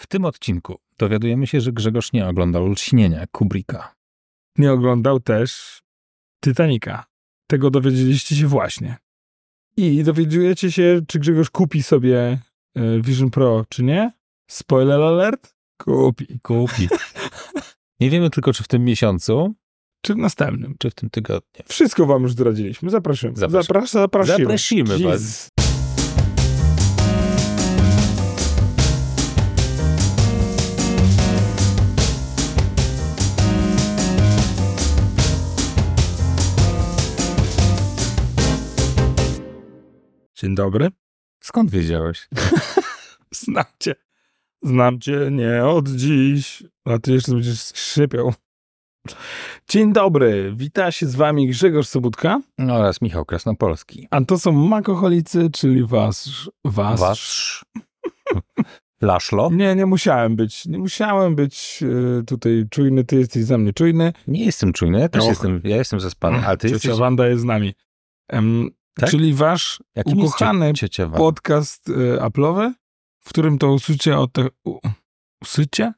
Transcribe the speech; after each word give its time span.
W 0.00 0.06
tym 0.06 0.24
odcinku 0.24 0.78
dowiadujemy 0.98 1.46
się, 1.46 1.60
że 1.60 1.72
Grzegorz 1.72 2.12
nie 2.12 2.28
oglądał 2.28 2.66
Lśnienia 2.66 3.26
Kubricka. 3.32 3.94
Nie 4.58 4.72
oglądał 4.72 5.20
też 5.20 5.80
Titanica. 6.44 7.04
Tego 7.46 7.70
dowiedzieliście 7.70 8.36
się 8.36 8.46
właśnie. 8.46 8.96
I 9.76 10.02
dowiedziujecie 10.04 10.72
się, 10.72 11.00
czy 11.08 11.18
Grzegorz 11.18 11.50
kupi 11.50 11.82
sobie 11.82 12.38
e, 12.76 13.00
Vision 13.00 13.30
Pro, 13.30 13.64
czy 13.68 13.82
nie. 13.82 14.12
Spoiler 14.50 15.00
alert. 15.00 15.54
Kupi. 15.78 16.40
Kupi. 16.42 16.88
Nie 18.00 18.10
wiemy 18.10 18.30
tylko, 18.30 18.52
czy 18.52 18.62
w 18.62 18.68
tym 18.68 18.84
miesiącu, 18.84 19.54
Czy 20.02 20.14
w 20.14 20.16
następnym. 20.16 20.74
czy 20.78 20.90
w 20.90 20.94
tym 20.94 21.10
tygodniu. 21.10 21.64
Wszystko 21.68 22.06
wam 22.06 22.22
już 22.22 22.32
zdradziliśmy. 22.32 22.90
Zapraszamy. 22.90 23.36
Zapraszam. 23.36 23.62
Zaprasz, 23.62 23.90
zaprasimy. 23.90 24.38
Zaprosimy 24.38 24.98
was. 24.98 25.49
Dzień 40.40 40.54
dobry. 40.54 40.88
Skąd 41.40 41.70
wiedziałeś? 41.70 42.28
Znam 43.34 43.64
cię. 43.80 43.94
Znam 44.62 45.00
cię 45.00 45.28
nie 45.30 45.64
od 45.64 45.88
dziś. 45.88 46.62
A 46.84 46.98
ty 46.98 47.12
jeszcze 47.12 47.32
będziesz 47.32 47.60
skrzypiał. 47.60 48.34
Dzień 49.68 49.92
dobry. 49.92 50.52
Wita 50.56 50.92
się 50.92 51.06
z 51.06 51.14
wami 51.14 51.48
Grzegorz 51.48 51.86
Sobutka. 51.88 52.40
Oraz 52.70 53.02
Michał 53.02 53.24
Krasnopolski. 53.24 54.08
A 54.10 54.20
to 54.24 54.38
są 54.38 54.52
makoholicy, 54.52 55.50
czyli 55.52 55.84
was. 55.84 56.30
Was. 56.64 57.00
Wasz. 57.00 57.64
Laszlo? 59.00 59.50
Nie, 59.52 59.74
nie 59.74 59.86
musiałem 59.86 60.36
być. 60.36 60.66
Nie 60.66 60.78
musiałem 60.78 61.34
być 61.34 61.84
e, 62.20 62.22
tutaj 62.24 62.64
czujny. 62.70 63.04
Ty 63.04 63.16
jesteś 63.16 63.44
za 63.44 63.58
mnie 63.58 63.72
czujny. 63.72 64.12
Nie 64.26 64.44
jestem 64.44 64.72
czujny, 64.72 65.00
ja 65.00 65.08
też 65.08 65.22
Och. 65.22 65.28
jestem, 65.28 65.60
ja 65.64 65.76
jestem 65.76 66.00
zaspany, 66.00 66.46
ale 66.46 66.56
ty 66.56 66.68
Ciocia 66.68 66.74
jesteś... 66.74 67.00
Wanda 67.00 67.28
jest 67.28 67.42
z 67.42 67.44
nami. 67.44 67.74
Em, 68.28 68.70
Tak? 69.00 69.10
Czyli 69.10 69.34
wasz 69.34 69.82
jest 69.96 70.08
ukochany 70.08 70.72
Wanda? 70.98 71.18
podcast 71.18 71.88
e, 71.88 71.92
Apple'owy, 72.20 72.72
w 73.20 73.28
którym 73.28 73.58
to 73.58 73.72
usycie 73.72 74.18
o 74.18 74.26
te... 74.26 74.48
U, 74.64 74.78
usycie? 75.42 75.92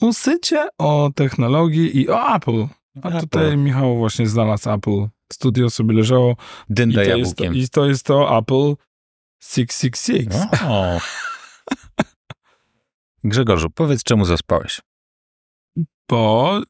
Usycie 0.00 0.68
o 0.78 1.10
technologii 1.14 2.00
i 2.00 2.08
o 2.08 2.34
Apple. 2.36 2.66
A 3.02 3.08
Apple. 3.08 3.20
tutaj 3.20 3.56
Michał 3.56 3.98
właśnie 3.98 4.26
znalazł 4.26 4.70
Apple. 4.70 5.08
Studio 5.32 5.70
sobie 5.70 5.94
leżało 5.94 6.30
i 6.32 6.34
Dynda 6.74 7.04
to, 7.04 7.16
jest 7.16 7.36
to, 7.36 7.44
jabłkiem. 7.44 7.62
i 7.62 7.68
to 7.68 7.86
jest 7.86 8.04
to 8.06 8.38
Apple 8.38 8.74
666. 9.42 10.28
O. 10.68 11.00
Grzegorzu, 13.24 13.70
powiedz, 13.70 14.02
czemu 14.02 14.24
zaspałeś? 14.24 14.80
Bo 16.08 16.60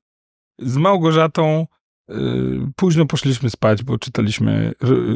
z 0.58 0.76
Małgorzatą 0.76 1.66
y, 1.66 1.79
późno 2.76 3.06
poszliśmy 3.06 3.50
spać, 3.50 3.82
bo 3.82 3.98
czytaliśmy 3.98 4.72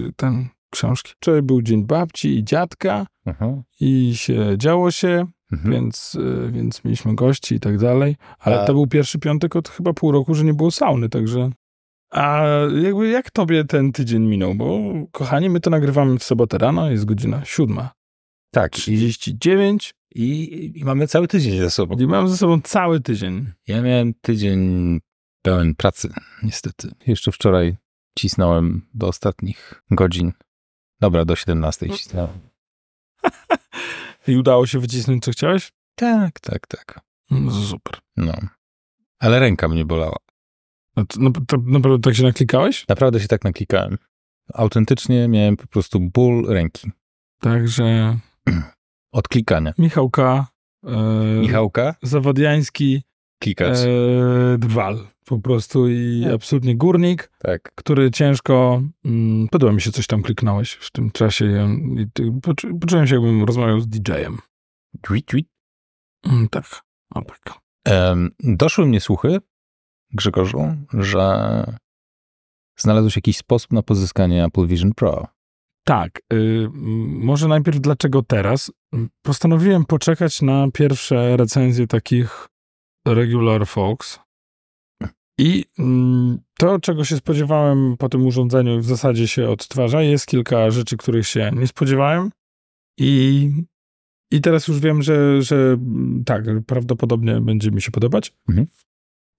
y, 0.09 0.13
ten 0.17 0.49
książki. 0.71 1.13
Wczoraj 1.17 1.43
był 1.43 1.63
dzień 1.63 1.85
babci 1.87 2.39
i 2.39 2.45
dziadka 2.45 3.07
Mhm. 3.27 3.63
i 3.81 4.13
się 4.17 4.55
działo 4.59 4.91
się, 4.91 5.27
Mhm. 5.53 5.73
więc, 5.75 6.15
y, 6.15 6.51
więc 6.53 6.85
mieliśmy 6.85 7.15
gości 7.15 7.55
i 7.55 7.61
tak 7.61 7.79
dalej. 7.79 8.17
Ale 8.39 8.61
A- 8.63 8.65
to 8.67 8.73
był 8.75 8.87
pierwszy 8.87 9.19
piątek 9.19 9.57
od 9.57 9.69
chyba 9.69 9.93
pół 9.93 10.13
roku, 10.13 10.35
że 10.35 10.45
nie 10.45 10.55
było 10.55 10.71
sauny, 10.71 11.09
także... 11.09 11.51
A 12.11 12.45
jakby 12.83 13.09
jak 13.09 13.31
tobie 13.31 13.65
ten 13.65 13.93
tydzień 13.93 14.23
minął? 14.23 14.55
Bo 14.55 14.79
kochani, 15.13 15.51
my 15.51 15.61
to 15.61 15.71
nagrywamy 15.71 16.19
w 16.19 16.25
sobotę 16.25 16.59
rano, 16.59 16.91
jest 16.91 17.05
godzina 17.05 17.45
siódma. 17.45 17.91
Tak, 18.53 18.75
i, 18.79 18.81
39 18.81 19.95
i, 20.15 20.73
i 20.77 20.85
mamy 20.85 21.07
cały 21.07 21.29
tydzień 21.29 21.59
za 21.59 21.71
sobą. 21.71 21.97
i 21.97 22.07
mam 22.07 22.29
ze 22.29 22.37
sobą 22.37 22.61
cały 22.61 23.01
tydzień. 23.01 23.47
Ja 23.69 23.83
miałem 23.83 24.15
tydzień 24.21 24.61
pełen 25.45 25.75
pracy, 25.75 26.09
niestety. 26.43 26.91
Jeszcze 27.07 27.33
wczoraj 27.33 27.77
cisnąłem 28.19 28.87
do 28.95 29.09
ostatnich 29.09 29.83
godzin. 29.91 30.33
Dobra, 31.01 31.25
do 31.25 31.37
17 31.37 31.89
cisnąłem. 31.89 32.41
I 34.29 34.37
udało 34.37 34.67
się 34.67 34.79
wycisnąć, 34.79 35.25
co 35.25 35.31
chciałeś? 35.31 35.73
Tak, 35.95 36.41
tak, 36.41 36.67
tak. 36.67 37.01
No, 37.31 37.51
super. 37.51 37.99
No. 38.17 38.33
Ale 39.19 39.41
ręka 39.41 39.69
mnie 39.69 39.85
bolała. 39.85 40.17
No, 40.97 41.07
to, 41.07 41.21
no, 41.21 41.31
to 41.47 41.57
naprawdę 41.67 42.11
tak 42.11 42.17
się 42.17 42.23
naklikałeś? 42.23 42.89
Naprawdę 42.89 43.21
się 43.21 43.29
tak 43.29 43.45
naklikałem. 43.45 43.99
Autentycznie 44.55 45.29
miałem 45.29 45.57
po 45.57 45.67
prostu 45.67 46.01
ból 46.01 46.47
ręki. 46.49 46.91
Także 47.41 48.19
Od 49.13 49.29
klikania. 49.29 49.75
Michałka, 49.79 50.47
e, 50.85 50.97
Michałka, 51.41 51.95
Zawadiański, 52.03 53.03
klikać. 53.39 53.79
e, 53.79 54.59
drwal 54.59 55.07
po 55.25 55.39
prostu 55.39 55.89
i 55.89 56.23
Tak. 56.25 56.33
absolutnie 56.33 56.77
górnik, 56.77 57.31
tak. 57.39 57.73
który 57.75 58.11
ciężko, 58.11 58.83
mm, 59.05 59.49
podoba 59.49 59.73
mi 59.73 59.81
się, 59.81 59.93
coś 59.93 60.07
tam 60.07 60.23
kliknąłeś 60.23 60.73
w 60.73 60.91
tym 60.91 61.11
czasie 61.11 61.47
i, 61.97 62.01
i 62.01 62.07
ty, 62.13 62.33
poczu, 62.43 62.79
poczułem 62.79 63.07
się, 63.07 63.15
jakbym 63.15 63.45
rozmawiał 63.45 63.81
z 63.81 63.89
DJ-em. 63.89 64.39
Tweet, 65.03 65.27
tweet. 65.27 65.47
Mm, 66.27 66.49
tak, 66.49 66.65
o 67.15 67.23
tak. 67.23 67.55
Em, 67.85 68.31
doszły 68.41 68.87
mnie 68.87 69.01
słuchy, 69.01 69.39
Grzegorzu, 70.13 70.77
że 70.93 71.65
znalazłeś 72.79 73.17
jakiś 73.17 73.37
sposób 73.37 73.73
na 73.73 73.83
pozyskanie 73.83 74.45
Apple 74.45 74.67
Vision 74.67 74.95
Pro. 74.95 75.27
Tak, 75.87 76.21
y, 76.33 76.69
może 77.07 77.49
najpierw 77.49 77.81
dlaczego 77.81 78.23
teraz? 78.23 78.73
Postanowiłem 79.23 79.85
poczekać 79.85 80.43
na 80.43 80.69
pierwsze 80.75 81.37
recenzje 81.37 81.87
takich 81.87 82.49
regular 83.07 83.67
folks. 83.67 84.19
I 85.39 85.65
mm, 85.79 86.39
to, 86.59 86.81
czego 86.81 87.05
się 87.05 87.17
spodziewałem 87.17 87.97
po 87.97 88.09
tym 88.09 88.27
urządzeniu, 88.27 88.81
w 88.81 88.85
zasadzie 88.85 89.29
się 89.29 89.49
odtwarza. 89.49 90.03
Jest 90.03 90.27
kilka 90.27 90.71
rzeczy, 90.71 90.97
których 90.97 91.27
się 91.27 91.51
nie 91.55 91.67
spodziewałem. 91.67 92.31
I, 92.99 93.51
i 94.31 94.41
teraz 94.41 94.69
już 94.69 94.81
wiem, 94.81 95.03
że, 95.03 95.43
że 95.43 95.57
mm, 95.57 96.23
tak, 96.27 96.45
prawdopodobnie 96.67 97.41
będzie 97.41 97.71
mi 97.71 97.83
się 97.83 97.91
podobać. 97.91 98.33
Mhm. 98.49 98.67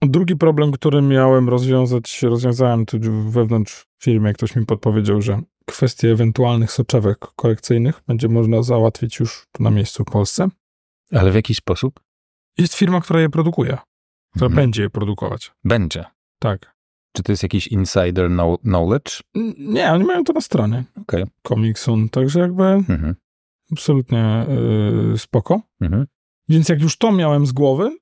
Drugi 0.01 0.35
problem, 0.35 0.71
który 0.71 1.01
miałem 1.01 1.49
rozwiązać, 1.49 2.21
rozwiązałem 2.23 2.85
tu 2.85 2.97
wewnątrz 3.29 3.87
firmy. 4.03 4.33
Ktoś 4.33 4.55
mi 4.55 4.65
podpowiedział, 4.65 5.21
że 5.21 5.41
kwestie 5.65 6.11
ewentualnych 6.11 6.71
soczewek 6.71 7.17
korekcyjnych 7.35 8.01
będzie 8.07 8.29
można 8.29 8.63
załatwić 8.63 9.19
już 9.19 9.47
tu 9.51 9.63
na 9.63 9.69
miejscu 9.71 10.03
w 10.03 10.11
Polsce. 10.11 10.47
Ale 11.11 11.31
w 11.31 11.35
jaki 11.35 11.55
sposób? 11.55 12.04
Jest 12.57 12.73
firma, 12.75 13.01
która 13.01 13.21
je 13.21 13.29
produkuje, 13.29 13.77
która 14.31 14.45
Mhm. 14.47 14.55
będzie 14.55 14.81
je 14.83 14.89
produkować. 14.89 15.51
Będzie. 15.63 16.05
Tak. 16.39 16.75
Czy 17.16 17.23
to 17.23 17.31
jest 17.31 17.43
jakiś 17.43 17.67
insider 17.67 18.29
know- 18.29 18.59
knowledge? 18.61 19.21
Nie, 19.57 19.91
oni 19.91 20.03
mają 20.03 20.23
to 20.23 20.33
na 20.33 20.41
stronie. 20.41 20.83
Okej. 21.01 21.23
Comicsun, 21.47 22.09
także 22.09 22.39
jakby 22.39 22.63
Mhm. 22.63 23.15
absolutnie 23.71 24.45
yy, 25.11 25.17
spoko. 25.17 25.61
Mhm. 25.81 26.05
Więc 26.49 26.69
jak 26.69 26.81
już 26.81 26.97
to 26.97 27.11
miałem 27.11 27.45
z 27.45 27.51
głowy, 27.51 27.97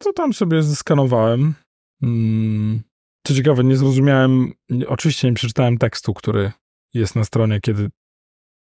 to 0.00 0.12
tam 0.12 0.32
sobie 0.32 0.62
zeskanowałem. 0.62 1.54
Mm, 2.02 2.80
Co 3.26 3.34
ciekawe, 3.34 3.64
nie 3.64 3.76
zrozumiałem, 3.76 4.52
oczywiście 4.86 5.28
nie 5.28 5.34
przeczytałem 5.34 5.78
tekstu, 5.78 6.14
który 6.14 6.52
jest 6.94 7.16
na 7.16 7.24
stronie, 7.24 7.60
kiedy 7.60 7.90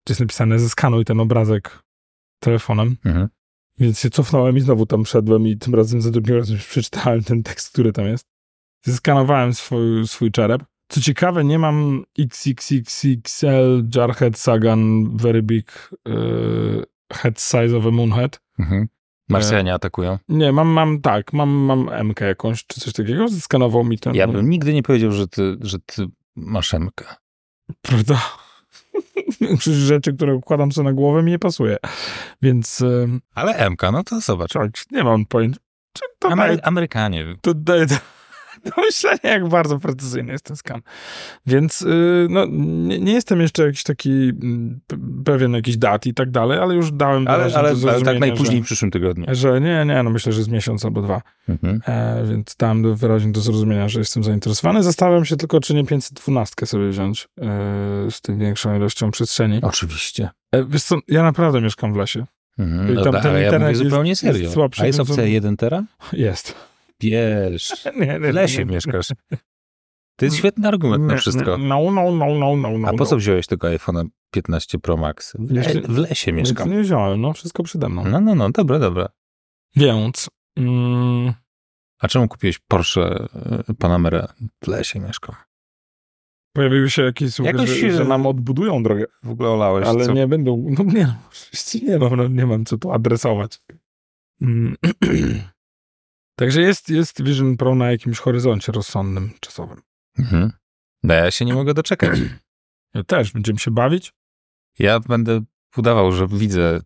jest 0.10 0.22
napisane 0.22 0.60
zeskanuj 0.60 1.06
ten 1.06 1.20
obrazek 1.20 1.80
telefonem. 2.40 2.96
Mhm. 3.06 3.30
Więc 3.80 4.00
się 4.00 4.10
cofnąłem 4.10 4.58
i 4.58 4.62
znowu 4.62 4.86
tam 4.86 5.06
szedłem 5.06 5.48
i 5.48 5.58
tym 5.58 5.76
razem 5.76 6.02
za 6.02 6.12
drugim 6.12 6.36
razem 6.36 6.58
przeczytałem 6.58 7.24
ten 7.24 7.44
tekst, 7.44 7.72
który 7.72 7.94
tam 7.94 8.06
jest. 8.06 8.28
Zeskanowałem 8.86 9.54
swój, 9.54 10.08
swój 10.08 10.32
czerep. 10.32 10.64
Co 10.88 11.02
ciekawe, 11.02 11.44
nie 11.44 11.60
mam 11.60 12.04
XXXXL 12.20 13.88
Jarhead 13.96 14.38
Sagan 14.38 15.12
Very 15.18 15.44
Big 15.44 15.90
yy, 16.06 16.86
Head 17.14 17.42
Size 17.42 17.78
of 17.78 17.86
a 17.86 17.92
Moonhead. 17.92 18.42
Mhm. 18.60 18.88
Marsjanie 19.30 19.74
atakują. 19.74 20.18
Nie, 20.30 20.52
mam, 20.52 20.68
mam 20.68 21.02
tak, 21.02 21.34
mam, 21.34 21.50
mam 21.50 22.08
MK 22.08 22.22
jakąś, 22.22 22.66
czy 22.66 22.80
coś 22.80 22.94
takiego. 22.94 23.28
Zeskanował 23.28 23.84
mi 23.84 24.00
ten. 24.00 24.16
Ja 24.16 24.28
bym 24.28 24.50
nigdy 24.50 24.74
nie 24.74 24.84
powiedział, 24.84 25.12
że 25.12 25.28
ty, 25.28 25.58
że 25.62 25.80
ty 25.80 26.06
masz 26.36 26.74
MK. 26.74 27.22
Prawda? 27.82 28.22
Większość 29.42 29.78
rzeczy, 29.78 30.14
które 30.14 30.36
układam 30.36 30.72
sobie 30.72 30.86
na 30.90 30.94
głowę 30.94 31.24
mi 31.24 31.32
nie 31.32 31.40
pasuje. 31.40 31.78
Więc 32.42 32.84
Ale 33.36 33.70
MK, 33.70 33.82
no 33.92 34.04
to 34.04 34.20
zobacz. 34.22 34.54
nie 34.92 35.04
mam 35.04 35.26
pojęcia. 35.26 35.60
Amery- 36.24 36.60
Amerykanie. 36.64 37.26
to 37.42 37.54
daje 37.54 37.86
do, 38.76 38.82
myślenia, 38.82 39.20
jak 39.24 39.48
bardzo 39.48 39.80
precyzyjny 39.80 40.32
jest 40.32 40.46
ten 40.46 40.56
skan. 40.56 40.82
Więc 41.46 41.82
y, 41.82 42.28
no, 42.30 42.46
nie, 42.50 43.00
nie 43.00 43.14
jestem 43.14 43.42
jeszcze 43.42 43.66
jakiś 43.66 43.84
taki 43.84 44.10
mm, 44.12 44.80
pewien 45.26 45.54
jakiś 45.54 45.78
dat 45.78 46.06
i 46.06 46.14
tak 46.14 46.32
dalej, 46.32 46.60
ale 46.60 46.76
już 46.76 46.92
dałem 46.92 47.28
Ale, 47.28 47.44
ale, 47.56 47.76
do 47.76 47.90
ale 47.92 48.02
tak 48.02 48.20
najpóźniej 48.20 48.58
w 48.60 48.64
że, 48.64 48.66
przyszłym 48.66 48.92
tygodniu. 48.92 49.26
że 49.32 49.62
nie, 49.62 49.86
nie, 49.86 50.04
no 50.04 50.10
myślę, 50.10 50.34
że 50.34 50.44
z 50.44 50.48
miesiąc 50.48 50.86
albo 50.86 51.02
dwa. 51.02 51.22
Mhm. 51.50 51.80
E, 51.88 52.24
więc 52.30 52.56
dałem 52.60 52.96
wyraźnie 52.96 53.32
do 53.32 53.42
zrozumienia, 53.42 53.90
że 53.90 54.00
jestem 54.00 54.24
zainteresowany. 54.24 54.84
Zastanawiam 54.84 55.26
się 55.26 55.36
tylko, 55.36 55.60
czy 55.60 55.74
nie 55.74 55.86
512 55.86 56.66
sobie 56.66 56.90
wziąć 56.90 57.28
e, 57.42 57.48
z 58.12 58.22
tym 58.22 58.40
większą 58.40 58.76
ilością 58.76 59.12
przestrzeni. 59.12 59.60
Oczywiście. 59.62 60.30
E, 60.52 60.64
wiesz 60.66 60.84
co, 60.84 60.96
ja 61.08 61.24
naprawdę 61.24 61.62
mieszkam 61.62 61.94
w 61.94 61.98
lesie. 61.98 62.26
Mhm, 62.60 62.92
I 62.92 62.96
tam 62.96 63.04
dobra, 63.04 63.22
ten 63.22 63.32
ale 63.32 63.42
ja 63.42 63.52
mówię 63.52 63.70
jest- 63.70 63.84
zupełnie 63.84 64.10
jest 64.10 64.22
serio. 64.22 64.52
słabszy, 64.52 64.82
A 64.84 64.86
jest 64.86 65.00
opcja 65.00 65.24
1 65.24 65.58
tera? 65.58 65.84
Jest. 66.14 66.56
Bierz. 67.02 67.86
Nie, 68.00 68.08
nie, 68.08 68.20
W 68.20 68.34
lesie 68.34 68.66
mieszkasz. 68.66 69.08
To 70.16 70.26
jest 70.26 70.38
świetny 70.38 70.68
argument 70.68 71.04
na 71.04 71.14
Nie, 71.14 71.20
wszystko. 71.20 71.58
nie, 71.58 71.68
No, 71.68 71.92
no, 71.92 72.12
no, 72.12 72.26
no, 72.36 72.56
no, 72.56 72.78
no. 72.78 72.88
A 72.88 72.92
po 72.92 72.98
no. 72.98 73.06
co 73.06 73.18
wziąłeś 73.18 73.48
tego 73.48 73.68
iPhone'a 73.68 74.08
15 74.32 74.80
Pro 74.80 74.98
Max? 74.98 75.34
W, 75.40 75.52
le- 75.52 75.82
w 75.82 75.98
lesie 75.98 76.34
mieszkam. 76.34 76.72
nie 76.72 76.82
wziąłem, 76.82 77.22
no 77.22 77.34
wszystko 77.34 77.64
przede 77.64 77.90
mną. 77.90 78.06
No, 78.06 78.22
no, 78.22 78.36
no, 78.36 78.50
dobra, 78.52 78.80
dobra. 78.80 79.08
Więc 79.76 80.30
mm, 80.58 81.34
A 82.00 82.08
czemu 82.08 82.28
kupiłeś 82.28 82.60
Porsche 82.60 83.28
y, 83.70 83.74
Panamerę? 83.74 84.28
W 84.64 84.68
lesie 84.68 85.00
mieszkam. 85.00 85.36
pojawiły 86.56 86.90
się 86.90 87.02
jakieś 87.04 87.34
słuchy, 87.34 87.52
Jakoś, 87.52 87.70
że, 87.70 87.92
że 87.92 88.06
nam 88.06 88.28
odbudują 88.28 88.84
drogę, 88.84 89.06
W 89.24 89.30
ogóle 89.30 89.50
olałeś, 89.50 89.88
ale 89.88 90.06
co? 90.06 90.14
nie 90.14 90.28
będą, 90.28 90.66
no 90.78 90.84
nie, 90.84 91.16
oczywiście 91.32 91.80
nie 91.80 91.98
mam, 92.00 92.16
no, 92.16 92.28
nie 92.28 92.46
mam 92.46 92.66
co 92.66 92.78
tu 92.78 92.92
adresować. 92.92 93.62
Także 96.36 96.62
jest, 96.62 96.90
jest 96.90 97.24
Vision 97.24 97.58
Pro 97.58 97.76
na 97.76 97.92
jakimś 97.92 98.20
horyzoncie 98.20 98.72
rozsądnym, 98.72 99.32
czasowym. 99.40 99.82
Mhm. 100.20 100.52
No 101.04 101.14
ja 101.14 101.32
się 101.32 101.46
nie 101.46 101.54
mogę 101.54 101.74
doczekać. 101.74 102.20
Ja 102.94 103.04
też, 103.04 103.32
będziemy 103.32 103.60
się 103.60 103.72
bawić. 103.72 104.14
Ja 104.80 105.00
będę 105.00 105.42
udawał, 105.78 106.12
że 106.12 106.28
widzę, 106.28 106.80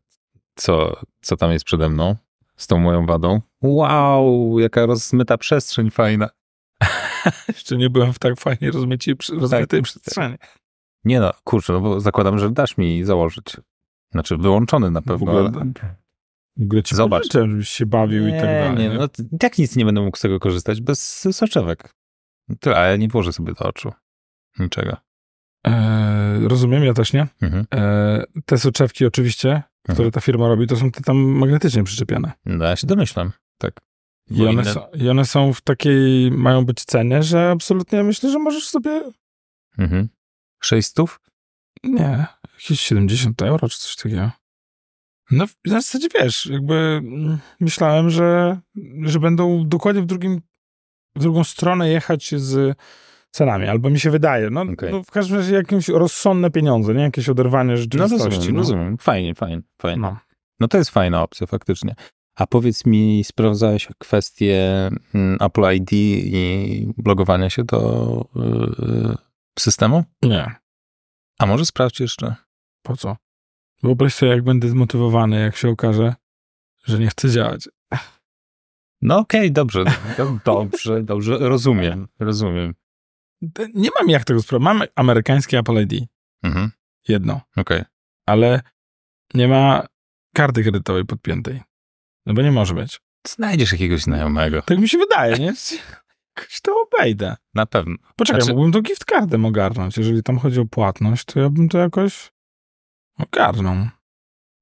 co, 0.56 1.02
co 1.22 1.38
tam 1.38 1.52
jest 1.52 1.66
przede 1.66 1.90
mną 1.90 2.16
z 2.58 2.68
tą 2.68 2.78
moją 2.78 3.06
wadą. 3.06 3.42
Wow, 3.62 4.60
jaka 4.60 4.86
rozmyta 4.86 5.38
przestrzeń 5.38 5.92
fajna. 5.92 6.30
Jeszcze 7.48 7.78
nie 7.78 7.90
byłem 7.90 8.14
w 8.14 8.20
tak 8.20 8.40
fajnie 8.40 8.72
rozmytej, 8.72 9.16
rozmytej 9.30 9.80
Tak. 9.80 9.84
przestrzeni. 9.84 10.36
Nie 11.04 11.20
no, 11.20 11.32
kurczę, 11.44 11.74
no 11.74 11.82
bo 11.82 12.00
zakładam, 12.00 12.40
że 12.40 12.50
dasz 12.52 12.78
mi 12.78 13.04
założyć. 13.04 13.58
Znaczy 14.12 14.38
wyłączony 14.38 14.92
na 14.92 15.02
W 15.02 15.04
pewno. 15.04 15.32
ogóle, 15.32 15.52
ale- 15.62 15.72
ogóle 16.64 16.84
ci 16.84 16.96
Zobacz. 16.96 17.20
pożyczę, 17.22 17.50
żebyś 17.52 17.70
się 17.70 17.86
bawił 17.86 18.28
i 18.28 18.32
tak 18.32 18.42
dalej. 18.42 18.78
Nie, 18.78 18.90
nie? 18.90 18.96
no 18.98 19.08
i 19.34 19.38
tak 19.38 19.58
nic 19.58 19.76
nie 19.76 19.86
będę 19.86 20.02
mógł 20.02 20.18
z 20.18 20.22
tego 20.22 20.40
korzystać 20.40 20.82
bez 20.82 21.28
soczewek. 21.32 21.94
Tyle, 22.60 22.78
a 22.78 22.86
ja 22.88 22.96
nie 22.96 23.08
włożę 23.08 23.34
sobie 23.34 23.54
do 23.54 23.66
oczu. 23.66 23.92
Niczego. 24.60 24.98
E, 25.68 26.40
rozumiem, 26.48 26.84
ja 26.84 26.94
też 26.94 27.14
nie. 27.14 27.28
Mhm. 27.42 27.66
E, 27.74 28.24
te 28.46 28.58
soczewki 28.58 29.06
oczywiście, 29.06 29.64
które 29.90 30.12
ta 30.12 30.22
firma 30.22 30.48
robi, 30.48 30.68
to 30.68 30.76
są 30.76 30.92
te 30.92 31.02
tam 31.02 31.18
magnetycznie 31.18 31.84
przyczepione. 31.84 32.32
No 32.46 32.66
ja 32.66 32.76
się 32.76 32.88
domyślam, 32.88 33.32
tak. 33.58 33.74
I 34.30 34.42
one, 34.48 34.52
inne- 34.62 34.74
są, 34.74 34.88
I 34.94 35.10
one 35.10 35.26
są 35.26 35.54
w 35.54 35.62
takiej, 35.62 36.32
mają 36.32 36.66
być 36.66 36.86
cenie, 36.86 37.24
że 37.24 37.50
absolutnie 37.52 38.04
myślę, 38.04 38.32
że 38.32 38.40
możesz 38.40 38.68
sobie, 38.70 39.02
Mhm. 39.78 40.10
600? 40.64 41.06
nie, 41.84 42.26
jakieś 42.54 42.82
70 42.82 43.42
euro 43.42 43.70
czy 43.70 43.80
coś 43.80 43.96
takiego. 43.96 44.32
No 45.32 45.48
w 45.48 45.52
w 45.66 45.70
zasadzie 45.70 46.08
wiesz, 46.20 46.46
jakby 46.46 46.74
mm, 46.76 47.38
myślałem, 47.60 48.10
że, 48.10 48.60
że 49.02 49.20
będą 49.20 49.68
dokładnie 49.68 50.02
w 50.02 50.06
drugim, 50.06 50.42
w 51.16 51.20
drugą 51.20 51.44
stronę 51.44 51.90
jechać 51.90 52.36
z 52.36 52.78
cenami, 53.32 53.68
albo 53.68 53.90
mi 53.90 54.00
się 54.00 54.12
wydaje. 54.12 54.50
No, 54.50 54.62
Okej. 54.62 54.92
no 54.92 55.04
w 55.04 55.12
każdym 55.12 55.38
razie 55.38 55.56
jakieś 55.56 55.88
rozsądne 55.88 56.52
pieniądze, 56.52 56.94
nie 56.94 57.02
jakieś 57.04 57.30
oderwanie 57.30 57.72
No 57.72 57.78
rzeczywistości. 57.78 58.26
rozumiem, 58.30 58.54
no. 58.56 58.60
rozumiem. 58.60 58.98
Fajnie, 58.98 59.36
fajnie, 59.36 59.62
fajnie. 59.82 60.02
No. 60.02 60.18
No 60.60 60.68
to 60.68 60.78
jest 60.78 60.90
fajna 60.90 61.24
opcja 61.24 61.48
faktycznie. 61.48 61.96
A 62.36 62.48
powiedz 62.48 62.86
mi, 62.86 63.24
sprawdzałeś 63.24 63.88
kwestię 63.98 64.90
mm, 65.16 65.38
Apple 65.42 65.74
ID 65.76 65.90
i 65.94 66.94
logowania 67.06 67.50
się 67.50 67.64
do 67.64 68.26
yy, 68.36 69.16
systemu? 69.60 70.04
Nie, 70.24 70.56
A 71.40 71.46
może 71.46 71.66
sprawdź 71.66 72.00
jeszcze? 72.00 72.36
po 72.84 72.98
co? 72.98 73.16
Wyobraź 73.84 74.14
sobie, 74.14 74.32
jak 74.32 74.44
będę 74.44 74.70
zmotywowany, 74.70 75.40
jak 75.42 75.56
się 75.56 75.70
okaże, 75.70 76.16
że 76.86 77.00
nie 77.00 77.08
chce 77.08 77.30
działać. 77.30 77.70
No 79.02 79.18
okej, 79.18 79.52
dobrze, 79.52 79.84
do- 80.18 80.38
dobrze, 80.46 81.04
dobrze, 81.04 81.38
rozumiem, 81.38 82.08
rozumiem. 82.20 82.74
Nie 83.74 83.90
mam 84.00 84.10
jak 84.10 84.24
tego 84.26 84.42
sprawdzić. 84.42 84.64
Mam 84.66 84.82
amerykańskie 84.96 85.58
Apple 85.60 85.82
ID, 85.82 85.94
Mhm, 86.44 86.72
jedno, 87.08 87.42
okej. 87.58 87.84
ale 88.26 88.62
nie 89.34 89.48
ma 89.48 89.88
karty 90.36 90.64
kredytowej 90.64 91.06
podpiętej. 91.06 91.62
No 92.26 92.34
bo 92.34 92.42
nie 92.42 92.52
może 92.52 92.74
być. 92.74 93.00
Znajdziesz 93.28 93.72
jakiegoś 93.72 94.02
znajomego. 94.02 94.62
Tak 94.62 94.80
mi 94.80 94.90
się 94.90 94.98
wydaje, 94.98 95.38
nie? 95.38 95.54
Jakoś 96.38 96.62
to 96.62 96.82
obejdę. 96.82 97.36
Na 97.54 97.66
pewno. 97.66 97.96
Poczekaj, 98.16 98.42
Znaczy- 98.42 98.54
mógłbym 98.54 98.72
to 98.72 98.82
gift 98.82 99.06
cardem 99.06 99.46
ogarnąć. 99.46 99.98
Jeżeli 99.98 100.24
tam 100.24 100.38
chodzi 100.40 100.60
o 100.60 100.66
płatność, 100.66 101.26
to 101.26 101.40
ja 101.40 101.50
bym 101.50 101.70
to 101.70 101.78
jakoś 101.78 102.32
ogarnął. 103.18 103.76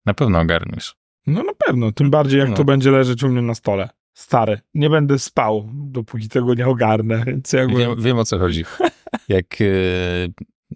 Na 0.06 0.14
pewno 0.14 0.40
ogarniesz. 0.40 0.96
No 1.28 1.44
na 1.44 1.54
pewno, 1.66 1.92
tym 1.92 2.10
bardziej 2.10 2.40
jak 2.40 2.50
No. 2.50 2.56
to 2.56 2.64
będzie 2.64 2.92
leżeć 2.92 3.24
u 3.24 3.30
mnie 3.30 3.42
na 3.42 3.56
stole. 3.56 3.90
Stary, 4.14 4.60
nie 4.74 4.90
będę 4.90 5.20
spał, 5.20 5.70
dopóki 5.74 6.30
tego 6.30 6.54
nie 6.54 6.68
ogarnę, 6.68 7.24
więc 7.26 7.54
jakby... 7.54 7.78
Wiem, 7.78 8.02
wiem 8.02 8.18
o 8.18 8.26
co 8.26 8.40
chodzi. 8.40 8.64
Jak 9.30 9.60
yy, 9.60 9.68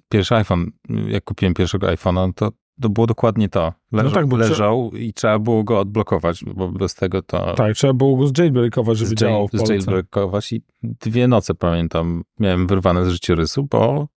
pierwszy 0.10 0.36
iPhone, 0.36 0.72
jak 1.08 1.24
kupiłem 1.24 1.54
pierwszego 1.54 1.88
iPhone'a, 1.88 2.34
to, 2.36 2.52
to 2.82 2.90
było 2.90 3.08
dokładnie 3.08 3.50
to. 3.50 3.74
Leżał, 3.92 4.10
No 4.10 4.16
tak, 4.16 4.28
bo 4.28 4.38
leżał 4.38 4.92
i 4.94 5.14
trzeba 5.14 5.40
było 5.40 5.64
go 5.64 5.80
odblokować, 5.80 6.44
bo 6.46 6.70
bez 6.70 6.96
tego 6.96 7.22
to 7.22 7.54
Tak, 7.54 7.76
trzeba 7.76 7.94
było 7.94 8.18
go 8.18 8.28
zjailbreakować, 8.28 8.98
żeby 8.98 9.12
z, 9.12 9.14
działał 9.14 9.48
w 9.48 9.52
Polsce. 9.52 10.56
i 10.56 10.62
dwie 10.84 11.28
noce 11.28 11.56
pamiętam, 11.56 12.24
miałem 12.40 12.68
wyrwane 12.68 13.06
z 13.06 13.10
życiorysu, 13.10 13.64
bo 13.64 14.08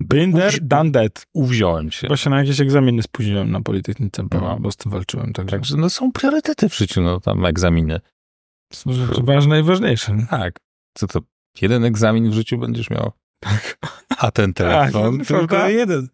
Been 0.00 0.32
there, 0.32 0.58
done 0.62 0.90
that. 0.90 1.26
uwziąłem 1.34 1.90
się. 1.90 2.08
Właśnie 2.08 2.30
na 2.30 2.38
jakieś 2.38 2.60
egzaminy 2.60 3.02
spóźniłem 3.02 3.50
na 3.50 3.60
Politechnice, 3.60 4.22
bo, 4.22 4.40
No. 4.40 4.56
bo 4.60 4.70
z 4.72 4.76
tym 4.76 4.92
walczyłem. 4.92 5.32
Także 5.32 5.56
Także 5.56 5.76
no, 5.76 5.90
są 5.90 6.12
priorytety 6.12 6.68
w 6.68 6.76
życiu, 6.76 7.02
no 7.02 7.20
tam 7.20 7.44
egzaminy. 7.44 8.00
są 8.72 8.92
rzeczy 8.92 9.22
ważne 9.22 9.60
i 9.60 9.62
ważniejsze. 9.62 10.12
nie? 10.16 10.26
Tak. 10.26 10.56
Co 10.98 11.06
to, 11.06 11.20
jeden 11.60 11.84
egzamin 11.84 12.30
w 12.30 12.34
życiu 12.34 12.58
będziesz 12.58 12.90
miał? 12.90 13.12
Tak. 13.40 13.78
A 14.18 14.30
ten 14.30 14.54
telefon 14.54 15.18
Tak, 15.18 15.26
tylko 15.26 15.68
jeden. 15.68 16.08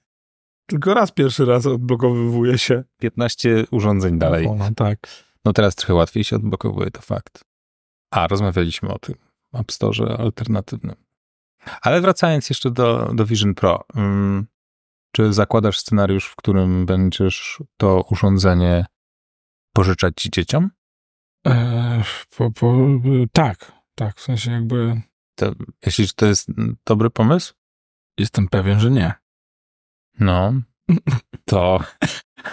Tylko 0.67 0.95
raz 0.95 1.13
pierwszy 1.13 1.45
raz 1.45 1.67
odblokowywuje 1.67 2.59
się. 2.59 2.85
15 3.01 3.65
urządzeń 3.71 4.19
dalej. 4.19 4.49
No, 4.59 4.71
tak. 4.77 4.99
No 5.45 5.53
teraz 5.53 5.75
trochę 5.75 5.95
łatwiej 5.95 6.25
się 6.25 6.37
odblokowuje, 6.37 6.91
to 6.91 7.01
fakt. 7.01 7.45
A, 8.13 8.27
rozmawialiśmy 8.27 8.89
o 8.95 8.99
tym 8.99 9.15
App 9.55 9.73
Store 9.73 10.17
alternatywnym. 10.19 10.97
Ale 11.83 12.01
wracając 12.01 12.49
jeszcze 12.49 12.71
do, 12.71 13.11
do 13.15 13.27
Vision 13.27 13.55
Pro. 13.55 13.85
ym, 13.97 14.47
czy 15.13 15.33
zakładasz 15.33 15.79
scenariusz, 15.79 16.27
w 16.27 16.37
którym 16.37 16.87
będziesz 16.87 17.63
to 17.77 18.05
urządzenie 18.11 18.87
pożyczać 19.75 20.15
ci 20.17 20.31
dzieciom? 20.31 20.71
E, 21.47 22.03
po, 22.37 22.51
po, 22.51 22.77
tak, 23.33 23.73
tak. 23.95 24.17
W 24.17 24.21
sensie 24.21 24.51
jakby 24.51 25.01
To, 25.35 25.53
że 25.87 26.09
to 26.15 26.27
jest 26.27 26.49
mm, 26.49 26.77
dobry 26.87 27.11
pomysł? 27.11 27.55
jestem 28.19 28.49
pewien, 28.49 28.81
że 28.81 28.91
nie. 28.91 29.15
No, 30.21 30.53
to 31.45 31.81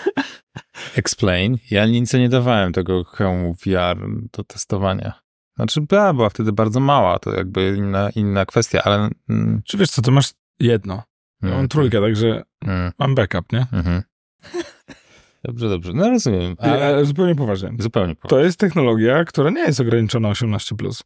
explain. 0.95 1.57
Ja 1.71 1.85
nic 1.85 2.13
nie 2.13 2.29
dawałem 2.29 2.73
tego 2.73 3.03
hełmu 3.03 3.53
VR 3.53 4.07
do 4.33 4.43
testowania. 4.43 5.21
Znaczy, 5.57 5.81
była, 5.81 6.13
była 6.13 6.29
wtedy 6.29 6.51
bardzo 6.51 6.79
mała, 6.79 7.19
to 7.19 7.35
jakby 7.35 7.75
inna, 7.77 8.09
inna 8.09 8.45
kwestia, 8.45 8.81
ale... 8.83 9.09
Mm, 9.29 9.61
Czy 9.65 9.77
wiesz 9.77 9.89
co, 9.89 10.01
to 10.01 10.11
masz 10.11 10.31
jedno. 10.59 11.03
Ja 11.41 11.47
mam 11.49 11.57
mm, 11.57 11.67
trójkę, 11.67 12.01
także 12.01 12.43
Mm, 12.65 12.91
mam 12.99 13.15
backup, 13.15 13.51
nie? 13.53 13.65
mhm. 13.73 14.01
Dobrze, 15.43 15.69
dobrze. 15.69 15.91
No 15.93 16.09
rozumiem, 16.09 16.55
ale 16.59 16.85
Ale 16.87 17.05
zupełnie 17.05 17.35
poważnie. 17.35 17.71
zupełnie 17.79 18.15
po. 18.15 18.27
To 18.27 18.39
jest 18.39 18.59
technologia, 18.59 19.23
która 19.25 19.49
nie 19.49 19.61
jest 19.61 19.79
ograniczona 19.79 20.29
18+. 20.29 21.01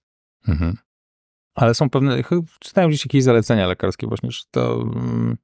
Mhm. 0.48 0.78
Ale 1.56 1.74
są 1.74 1.90
pewne, 1.90 2.18
czytałem 2.60 2.90
gdzieś 2.90 3.06
jakieś 3.06 3.24
zalecenia 3.24 3.68
lekarskie 3.68 4.08
właśnie, 4.08 4.32
że 4.32 4.42
to, 4.52 4.82
mm, 4.82 5.38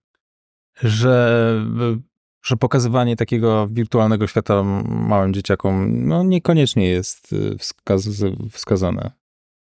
że, 0.83 1.65
że 2.47 2.57
pokazywanie 2.57 3.15
takiego 3.15 3.67
wirtualnego 3.67 4.27
świata 4.27 4.63
małym 4.83 5.33
dzieciakom, 5.33 6.07
no 6.07 6.23
niekoniecznie 6.23 6.89
jest 6.89 7.33
y, 7.33 7.57
wskaz, 7.57 8.09
wskazane. 8.51 9.11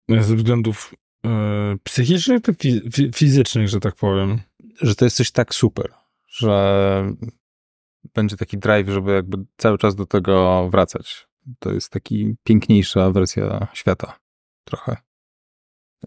Ze 0.10 0.36
względów 0.36 0.96
e, 1.26 1.76
psychicznych, 1.84 2.42
czy 2.42 2.54
fi, 2.54 2.82
fizycznych, 3.16 3.70
że 3.70 3.80
tak 3.80 3.96
powiem. 3.96 4.40
Że 4.82 4.96
to 4.96 5.06
jest 5.06 5.18
coś 5.18 5.32
tak 5.32 5.56
super, 5.56 5.94
że 6.28 7.14
będzie 8.14 8.38
taki 8.38 8.58
drive, 8.58 8.90
żeby 8.90 9.12
jakby 9.12 9.38
cały 9.58 9.78
czas 9.78 9.96
do 9.96 10.06
tego 10.06 10.70
wracać. 10.70 11.28
To 11.60 11.72
jest 11.72 11.90
taki 11.90 12.36
piękniejsza 12.44 13.12
wersja 13.12 13.68
świata. 13.74 14.20
Trochę. 14.64 14.98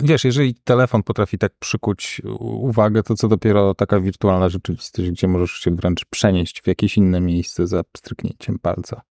Wiesz, 0.00 0.24
jeżeli 0.24 0.54
telefon 0.54 1.02
potrafi 1.02 1.38
tak 1.38 1.52
przykuć 1.58 2.22
uwagę, 2.40 3.02
to 3.02 3.14
co 3.14 3.28
dopiero 3.28 3.74
taka 3.74 4.00
wirtualna 4.00 4.48
rzeczywistość, 4.48 5.10
gdzie 5.10 5.28
możesz 5.28 5.50
się 5.50 5.70
wręcz 5.70 6.04
przenieść 6.04 6.62
w 6.62 6.66
jakieś 6.66 6.96
inne 6.96 7.20
miejsce 7.20 7.66
za 7.66 7.84
pstryknięciem 7.92 8.58
palca. 8.58 9.02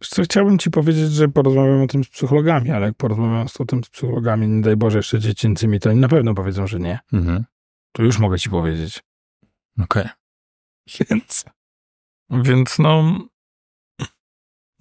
Wiesz 0.00 0.08
co, 0.08 0.22
chciałbym 0.22 0.58
ci 0.58 0.70
powiedzieć, 0.70 1.12
że 1.12 1.28
porozmawiam 1.28 1.82
o 1.82 1.86
tym 1.86 2.04
z 2.04 2.08
psychologami, 2.08 2.70
ale 2.70 2.86
jak 2.86 2.96
porozmawiam 2.96 3.46
o 3.58 3.64
tym 3.64 3.84
z 3.84 3.88
psychologami, 3.88 4.48
nie 4.48 4.62
daj 4.62 4.76
Boże, 4.76 4.98
jeszcze 4.98 5.18
dziecięcymi, 5.18 5.80
to 5.80 5.90
oni 5.90 6.00
na 6.00 6.08
pewno 6.08 6.34
powiedzą, 6.34 6.66
że 6.66 6.78
nie. 6.78 6.98
Mhm. 7.12 7.44
To 7.92 8.02
już 8.02 8.18
mogę 8.18 8.38
ci 8.38 8.50
powiedzieć. 8.50 9.02
Okej. 9.78 10.08
Więc, 11.10 11.44
więc 12.30 12.78
no, 12.78 13.18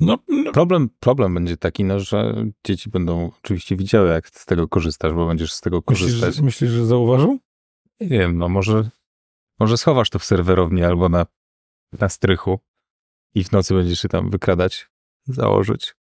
No, 0.01 0.17
no, 0.27 0.51
Problem, 0.51 0.89
problem 0.99 1.33
będzie 1.33 1.57
taki, 1.57 1.83
no, 1.83 1.99
że 1.99 2.45
dzieci 2.65 2.89
będą 2.89 3.31
oczywiście 3.43 3.75
widziały, 3.75 4.09
jak 4.09 4.27
z 4.27 4.45
tego 4.45 4.67
korzystasz, 4.67 5.13
bo 5.13 5.27
będziesz 5.27 5.53
z 5.53 5.61
tego 5.61 5.83
myślisz, 5.89 5.99
korzystać. 6.07 6.35
że, 6.35 6.43
myślisz, 6.43 6.71
że 6.71 6.85
zauważył? 6.85 7.39
Nie 7.99 8.07
wiem, 8.07 8.37
no 8.37 8.49
może, 8.49 8.89
może 9.59 9.77
schowasz 9.77 10.09
to 10.09 10.19
w 10.19 10.23
serwerowni 10.25 10.83
albo 10.83 11.09
na, 11.09 11.25
na 11.99 12.09
strychu 12.09 12.59
i 13.35 13.43
w 13.43 13.51
nocy 13.51 13.73
będziesz 13.73 13.99
się 13.99 14.09
tam 14.09 14.29
wykradać, 14.29 14.89
założyć, 15.27 15.95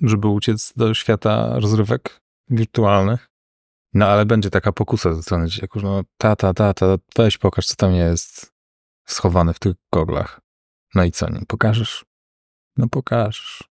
żeby 0.00 0.28
uciec 0.28 0.72
do 0.76 0.94
świata 0.94 1.60
rozrywek 1.60 2.20
wirtualnych. 2.50 3.30
No 3.94 4.06
ale 4.06 4.26
będzie 4.26 4.50
taka 4.50 4.72
pokusa 4.72 5.14
ze 5.14 5.22
strony 5.22 5.48
dzieciaków, 5.48 5.82
no 5.82 6.02
tata, 6.16 6.54
tata, 6.54 6.96
weź 7.16 7.38
pokaż, 7.38 7.66
co 7.66 7.74
tam 7.76 7.94
jest 7.94 8.52
schowane 9.04 9.54
w 9.54 9.58
tych 9.58 9.74
goglach. 9.92 10.40
No 10.94 11.04
i 11.04 11.12
co, 11.12 11.30
nie 11.30 11.46
pokażesz? 11.48 12.04
No 12.76 12.88
pokażesz. 12.88 13.64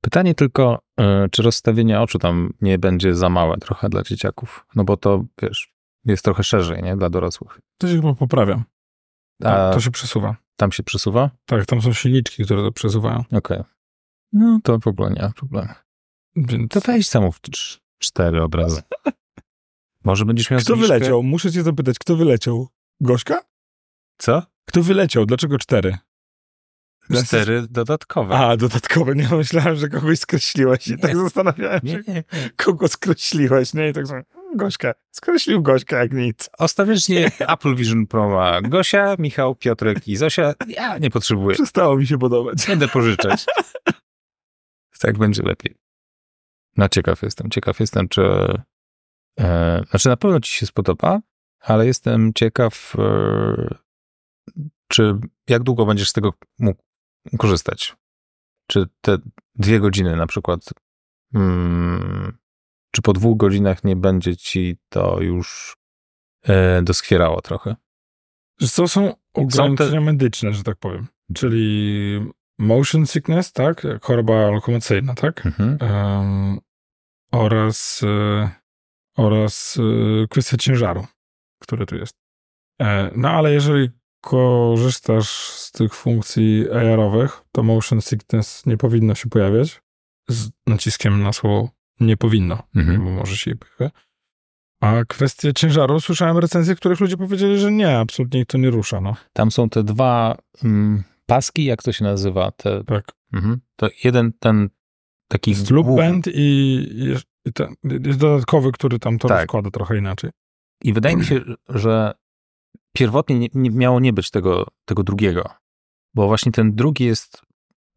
Pytanie 0.00 0.34
tylko, 0.34 0.82
y, 1.00 1.04
czy 1.30 1.42
rozstawienie 1.42 2.00
oczu 2.00 2.18
tam 2.18 2.52
nie 2.60 2.78
będzie 2.78 3.14
za 3.14 3.28
małe 3.28 3.56
trochę 3.56 3.88
dla 3.88 4.02
dzieciaków? 4.02 4.66
No 4.74 4.84
bo 4.84 4.96
to, 4.96 5.24
wiesz, 5.42 5.74
jest 6.04 6.24
trochę 6.24 6.44
szerzej, 6.44 6.82
nie? 6.82 6.96
Dla 6.96 7.10
dorosłych. 7.10 7.60
To 7.78 7.88
się 7.88 7.94
chyba 7.96 8.14
poprawia. 8.14 8.64
A 9.44 9.70
To 9.74 9.80
się 9.80 9.90
przesuwa. 9.90 10.36
tam 10.56 10.72
się 10.72 10.82
przesuwa? 10.82 11.30
Tak, 11.46 11.66
tam 11.66 11.82
są 11.82 11.92
silniczki, 11.92 12.44
które 12.44 12.62
to 12.62 12.72
przesuwają. 12.72 13.24
Okej. 13.32 13.62
No 14.32 14.58
to 14.64 14.78
w 14.78 14.86
ogóle 14.86 15.10
nie 15.10 15.22
ma 15.22 15.30
problemu. 15.32 15.68
Więc... 16.36 16.70
To 16.72 16.80
weź 16.80 17.08
zamów 17.08 17.40
cz- 17.40 17.80
cztery 17.98 18.42
obrazy. 18.42 18.82
Może 20.04 20.24
będziesz 20.24 20.50
miał 20.50 20.60
Kto 20.60 20.76
zniżkę? 20.76 20.94
wyleciał? 20.94 21.22
Muszę 21.22 21.52
cię 21.52 21.62
zapytać, 21.62 21.98
kto 21.98 22.16
wyleciał? 22.16 22.68
Gośka? 23.00 23.42
Co? 24.18 24.42
Kto 24.64 24.82
wyleciał? 24.82 25.26
Dlaczego 25.26 25.58
cztery? 25.58 25.98
Cztery 27.12 27.62
dodatkowe. 27.70 28.34
A, 28.36 28.56
dodatkowe. 28.56 29.14
Nie, 29.14 29.28
myślałem, 29.28 29.76
że 29.76 29.88
kogoś 29.88 30.18
skreśliłeś 30.18 30.88
i 30.88 30.98
tak 30.98 31.16
zastanawiałem 31.16 31.80
się, 31.80 31.86
Nie, 32.08 32.14
nie. 32.14 32.24
kogo 32.56 32.88
skreśliłeś, 32.88 33.74
nie? 33.74 33.88
I 33.88 33.92
tak 33.92 34.06
sobie, 34.06 34.24
Gośka. 34.56 34.94
Skreślił 35.10 35.62
Gośka 35.62 35.98
jak 35.98 36.12
nic. 36.12 36.50
Ostatecznie 36.58 37.30
Apple 37.54 37.74
Vision 37.74 38.06
Pro 38.06 38.28
ma 38.28 38.62
Gosia, 38.62 39.16
Michał, 39.18 39.54
Piotrek 39.54 40.08
i 40.08 40.16
Zosia. 40.16 40.54
Ja 40.68 40.98
nie 40.98 41.10
potrzebuję. 41.10 41.54
Przestało 41.54 41.96
mi 41.96 42.06
się 42.06 42.18
podobać. 42.18 42.66
Będę 42.66 42.88
pożyczać. 42.88 43.44
tak 45.04 45.18
będzie 45.18 45.42
lepiej. 45.42 45.74
No 46.76 46.88
ciekaw 46.88 47.22
jestem. 47.22 47.50
Ciekaw 47.50 47.80
jestem, 47.80 48.08
czy... 48.08 48.22
E, 49.40 49.82
znaczy 49.90 50.08
na 50.08 50.16
pewno 50.16 50.40
ci 50.40 50.52
się 50.52 50.66
spodoba, 50.66 51.20
ale 51.60 51.86
jestem 51.86 52.32
ciekaw, 52.34 52.96
e, 52.98 53.74
czy 54.88 55.18
jak 55.48 55.62
długo 55.62 55.86
będziesz 55.86 56.10
z 56.10 56.12
tego 56.12 56.32
mógł 56.58 56.82
korzystać. 57.38 57.96
Czy 58.66 58.86
te 59.00 59.18
dwie 59.54 59.80
godziny 59.80 60.16
na 60.16 60.26
przykład, 60.26 60.60
mm, 61.34 62.38
czy 62.90 63.02
po 63.02 63.12
dwóch 63.12 63.36
godzinach 63.36 63.84
nie 63.84 63.96
będzie 63.96 64.36
ci 64.36 64.76
to 64.88 65.20
już 65.20 65.76
e, 66.42 66.82
doskwierało 66.82 67.40
trochę? 67.40 67.76
To 68.74 68.88
są 68.88 69.14
ograniczenia 69.34 70.00
medyczne, 70.00 70.52
że 70.52 70.62
tak 70.62 70.76
powiem. 70.76 71.06
Czyli 71.34 72.20
motion 72.58 73.06
sickness, 73.06 73.52
tak? 73.52 73.86
Choroba 74.02 74.50
lokomocyjna, 74.50 75.14
tak? 75.14 75.46
Mhm. 75.46 75.78
Em, 75.80 76.58
oraz, 77.32 78.00
e, 78.04 78.50
oraz 79.16 79.78
e, 79.78 80.26
kwestia 80.28 80.56
ciężaru, 80.56 81.06
który 81.58 81.86
tu 81.86 81.96
jest. 81.96 82.16
E, 82.80 83.10
no 83.16 83.30
ale 83.30 83.52
jeżeli 83.52 83.90
korzystasz 84.24 85.28
z 85.50 85.72
tych 85.72 85.94
funkcji 85.94 86.70
AR-owych, 86.70 87.40
to 87.52 87.62
motion 87.62 88.00
sickness 88.00 88.66
nie 88.66 88.76
powinno 88.76 89.14
się 89.14 89.28
pojawiać. 89.28 89.82
Z 90.28 90.50
naciskiem 90.66 91.22
na 91.22 91.32
słowo 91.32 91.68
nie 92.00 92.16
powinno, 92.16 92.62
Mhm. 92.76 93.04
bo 93.04 93.10
może 93.10 93.36
się 93.36 93.52
pojawia. 93.56 93.90
A 94.80 95.04
kwestie 95.08 95.52
ciężaru, 95.52 96.00
słyszałem 96.00 96.38
recenzje, 96.38 96.74
których 96.74 97.00
ludzie 97.00 97.16
powiedzieli, 97.16 97.58
że 97.58 97.72
nie, 97.72 97.98
absolutnie 97.98 98.40
ich 98.40 98.46
to 98.46 98.58
nie 98.58 98.70
rusza. 98.70 99.00
No. 99.00 99.16
Tam 99.32 99.50
są 99.50 99.68
te 99.68 99.82
dwa 99.82 100.36
mm, 100.64 101.02
paski, 101.26 101.64
jak 101.64 101.82
to 101.82 101.92
się 101.92 102.04
nazywa? 102.04 102.50
Te, 102.50 102.84
Tak. 102.84 103.04
mhm. 103.32 103.60
To 103.76 103.88
jeden 104.04 104.32
ten 104.40 104.68
taki 105.28 105.50
Jest 105.50 105.70
loop 105.70 105.86
band 105.96 106.26
i, 106.34 106.88
jest- 106.94 107.26
i 107.44 107.52
ten, 107.52 107.74
jest 108.04 108.18
dodatkowy, 108.18 108.72
który 108.72 108.98
tam 108.98 109.18
to 109.18 109.28
Tak. 109.28 109.38
rozkłada 109.38 109.70
trochę 109.70 109.98
inaczej. 109.98 110.30
I 110.84 110.92
wydaje 110.92 111.16
mi 111.16 111.24
się, 111.24 111.40
że 111.68 112.12
pierwotnie 112.96 113.38
nie, 113.38 113.48
nie 113.54 113.70
miało 113.70 114.00
nie 114.00 114.12
być 114.12 114.30
tego, 114.30 114.66
tego 114.84 115.02
drugiego, 115.02 115.50
bo 116.14 116.26
właśnie 116.26 116.52
ten 116.52 116.74
drugi 116.74 117.04
jest 117.04 117.42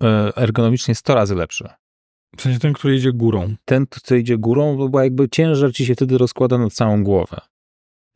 e, 0.04 0.38
ergonomicznie 0.38 0.96
100 0.96 1.16
razy 1.16 1.36
lepszy. 1.36 1.70
W 2.38 2.42
sensie 2.42 2.60
ten, 2.60 2.74
który 2.74 2.96
idzie 2.96 3.14
górą. 3.14 3.56
Ten, 3.66 3.86
co 4.04 4.16
idzie 4.16 4.38
górą, 4.38 4.90
bo 4.90 5.04
jakby 5.04 5.30
ciężar 5.30 5.74
ci 5.74 5.86
się 5.86 5.94
wtedy 5.96 6.18
rozkłada 6.18 6.58
na 6.58 6.70
całą 6.70 7.04
głowę. 7.04 7.38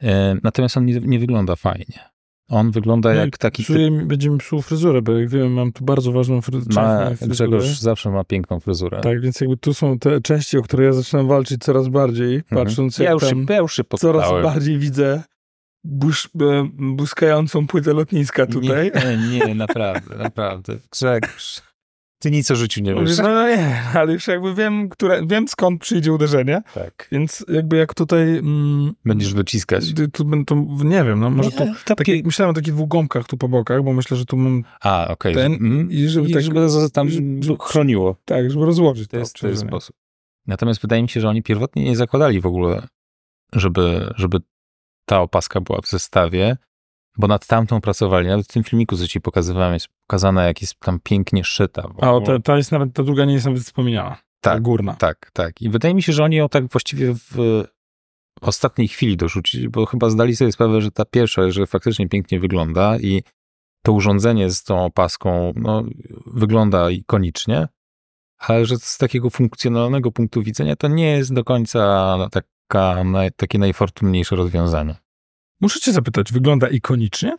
E, 0.03 0.35
natomiast 0.43 0.77
on 0.77 0.85
nie, 0.85 0.99
nie 0.99 1.19
wygląda 1.19 1.55
fajnie. 1.55 2.11
On 2.49 2.71
wygląda 2.71 3.13
jak 3.13 3.37
taki... 3.37 3.63
Psuje, 3.63 3.91
mi- 3.91 4.05
będzie 4.05 4.29
mi 4.29 4.37
psuł 4.37 4.61
fryzurę, 4.61 5.01
bo 5.01 5.11
jak 5.11 5.29
wiem, 5.29 5.53
mam 5.53 5.71
tu 5.71 5.85
bardzo 5.85 6.11
ważną 6.11 6.39
fry- 6.41 6.63
część 6.63 6.75
Ma, 6.75 6.95
mojej 6.95 7.17
fryzury. 7.17 7.29
Grzegorz 7.49 7.79
zawsze 7.79 8.09
ma 8.09 8.23
piękną 8.23 8.59
fryzurę. 8.59 9.01
Tak, 9.01 9.21
więc 9.21 9.41
jakby 9.41 9.57
tu 9.57 9.73
są 9.73 9.99
te 9.99 10.21
części, 10.21 10.57
o 10.57 10.61
które 10.61 10.85
ja 10.85 10.93
zaczynam 10.93 11.27
walczyć 11.27 11.61
coraz 11.63 11.87
bardziej, 11.87 12.35
Mhm. 12.35 12.65
patrząc 12.65 12.97
jak 12.97 13.05
ja, 13.05 13.11
już 13.11 13.23
się, 13.23 13.29
tam 13.29 13.45
ja 13.49 13.57
już 13.57 13.75
się 13.75 13.83
coraz 13.99 14.31
bardziej 14.43 14.79
widzę 14.79 15.23
busz, 15.83 16.29
e, 16.41 16.69
błyskającą 16.73 17.67
płytę 17.67 17.93
lotniska 17.93 18.45
tutaj. 18.45 18.91
Nie, 19.31 19.39
nie, 19.39 19.55
naprawdę, 19.55 20.15
naprawdę. 20.17 20.77
Grzegorz, 20.91 21.61
ty 22.19 22.31
nic 22.31 22.51
o 22.51 22.55
życiu 22.55 22.81
nie 22.81 22.95
wiesz. 22.95 23.17
No, 23.17 23.23
no 23.23 23.47
nie, 23.49 23.81
ale 23.93 24.13
już 24.13 24.27
jakby 24.27 24.55
wiem, 24.55 24.89
które, 24.89 25.21
wiem 25.27 25.47
skąd 25.47 25.81
przyjdzie 25.81 26.13
uderzenie, 26.13 26.61
Tak. 26.73 27.07
więc 27.11 27.45
jakby 27.47 27.77
jak 27.77 27.93
tutaj... 27.93 28.37
Mm, 28.37 28.93
Będziesz 29.05 29.33
dociskać. 29.33 29.93
tu, 29.93 30.07
tu, 30.07 30.43
tu, 30.45 30.55
nie 30.83 31.03
wiem, 31.03 31.19
no 31.19 31.29
może 31.29 31.51
tu... 31.51 31.65
Nie, 31.65 31.73
to 31.85 31.95
Tak, 31.95 32.07
myślałem 32.23 32.49
o 32.51 32.53
takich 32.53 32.73
dwóch 32.73 32.87
gąbkach 32.89 33.27
tu 33.27 33.37
po 33.37 33.47
bokach, 33.49 33.83
bo 33.83 33.93
myślę, 33.93 34.17
że 34.17 34.25
tu 34.25 34.37
mam 34.37 34.63
A, 34.81 35.07
okej. 35.07 35.35
ten 35.35 35.53
Mm. 35.53 35.91
i 35.91 36.07
żeby 36.07 36.29
I 36.29 36.33
tak, 36.33 36.43
żeby 36.43 36.67
to 36.67 36.89
tam 36.89 37.09
żeby- 37.09 37.57
chroniło. 37.59 38.15
tak, 38.25 38.51
żeby 38.51 38.65
rozłożyć 38.65 39.09
To 39.09 39.17
jest, 39.17 39.35
to 39.39 39.47
jest 39.47 39.61
sposób. 39.61 39.95
Natomiast 40.47 40.81
wydaje 40.81 41.01
mi 41.01 41.09
się, 41.09 41.21
że 41.21 41.29
oni 41.29 41.43
pierwotnie 41.43 41.83
nie 41.83 41.95
zakładali 41.95 42.41
w 42.41 42.45
ogóle, 42.45 42.87
żeby, 43.53 44.13
żeby 44.15 44.37
ta 45.11 45.21
opaska 45.21 45.61
była 45.61 45.81
w 45.81 45.87
zestawie, 45.87 46.57
bo 47.17 47.27
nad 47.27 47.47
tamtą 47.47 47.81
pracowali. 47.81 48.27
Nawet 48.27 48.45
w 48.45 48.53
tym 48.53 48.63
filmiku, 48.63 48.97
co 48.97 49.07
ci 49.07 49.21
pokazywałem, 49.21 49.73
jest 49.73 49.87
pokazane, 50.07 50.45
jak 50.45 50.61
jest 50.61 50.79
tam 50.79 50.99
pięknie 51.03 51.43
szyta. 51.43 51.83
A 52.01 52.21
ta, 52.25 52.39
ta 52.39 52.57
jest 52.57 52.71
nawet, 52.71 52.93
ta 52.93 53.03
druga 53.03 53.25
nie 53.25 53.33
jest 53.33 53.45
nawet 53.45 53.61
wspomniana. 53.61 54.17
Ta 54.41 54.51
Tak, 54.53 54.61
górna. 54.61 54.93
Tak, 54.93 55.31
tak. 55.33 55.61
I 55.61 55.69
wydaje 55.69 55.93
mi 55.93 56.03
się, 56.03 56.13
że 56.13 56.23
oni 56.23 56.35
ją 56.35 56.49
tak 56.49 56.67
właściwie 56.67 57.13
w 57.13 57.63
ostatniej 58.41 58.87
chwili 58.87 59.17
dorzucili, 59.17 59.69
bo 59.69 59.85
chyba 59.85 60.09
zdali 60.09 60.35
sobie 60.35 60.51
sprawę, 60.51 60.81
że 60.81 60.91
ta 60.91 61.05
pierwsza, 61.05 61.49
że 61.49 61.67
faktycznie 61.67 62.09
pięknie 62.09 62.39
wygląda 62.39 62.97
i 62.97 63.23
to 63.83 63.93
urządzenie 63.93 64.49
z 64.49 64.63
tą 64.63 64.85
opaską 64.85 65.53
no, 65.55 65.83
wygląda 66.25 66.89
ikonicznie, 66.89 67.67
ale 68.37 68.65
że 68.65 68.77
z 68.77 68.97
takiego 68.97 69.29
funkcjonalnego 69.29 70.11
punktu 70.11 70.43
widzenia 70.43 70.75
to 70.75 70.87
nie 70.87 71.11
jest 71.11 71.33
do 71.33 71.43
końca 71.43 72.17
taka, 72.71 73.03
naj, 73.03 73.31
takie 73.31 73.59
najfortunniejsze 73.59 74.35
rozwiązanie. 74.35 74.95
Muszę 75.61 75.79
cię 75.79 75.91
zapytać, 75.91 76.31
wygląda 76.31 76.67
ikonicznie? 76.67 77.35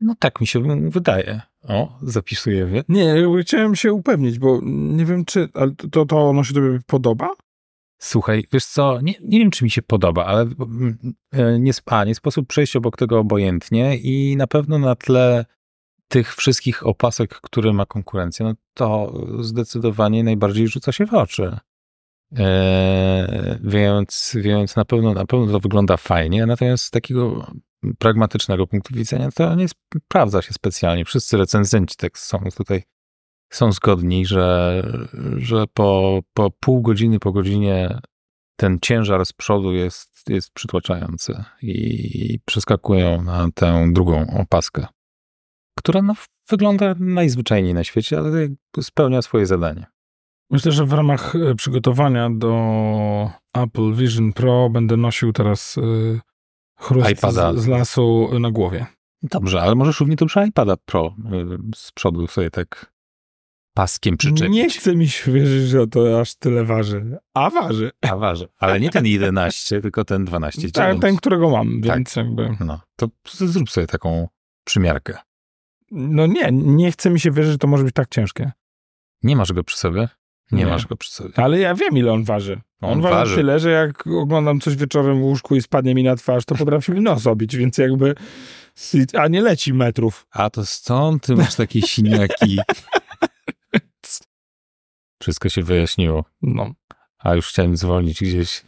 No 0.00 0.14
tak 0.18 0.40
mi 0.40 0.46
się 0.46 0.90
wydaje. 0.90 1.40
O, 1.62 1.98
zapisuję. 2.02 2.84
Nie, 2.88 3.04
jakby 3.04 3.42
chciałem 3.42 3.76
się 3.76 3.92
upewnić, 3.92 4.38
bo 4.38 4.60
nie 4.64 5.04
wiem 5.04 5.24
czy, 5.24 5.48
ale 5.54 5.74
to, 5.90 6.06
to 6.06 6.28
ono 6.28 6.44
się 6.44 6.54
tobie 6.54 6.78
podoba? 6.86 7.28
Słuchaj, 7.98 8.44
wiesz 8.52 8.64
co, 8.64 9.00
nie, 9.00 9.14
nie 9.20 9.38
wiem, 9.38 9.50
czy 9.50 9.64
mi 9.64 9.70
się 9.70 9.82
podoba, 9.82 10.24
ale 10.24 10.40
mm, 10.40 10.98
e, 11.32 11.58
nie, 11.58 11.72
a, 11.86 12.04
nie 12.04 12.14
sposób 12.14 12.48
przejść 12.48 12.76
obok 12.76 12.96
tego 12.96 13.18
obojętnie 13.18 13.96
i 13.96 14.36
na 14.36 14.46
pewno 14.46 14.78
na 14.78 14.94
tle 14.94 15.44
tych 16.08 16.34
wszystkich 16.34 16.86
opasek, 16.86 17.40
które 17.40 17.72
ma 17.72 17.86
konkurencja, 17.86 18.46
no 18.46 18.54
to 18.74 19.12
zdecydowanie 19.40 20.24
najbardziej 20.24 20.68
rzuca 20.68 20.92
się 20.92 21.06
w 21.06 21.14
oczy. 21.14 21.58
E, 22.38 23.58
więc, 23.62 24.36
więc 24.40 24.76
na 24.76 24.84
pewno, 24.84 25.14
na 25.14 25.26
pewno 25.26 25.52
to 25.52 25.60
wygląda 25.60 25.96
fajnie, 25.96 26.46
natomiast 26.46 26.84
z 26.84 26.90
takiego 26.90 27.50
pragmatycznego 27.98 28.66
punktu 28.66 28.94
widzenia 28.94 29.28
to 29.34 29.54
nie 29.54 29.66
sprawdza 29.68 30.42
się 30.42 30.52
specjalnie. 30.52 31.04
Wszyscy 31.04 31.36
recenzenci 31.36 31.96
tak 31.96 32.18
są 32.18 32.38
tutaj 32.56 32.82
są 33.52 33.72
zgodni, 33.72 34.26
że, 34.26 34.82
że 35.36 35.64
po, 35.74 36.20
po 36.32 36.50
pół 36.50 36.82
godziny, 36.82 37.18
po 37.18 37.32
godzinie 37.32 38.00
ten 38.56 38.78
ciężar 38.82 39.26
z 39.26 39.32
przodu 39.32 39.72
jest, 39.72 40.24
jest 40.28 40.50
przytłaczający 40.50 41.44
i 41.62 42.38
przeskakują 42.44 43.22
na 43.22 43.48
tę 43.54 43.88
drugą 43.92 44.26
opaskę, 44.40 44.86
która 45.78 46.02
no, 46.02 46.14
wygląda 46.48 46.94
najzwyczajniej 46.98 47.74
na 47.74 47.84
świecie, 47.84 48.18
ale 48.18 48.48
spełnia 48.80 49.22
swoje 49.22 49.46
zadanie. 49.46 49.86
Myślę, 50.50 50.72
że 50.72 50.84
w 50.84 50.92
ramach 50.92 51.36
e, 51.36 51.54
przygotowania 51.54 52.30
do 52.30 53.30
Apple 53.54 53.94
Vision 53.94 54.32
Pro 54.32 54.70
będę 54.70 54.96
nosił 54.96 55.32
teraz 55.32 55.76
y, 55.76 56.20
chrust 56.80 57.20
z, 57.20 57.58
z 57.58 57.66
lasu 57.66 58.28
na 58.40 58.50
głowie. 58.50 58.86
Dobrze, 59.22 59.62
ale 59.62 59.74
możesz 59.74 60.00
równie 60.00 60.16
dobrze 60.16 60.46
iPada 60.46 60.76
Pro 60.76 61.06
y, 61.06 61.58
z 61.74 61.92
przodu 61.92 62.26
sobie 62.26 62.50
tak 62.50 62.92
paskiem 63.74 64.16
przyczepić. 64.16 64.54
Nie 64.54 64.70
chce 64.70 64.96
mi 64.96 65.08
się 65.08 65.32
wierzyć, 65.32 65.68
że 65.68 65.86
to 65.86 66.20
aż 66.20 66.34
tyle 66.34 66.64
waży. 66.64 67.16
A 67.34 67.50
waży. 67.50 67.90
A 68.00 68.16
waży. 68.16 68.48
Ale 68.58 68.80
nie 68.80 68.90
ten 68.90 69.06
11, 69.06 69.80
tylko 69.82 70.04
ten 70.04 70.24
12. 70.24 70.70
Tak, 70.70 71.00
ten, 71.00 71.16
którego 71.16 71.50
mam, 71.50 71.80
Tak. 71.82 71.96
więc 71.96 72.16
jakby... 72.16 72.56
No, 72.60 72.80
to 72.96 73.08
zrób 73.24 73.70
sobie 73.70 73.86
taką 73.86 74.28
przymiarkę. 74.64 75.18
No 75.90 76.26
nie, 76.26 76.48
nie 76.52 76.92
chce 76.92 77.10
mi 77.10 77.20
się 77.20 77.30
wierzyć, 77.30 77.52
że 77.52 77.58
to 77.58 77.66
może 77.66 77.84
być 77.84 77.94
tak 77.94 78.08
ciężkie. 78.08 78.52
Nie 79.22 79.36
masz 79.36 79.52
go 79.52 79.64
przy 79.64 79.78
sobie? 79.78 80.08
Nie, 80.52 80.64
Nie. 80.64 80.70
masz 80.70 80.86
go 80.86 80.96
przy 80.96 81.12
sobie. 81.12 81.38
Ale 81.38 81.58
ja 81.58 81.74
wiem, 81.74 81.96
ile 81.98 82.12
on 82.12 82.24
waży. 82.24 82.60
On, 82.80 82.92
On 82.92 83.00
waży, 83.00 83.14
waży. 83.14 83.36
tyle, 83.36 83.60
że 83.60 83.70
jak 83.70 84.06
oglądam 84.06 84.60
coś 84.60 84.76
wieczorem 84.76 85.20
w 85.20 85.22
łóżku 85.22 85.56
i 85.56 85.62
spadnie 85.62 85.94
mi 85.94 86.02
na 86.02 86.16
twarz, 86.16 86.44
to 86.44 86.54
potrafi 86.54 86.92
mi 86.92 87.00
nos 87.00 87.26
obić, 87.26 87.56
więc 87.56 87.78
jakby... 87.78 88.14
A 89.18 89.28
nie 89.28 89.40
leci 89.42 89.74
metrów. 89.74 90.26
A 90.30 90.50
to 90.50 90.66
stąd 90.66 91.26
ty 91.26 91.36
masz 91.36 91.54
takie 91.54 91.82
siniaki. 91.82 92.58
Wszystko 95.22 95.48
się 95.48 95.62
wyjaśniło. 95.62 96.24
No, 96.42 96.72
A 97.18 97.34
już 97.34 97.48
chciałem 97.48 97.76
zwolnić 97.76 98.20
gdzieś. 98.20 98.64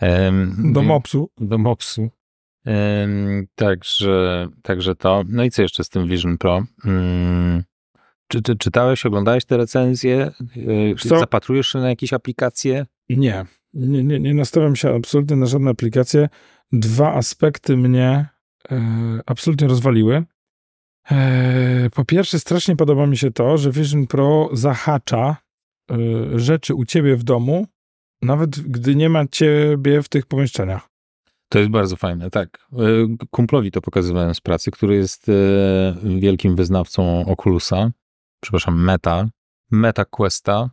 Em, 0.00 0.72
do 0.72 0.82
mopsu. 0.82 1.30
Do 1.38 1.58
mopsu. 1.58 2.10
Em, 2.64 3.46
także, 3.54 4.48
także 4.62 4.94
to. 4.94 5.22
No 5.28 5.44
i 5.44 5.50
co 5.50 5.62
jeszcze 5.62 5.84
z 5.84 5.88
tym 5.88 6.08
Vision 6.08 6.38
Pro? 6.38 6.62
Mm, 6.84 7.64
czy, 8.30 8.42
czy 8.42 8.56
czytałeś, 8.56 9.06
oglądałeś 9.06 9.44
te 9.44 9.56
recenzje? 9.56 10.30
Co? 11.08 11.18
Zapatrujesz 11.18 11.68
się 11.68 11.78
na 11.78 11.88
jakieś 11.88 12.12
aplikacje? 12.12 12.86
Nie, 13.08 13.44
nie, 13.74 14.04
nie, 14.04 14.20
nie 14.20 14.34
nastawiam 14.34 14.76
się 14.76 14.94
absolutnie 14.94 15.36
na 15.36 15.46
żadne 15.46 15.70
aplikacje. 15.70 16.28
Dwa 16.72 17.14
aspekty 17.14 17.76
mnie 17.76 18.26
e, 18.70 19.20
absolutnie 19.26 19.68
rozwaliły. 19.68 20.24
E, 21.10 21.90
po 21.94 22.04
pierwsze, 22.04 22.38
strasznie 22.38 22.76
podoba 22.76 23.06
mi 23.06 23.16
się 23.16 23.30
to, 23.30 23.58
że 23.58 23.70
Vision 23.70 24.06
Pro 24.06 24.50
zahacza 24.52 25.36
e, 25.90 25.96
rzeczy 26.38 26.74
u 26.74 26.84
ciebie 26.84 27.16
w 27.16 27.22
domu, 27.22 27.66
nawet 28.22 28.60
gdy 28.60 28.94
nie 28.94 29.08
ma 29.08 29.26
ciebie 29.26 30.02
w 30.02 30.08
tych 30.08 30.26
pomieszczeniach. 30.26 30.88
To 31.48 31.58
jest 31.58 31.70
bardzo 31.70 31.96
fajne, 31.96 32.30
tak. 32.30 32.66
E, 32.72 32.78
Kumplowi 33.30 33.70
to 33.70 33.80
pokazywałem 33.80 34.34
z 34.34 34.40
pracy, 34.40 34.70
który 34.70 34.94
jest 34.94 35.28
e, 35.28 35.32
wielkim 36.04 36.56
wyznawcą 36.56 37.26
Oculusa, 37.26 37.90
przepraszam, 38.40 38.84
Meta, 38.84 39.28
Meta 39.70 40.04
Questa 40.04 40.70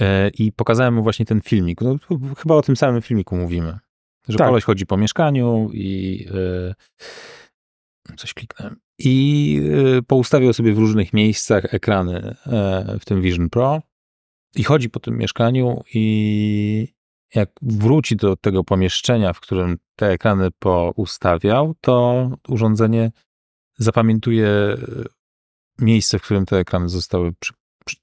e, 0.00 0.28
i 0.28 0.52
pokazałem 0.52 0.94
mu 0.94 1.02
właśnie 1.02 1.26
ten 1.26 1.40
filmik. 1.40 1.80
No, 1.80 1.98
ch- 1.98 2.38
chyba 2.38 2.54
o 2.54 2.62
tym 2.62 2.76
samym 2.76 3.02
filmiku 3.02 3.36
mówimy. 3.36 3.78
Że 4.28 4.38
Tak. 4.38 4.48
koleś 4.48 4.64
chodzi 4.64 4.86
po 4.86 4.96
mieszkaniu 4.96 5.70
i 5.72 6.26
e, 8.08 8.16
coś 8.16 8.34
kliknąłem. 8.34 8.76
I 8.98 9.60
e, 9.98 10.02
poustawiał 10.02 10.52
sobie 10.52 10.74
w 10.74 10.78
różnych 10.78 11.12
miejscach 11.12 11.74
ekrany 11.74 12.36
e, 12.46 12.98
w 13.00 13.04
tym 13.04 13.22
Vision 13.22 13.50
Pro 13.50 13.82
i 14.54 14.64
chodzi 14.64 14.90
po 14.90 15.00
tym 15.00 15.18
mieszkaniu 15.18 15.82
i 15.94 16.94
jak 17.34 17.50
wróci 17.62 18.16
do 18.16 18.36
tego 18.36 18.64
pomieszczenia, 18.64 19.32
w 19.32 19.40
którym 19.40 19.78
te 19.96 20.06
ekrany 20.08 20.48
poustawiał, 20.60 21.74
to 21.80 22.30
urządzenie 22.48 23.10
zapamiętuje 23.78 24.48
miejsce, 25.78 26.18
w 26.18 26.22
którym 26.22 26.46
te 26.46 26.58
ekrany 26.58 26.88
zostały, 26.88 27.32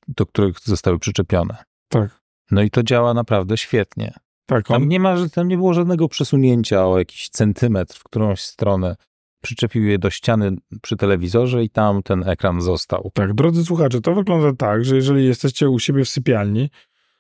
do 0.08 0.26
których 0.26 0.60
zostały 0.60 1.00
przyczepione. 1.00 1.58
Tak. 1.88 2.22
No 2.52 2.62
i 2.62 2.70
to 2.70 2.84
działa 2.84 3.14
naprawdę 3.14 3.58
świetnie. 3.58 4.14
Tak, 4.46 4.68
Tam 4.68 4.82
on, 4.82 4.88
nie, 4.88 5.00
ma, 5.00 5.16
tam 5.34 5.48
nie 5.48 5.58
było 5.58 5.74
żadnego 5.74 6.08
przesunięcia 6.08 6.88
o 6.88 6.98
jakiś 7.00 7.30
centymetr 7.30 7.96
w 8.00 8.04
którąś 8.04 8.42
stronę. 8.42 8.96
Przyczepił 9.44 9.84
je 9.84 10.00
do 10.00 10.10
ściany 10.10 10.56
przy 10.82 10.98
telewizorze 10.98 11.64
i 11.64 11.70
tam 11.70 12.04
ten 12.04 12.30
ekran 12.30 12.62
został. 12.62 13.12
tak, 13.14 13.34
drodzy 13.34 13.66
słuchacze, 13.66 14.02
to 14.02 14.16
wygląda 14.16 14.54
tak, 14.54 14.86
że 14.86 14.96
jeżeli 14.96 15.26
jesteście 15.26 15.70
u 15.70 15.80
siebie 15.80 16.06
w 16.06 16.10
sypialni, 16.10 16.70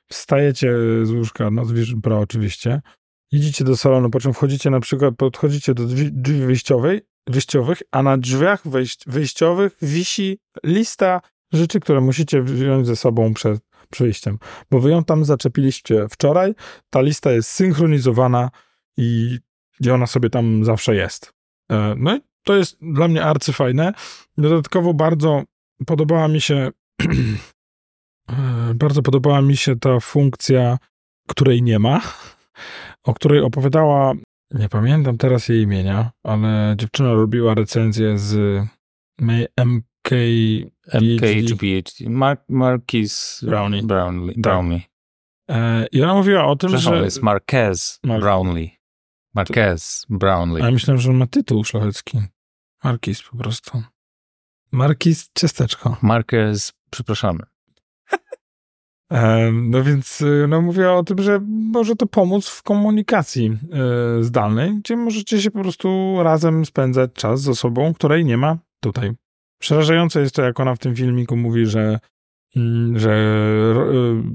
wstajecie 0.08 0.76
z 1.04 1.12
łóżka, 1.12 1.52
no 1.52 1.66
z 1.66 1.72
Vision 1.72 2.02
Pro 2.02 2.20
oczywiście, 2.20 2.82
idziecie 3.32 3.64
do 3.64 3.78
salonu, 3.78 4.10
po 4.10 4.20
czym 4.20 4.34
wchodzicie 4.34 4.70
na 4.70 4.80
przykład, 4.80 5.16
podchodzicie 5.18 5.74
do 5.74 5.86
drzwi, 5.86 6.10
drzwi 6.12 6.40
wyjściowej, 6.40 7.02
wyjściowych, 7.28 7.82
a 7.92 8.04
na 8.04 8.18
drzwiach 8.18 8.68
wejść, 8.68 9.04
wyjściowych 9.08 9.78
wisi 9.82 10.40
lista 10.64 11.22
rzeczy, 11.54 11.80
które 11.80 12.02
musicie 12.02 12.42
wziąć 12.42 12.88
ze 12.88 12.96
sobą 12.96 13.34
przed 13.34 13.62
przyjściem. 13.90 14.38
Bo 14.72 14.80
wy 14.80 14.92
ją 14.92 15.04
tam 15.04 15.26
zaczepiliście 15.26 16.08
wczoraj, 16.10 16.56
ta 16.90 17.02
lista 17.02 17.32
jest 17.32 17.50
synchronizowana 17.50 18.50
i, 18.98 19.40
i 19.82 19.90
ona 19.90 20.08
sobie 20.08 20.30
tam 20.30 20.66
zawsze 20.66 20.96
jest. 20.96 21.34
E, 21.72 21.96
No 21.98 22.16
i 22.16 22.20
to 22.44 22.56
jest 22.56 22.78
dla 22.82 23.08
mnie 23.08 23.24
arcyfajne. 23.24 23.94
Dodatkowo 24.38 24.94
bardzo 24.94 25.44
podobała 25.86 26.28
mi 26.28 26.42
się 26.42 26.70
e, 28.30 28.74
bardzo 28.76 29.02
podobała 29.02 29.42
mi 29.42 29.58
się 29.58 29.80
ta 29.80 30.00
funkcja, 30.00 30.78
której 31.28 31.64
nie 31.64 31.80
ma, 31.80 32.02
o 33.04 33.14
której 33.14 33.42
opowiadała, 33.42 34.14
nie 34.54 34.70
pamiętam 34.70 35.18
teraz 35.18 35.50
jej 35.50 35.62
imienia, 35.62 36.12
ale 36.24 36.76
dziewczyna 36.78 37.14
robiła 37.14 37.54
recenzję 37.54 38.18
z 38.18 38.62
MK 39.66 39.92
MKHPHD. 40.94 42.10
Mark, 42.10 42.42
Marquis 42.50 43.44
Brownlee. 43.48 43.84
Brownlee. 43.84 44.34
Brownlee. 44.38 44.82
e, 45.50 45.88
i 45.92 46.04
ona 46.04 46.14
mówiła 46.14 46.46
o 46.46 46.56
tym, 46.56 46.78
że... 46.78 46.90
to 46.90 46.96
jest 46.96 47.22
Marquez 47.22 48.00
Mar- 48.04 48.20
Brownlee. 48.22 48.70
Marquez 49.36 50.06
Brownlee. 50.10 50.62
A 50.62 50.66
ja 50.66 50.72
myślałem, 50.72 51.02
że 51.02 51.10
on 51.10 51.18
ma 51.18 51.28
tytuł 51.28 51.64
szlachecki. 51.64 52.22
Markis 52.84 53.24
po 53.24 53.38
prostu. 53.38 53.84
Markis 54.72 55.30
ciasteczko. 55.38 55.98
Marquez, 56.02 56.74
przepraszamy. 56.90 57.40
No 59.52 59.84
więc 59.84 60.22
y, 60.22 60.46
no, 60.50 60.62
mówię 60.62 60.92
o 60.92 61.04
tym, 61.04 61.22
że 61.22 61.40
może 61.48 61.96
to 61.96 62.06
pomóc 62.06 62.48
w 62.48 62.64
komunikacji 62.64 63.58
e, 63.72 64.24
zdalnej, 64.24 64.78
gdzie 64.80 64.96
możecie 64.96 65.42
się 65.42 65.52
po 65.52 65.62
prostu 65.62 66.18
razem 66.24 66.66
spędzać 66.66 67.12
czas 67.14 67.42
z 67.42 67.50
osobą, 67.50 67.94
której 67.94 68.26
nie 68.26 68.38
ma 68.38 68.58
tutaj. 68.80 69.12
Przerażające 69.60 70.22
jest 70.22 70.36
to, 70.36 70.42
jak 70.42 70.60
ona 70.60 70.76
w 70.76 70.80
tym 70.80 70.96
filmiku 70.96 71.38
mówi, 71.38 71.66
że, 71.66 72.00
mm, 72.56 73.00
że, 73.00 73.12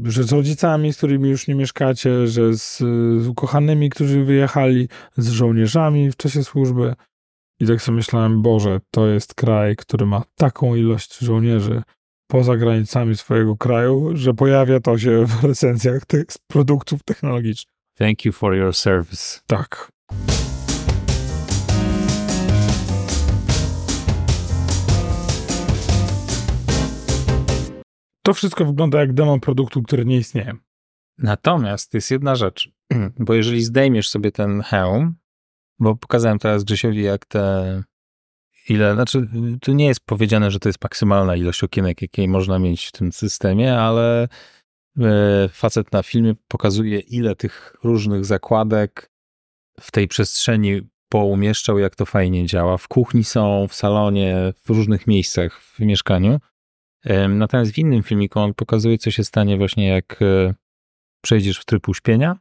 y, 0.07 0.11
że 0.11 0.25
z 0.25 0.33
rodzicami, 0.33 0.93
z 0.93 0.97
którymi 0.97 1.31
już 1.31 1.49
nie 1.49 1.55
mieszkacie, 1.55 2.27
że 2.27 2.55
z, 2.55 2.79
z 3.23 3.29
ukochanymi, 3.29 3.91
którzy 3.91 4.25
wyjechali, 4.25 4.89
z 5.17 5.29
żołnierzami 5.29 6.11
w 6.11 6.17
czasie 6.17 6.45
służby. 6.45 6.95
I 7.61 7.67
tak 7.67 7.83
sobie 7.83 7.97
myślałem, 7.97 8.43
Boże, 8.43 8.81
to 8.91 9.07
jest 9.07 9.35
kraj, 9.35 9.77
który 9.77 10.07
ma 10.07 10.23
taką 10.35 10.75
ilość 10.75 11.19
żołnierzy, 11.19 11.83
poza 12.27 12.57
granicami 12.57 13.17
swojego 13.17 13.57
kraju, 13.57 14.11
że 14.15 14.35
pojawia 14.35 14.81
to 14.81 14.99
się 14.99 15.27
w 15.27 15.45
recenzjach 15.45 16.07
tych 16.07 16.25
produktów 16.47 17.03
technologicznych. 17.03 17.75
Thank 17.99 18.25
you 18.25 18.33
for 18.33 18.55
your 18.55 18.75
service. 18.75 19.41
Tak. 19.47 19.91
To 28.23 28.35
wszystko 28.35 28.65
wygląda 28.65 29.01
jak 29.01 29.13
demo 29.13 29.41
produktu, 29.41 29.83
który 29.83 30.05
nie 30.05 30.17
istnieje. 30.17 30.53
Natomiast 31.19 31.95
jest 31.95 32.11
jedna 32.11 32.35
rzecz, 32.35 32.71
bo 33.27 33.35
jeżeli 33.35 33.65
zdejmiesz 33.65 34.09
sobie 34.09 34.33
ten 34.33 34.63
hełm, 34.63 35.15
bo 35.79 35.97
pokazałem 35.97 36.39
teraz 36.39 36.65
Grzesiowi, 36.65 37.03
jak 37.03 37.27
te 37.27 37.83
ile, 38.69 38.95
znaczy 38.95 39.29
tu 39.61 39.73
nie 39.73 39.87
jest 39.87 40.01
powiedziane, 40.01 40.51
że 40.51 40.59
to 40.59 40.69
jest 40.69 40.83
maksymalna 40.83 41.37
ilość 41.37 41.65
okienek, 41.65 42.03
jakiej 42.03 42.29
można 42.29 42.59
mieć 42.59 42.87
w 42.87 42.93
tym 42.93 43.13
systemie, 43.13 43.79
ale 43.79 44.29
e, 45.01 45.49
facet 45.49 45.93
na 45.93 46.03
filmie 46.03 46.35
pokazuje, 46.49 46.99
ile 46.99 47.37
tych 47.37 47.77
różnych 47.85 48.25
zakładek 48.25 49.11
w 49.81 49.91
tej 49.91 50.09
przestrzeni 50.09 50.81
poumieszczał, 51.09 51.79
jak 51.79 51.97
to 51.97 52.07
fajnie 52.07 52.47
działa. 52.47 52.77
W 52.77 52.89
kuchni 52.89 53.25
są, 53.25 53.69
w 53.69 53.75
salonie, 53.75 54.53
w 54.65 54.71
różnych 54.71 55.07
miejscach 55.07 55.61
w 55.61 55.81
mieszkaniu. 55.81 56.41
Natomiast 57.29 57.73
w 57.73 57.79
innym 57.79 58.03
filmiku 58.03 58.41
on 58.41 58.55
pokazuje, 58.55 58.99
co 58.99 59.11
się 59.11 59.25
stanie 59.25 59.57
właśnie 59.57 59.89
jak 59.89 60.23
e, 60.23 60.55
przejdziesz 61.21 61.59
w 61.59 61.65
tryb 61.65 61.89
uśpienia, 61.89 62.39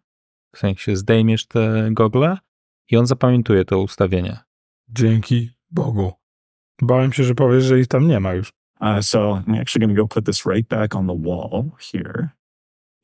w 0.55 0.59
sensie 0.59 0.95
zdejmiesz 0.95 1.45
te 1.45 1.89
gogle 1.91 2.37
i 2.91 2.97
on 2.97 3.07
zapamiętuje 3.07 3.65
to 3.65 3.79
ustawienie. 3.79 4.37
Dzięki 4.89 5.54
Bogu. 5.75 6.13
Bałem 6.81 7.13
się, 7.13 7.23
że 7.23 7.35
powiesz, 7.35 7.63
że 7.63 7.79
ich 7.79 7.87
tam 7.87 8.07
nie 8.07 8.19
ma 8.19 8.33
już. 8.33 8.53
Uh, 8.81 9.01
so 9.01 9.41
I'm 9.47 9.55
actually 9.55 9.79
going 9.79 9.95
to 9.95 10.01
go 10.01 10.07
put 10.07 10.25
this 10.25 10.45
right 10.45 10.67
back 10.67 10.95
on 10.95 11.07
the 11.07 11.13
wall 11.13 11.71
here. 11.79 12.35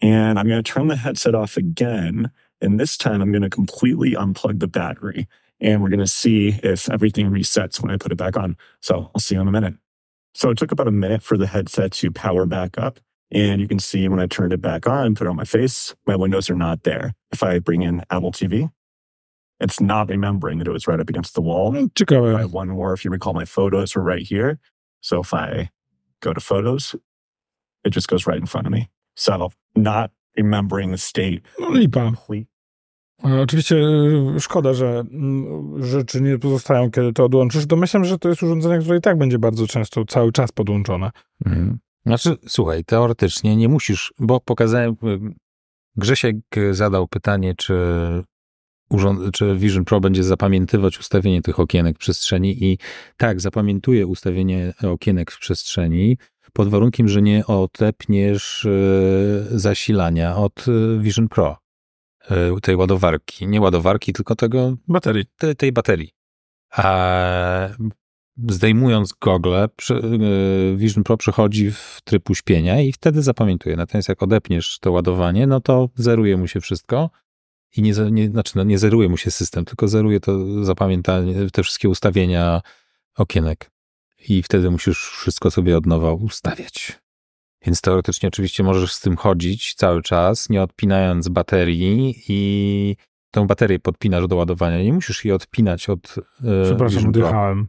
And 0.01 0.37
I'm 0.37 0.47
going 0.47 0.63
to 0.63 0.73
turn 0.73 0.87
the 0.87 0.95
headset 0.95 1.35
off 1.35 1.57
again. 1.57 2.31
And 2.61 2.79
this 2.79 2.97
time 2.97 3.21
I'm 3.21 3.31
going 3.31 3.49
to 3.49 3.49
completely 3.49 4.11
unplug 4.11 4.59
the 4.59 4.67
battery. 4.67 5.27
And 5.59 5.81
we're 5.81 5.89
going 5.89 5.99
to 5.99 6.07
see 6.07 6.59
if 6.63 6.89
everything 6.89 7.29
resets 7.29 7.81
when 7.81 7.91
I 7.91 7.97
put 7.97 8.11
it 8.11 8.17
back 8.17 8.35
on. 8.35 8.57
So 8.81 9.11
I'll 9.13 9.21
see 9.21 9.35
you 9.35 9.41
in 9.41 9.47
a 9.47 9.51
minute. 9.51 9.75
So 10.33 10.49
it 10.49 10.57
took 10.57 10.71
about 10.71 10.87
a 10.87 10.91
minute 10.91 11.23
for 11.23 11.37
the 11.37 11.47
headset 11.47 11.91
to 11.93 12.11
power 12.11 12.45
back 12.45 12.77
up. 12.77 12.99
And 13.31 13.61
you 13.61 13.67
can 13.67 13.79
see 13.79 14.07
when 14.07 14.19
I 14.19 14.27
turned 14.27 14.53
it 14.53 14.61
back 14.61 14.87
on, 14.87 15.05
and 15.05 15.15
put 15.15 15.25
it 15.25 15.29
on 15.29 15.37
my 15.37 15.45
face, 15.45 15.95
my 16.05 16.17
windows 16.17 16.49
are 16.49 16.55
not 16.55 16.83
there. 16.83 17.13
If 17.31 17.43
I 17.43 17.59
bring 17.59 17.81
in 17.81 18.03
Apple 18.09 18.31
TV, 18.31 18.69
it's 19.61 19.79
not 19.79 20.09
remembering 20.09 20.57
that 20.59 20.67
it 20.67 20.73
was 20.73 20.87
right 20.87 20.99
up 20.99 21.09
against 21.09 21.33
the 21.35 21.41
wall. 21.41 21.75
I 21.77 21.83
Ciekawe. 21.95 22.39
have 22.39 22.53
one 22.53 22.69
more. 22.69 22.93
If 22.93 23.05
you 23.05 23.11
recall, 23.11 23.33
my 23.33 23.45
photos 23.45 23.95
were 23.95 24.03
right 24.03 24.27
here. 24.27 24.57
So 25.01 25.21
if 25.21 25.33
I 25.33 25.69
go 26.21 26.33
to 26.33 26.41
photos, 26.41 26.95
it 27.85 27.93
just 27.93 28.07
goes 28.07 28.27
right 28.27 28.39
in 28.39 28.47
front 28.47 28.67
of 28.67 28.73
me. 28.73 28.89
So 29.15 29.49
not 29.75 30.11
remembering 30.37 30.91
the 30.91 30.97
state. 30.97 31.41
No 31.59 31.69
lipa. 31.69 32.11
E, 33.23 33.41
Oczywiście 33.41 33.75
e, 34.35 34.39
szkoda, 34.39 34.73
że 34.73 35.03
mm, 35.11 35.83
rzeczy 35.83 36.21
nie 36.21 36.39
pozostają, 36.39 36.91
kiedy 36.91 37.13
to 37.13 37.25
odłączysz. 37.25 37.65
Domyślam, 37.65 38.05
że 38.05 38.17
to 38.17 38.29
jest 38.29 38.43
urządzenie, 38.43 38.79
które 38.79 38.97
i 38.97 39.01
tak 39.01 39.17
będzie 39.17 39.39
bardzo 39.39 39.67
często, 39.67 40.05
cały 40.05 40.31
czas 40.31 40.51
podłączone. 40.51 41.11
Mhm. 41.45 41.79
Znaczy, 42.05 42.35
słuchaj, 42.47 42.83
teoretycznie 42.85 43.55
nie 43.55 43.69
musisz, 43.69 44.13
bo 44.19 44.39
pokazałem, 44.39 44.91
y, 45.03 45.19
Grzesiek 45.95 46.35
zadał 46.71 47.07
pytanie, 47.07 47.55
czy, 47.57 47.75
urząd, 48.93 49.33
czy 49.33 49.55
Vision 49.55 49.85
Pro 49.85 49.99
będzie 49.99 50.23
zapamiętywać 50.23 50.99
ustawienie 50.99 51.41
tych 51.41 51.59
okienek 51.59 51.95
w 51.95 51.99
przestrzeni 51.99 52.63
i 52.63 52.77
tak, 53.17 53.41
zapamiętuje 53.41 54.07
ustawienie 54.07 54.73
okienek 54.83 55.31
w 55.31 55.39
przestrzeni 55.39 56.17
pod 56.53 56.69
warunkiem, 56.69 57.07
że 57.07 57.21
nie 57.21 57.45
odepniesz 57.45 58.65
y, 58.65 59.47
zasilania 59.51 60.35
od 60.35 60.67
y, 60.67 60.99
Vision 60.99 61.27
Pro, 61.27 61.57
y, 62.31 62.61
tej 62.61 62.75
ładowarki. 62.75 63.47
Nie 63.47 63.61
ładowarki, 63.61 64.13
tylko 64.13 64.35
tego 64.35 64.75
Baterii. 64.87 65.25
te, 65.37 65.55
tej 65.55 65.71
baterii. 65.71 66.11
A 66.71 67.69
zdejmując 68.49 69.13
gogle, 69.21 69.67
Vision 70.75 71.03
Pro 71.03 71.17
przechodzi 71.17 71.71
w 71.71 71.99
tryb 72.03 72.29
uśpienia 72.29 72.81
i 72.81 72.91
wtedy 72.91 73.21
zapamiętuje. 73.21 73.75
Natomiast 73.75 74.09
jak 74.09 74.23
odepniesz 74.23 74.79
to 74.79 74.91
ładowanie, 74.91 75.47
no 75.47 75.59
to 75.61 75.89
zeruje 75.95 76.37
mu 76.37 76.47
się 76.47 76.61
wszystko 76.61 77.09
i 77.77 77.81
nie, 77.81 77.93
nie, 78.11 78.27
znaczy 78.29 78.51
no 78.55 78.63
nie 78.63 78.79
zeruje 78.79 79.09
mu 79.09 79.17
się 79.17 79.31
system, 79.31 79.65
tylko 79.65 79.87
zeruje 79.87 80.19
to 80.19 80.63
zapamiętanie, 80.63 81.33
te 81.53 81.63
wszystkie 81.63 81.89
ustawienia 81.89 82.61
okienek. 83.17 83.71
I 84.29 84.43
wtedy 84.43 84.71
musisz 84.71 84.99
wszystko 84.99 85.51
sobie 85.51 85.77
od 85.77 85.85
nowa 85.85 86.11
ustawiać. 86.13 87.01
Więc 87.65 87.81
teoretycznie 87.81 88.29
oczywiście 88.29 88.63
możesz 88.63 88.93
z 88.93 88.99
tym 88.99 89.17
chodzić 89.17 89.73
cały 89.73 90.01
czas, 90.01 90.49
nie 90.49 90.61
odpinając 90.61 91.29
baterii 91.29 92.15
i 92.27 92.95
tą 93.31 93.47
baterię 93.47 93.79
podpinasz 93.79 94.27
do 94.27 94.35
ładowania. 94.35 94.83
Nie 94.83 94.93
musisz 94.93 95.25
jej 95.25 95.33
odpinać 95.33 95.89
od 95.89 96.15
e, 96.43 96.63
Przepraszam, 96.63 97.07
odjechałem. 97.07 97.67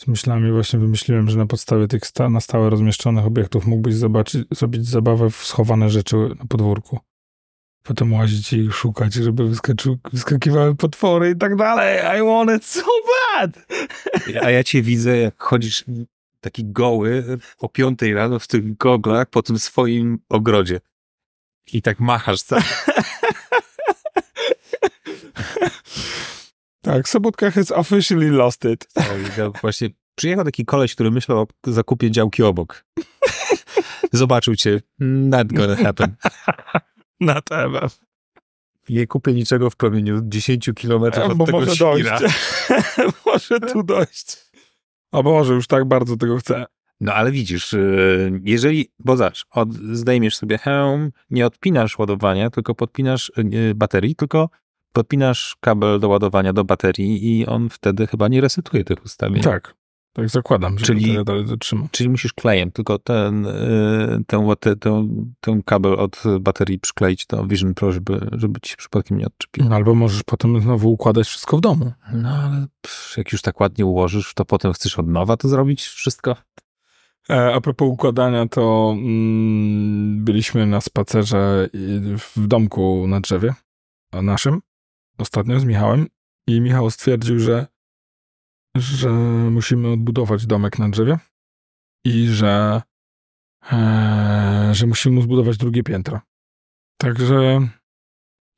Z 0.00 0.06
myślami 0.06 0.52
właśnie 0.52 0.78
wymyśliłem, 0.78 1.30
że 1.30 1.38
na 1.38 1.46
podstawie 1.46 1.88
tych 1.88 2.06
sta- 2.06 2.30
na 2.30 2.40
stałe 2.40 2.70
rozmieszczonych 2.70 3.26
obiektów 3.26 3.66
mógłbyś 3.66 3.94
zobaczyć, 3.94 4.46
zrobić 4.50 4.88
zabawę 4.88 5.30
w 5.30 5.36
schowane 5.36 5.90
rzeczy 5.90 6.16
na 6.16 6.44
podwórku. 6.48 6.98
Potem 7.86 8.12
łazić 8.12 8.52
i 8.52 8.72
szukać, 8.72 9.14
żeby 9.14 9.48
wyskoczył, 9.48 9.98
wyskakiwały 10.12 10.74
potwory 10.74 11.30
i 11.30 11.36
tak 11.36 11.56
dalej. 11.56 12.20
I 12.20 12.24
want 12.24 12.50
it 12.50 12.64
so 12.64 12.82
bad! 13.08 13.66
A 14.42 14.50
ja 14.50 14.64
cię 14.64 14.82
widzę, 14.82 15.18
jak 15.18 15.42
chodzisz 15.42 15.84
taki 16.40 16.64
goły 16.64 17.38
o 17.58 17.68
piątej 17.68 18.14
rano 18.14 18.38
w 18.38 18.46
tych 18.46 18.76
goglach 18.76 19.26
po 19.30 19.42
tym 19.42 19.58
swoim 19.58 20.18
ogrodzie. 20.28 20.80
I 21.72 21.82
tak 21.82 22.00
machasz 22.00 22.42
cały. 22.42 22.62
Tak, 26.82 27.08
Sobotka 27.08 27.50
has 27.50 27.72
officially 27.72 28.30
lost 28.30 28.64
it. 28.64 28.88
Ja 29.38 29.50
Właśnie 29.50 29.88
przyjechał 30.14 30.44
taki 30.44 30.64
koleś, 30.64 30.94
który 30.94 31.10
myślał 31.10 31.38
o 31.38 31.46
zakupie 31.66 32.10
działki 32.10 32.42
obok. 32.42 32.84
Zobaczył 34.12 34.56
cię. 34.56 34.80
Not 34.98 35.52
gonna 35.52 35.76
happen. 35.76 36.14
Na 37.20 37.40
temat. 37.40 38.00
Nie 38.88 39.06
kupię 39.06 39.32
niczego 39.32 39.70
w 39.70 39.76
promieniu 39.76 40.20
10 40.22 40.70
kilometrów 40.76 41.30
od 41.30 41.36
Bo 41.36 41.46
tego 41.46 41.60
może 41.60 41.74
świra. 41.74 42.18
dojść. 42.20 42.36
może 43.26 43.60
tu 43.60 43.82
dojść. 43.82 44.36
Albo 45.12 45.32
może 45.32 45.54
już 45.54 45.66
tak 45.66 45.84
bardzo 45.84 46.16
tego 46.16 46.36
chcę. 46.36 46.64
No 47.00 47.14
ale 47.14 47.32
widzisz, 47.32 47.72
y, 47.72 48.40
jeżeli, 48.44 48.88
bo 48.98 49.16
zobacz, 49.16 49.46
od, 49.50 49.74
zdejmiesz 49.74 50.36
sobie 50.36 50.58
hełm, 50.58 51.12
nie 51.30 51.46
odpinasz 51.46 51.98
ładowania, 51.98 52.50
tylko 52.50 52.74
podpinasz 52.74 53.32
y, 53.38 53.74
baterii, 53.74 54.14
tylko 54.14 54.48
podpinasz 54.92 55.56
kabel 55.60 56.00
do 56.00 56.08
ładowania 56.08 56.52
do 56.52 56.64
baterii 56.64 57.38
i 57.40 57.46
on 57.46 57.68
wtedy 57.68 58.06
chyba 58.06 58.28
nie 58.28 58.40
resetuje 58.40 58.84
tych 58.84 59.04
ustawień. 59.04 59.42
Tak. 59.42 59.74
Tak 60.16 60.28
zakładam, 60.28 60.78
że 60.78 60.86
Czyli- 60.86 61.24
dalej 61.24 61.44
dotrzyma. 61.44 61.86
Czyli 61.90 62.08
musisz 62.08 62.32
klejem 62.32 62.72
tylko 62.72 62.98
ten, 62.98 63.46
y, 63.46 64.24
ten, 64.26 64.40
łate- 64.40 64.76
ten, 64.76 65.26
ten 65.40 65.62
kabel 65.62 65.92
od 66.00 66.22
baterii 66.40 66.78
przykleić 66.78 67.26
do 67.26 67.46
Vision 67.46 67.74
Pro, 67.74 67.92
żeby, 67.92 68.28
żeby 68.32 68.60
ci 68.60 68.70
się 68.70 68.76
przypadkiem 68.76 69.18
nie 69.18 69.26
odczepiło. 69.26 69.74
Albo 69.74 69.94
możesz 69.94 70.22
potem 70.22 70.60
znowu 70.60 70.92
układać 70.92 71.26
wszystko 71.26 71.56
w 71.56 71.60
domu. 71.60 71.92
No 72.12 72.28
ale 72.28 72.66
pff, 72.80 73.14
jak 73.16 73.32
już 73.32 73.42
tak 73.42 73.60
ładnie 73.60 73.86
ułożysz, 73.86 74.34
to 74.34 74.44
potem 74.44 74.72
chcesz 74.72 74.98
od 74.98 75.08
nowa 75.08 75.36
to 75.36 75.48
zrobić 75.48 75.82
wszystko? 75.82 76.36
E, 77.30 77.54
a 77.54 77.60
propos 77.60 77.88
układania, 77.88 78.48
to 78.48 78.94
mm, 78.98 80.24
byliśmy 80.24 80.66
na 80.66 80.80
spacerze 80.80 81.68
w 82.34 82.46
domku 82.46 83.06
na 83.08 83.20
drzewie 83.20 83.54
naszym 84.12 84.60
ostatnio 85.18 85.60
z 85.60 85.64
Michałem 85.64 86.06
i 86.46 86.60
Michał 86.60 86.90
stwierdził, 86.90 87.38
że, 87.38 87.66
że 88.80 89.10
musimy 89.50 89.88
odbudować 89.88 90.46
domek 90.46 90.78
na 90.78 90.88
drzewie 90.88 91.18
i 92.04 92.28
że, 92.28 92.82
e, 93.72 94.70
że 94.72 94.86
musimy 94.86 95.14
mu 95.14 95.22
zbudować 95.22 95.56
drugie 95.56 95.82
piętro. 95.82 96.20
Także 96.98 97.68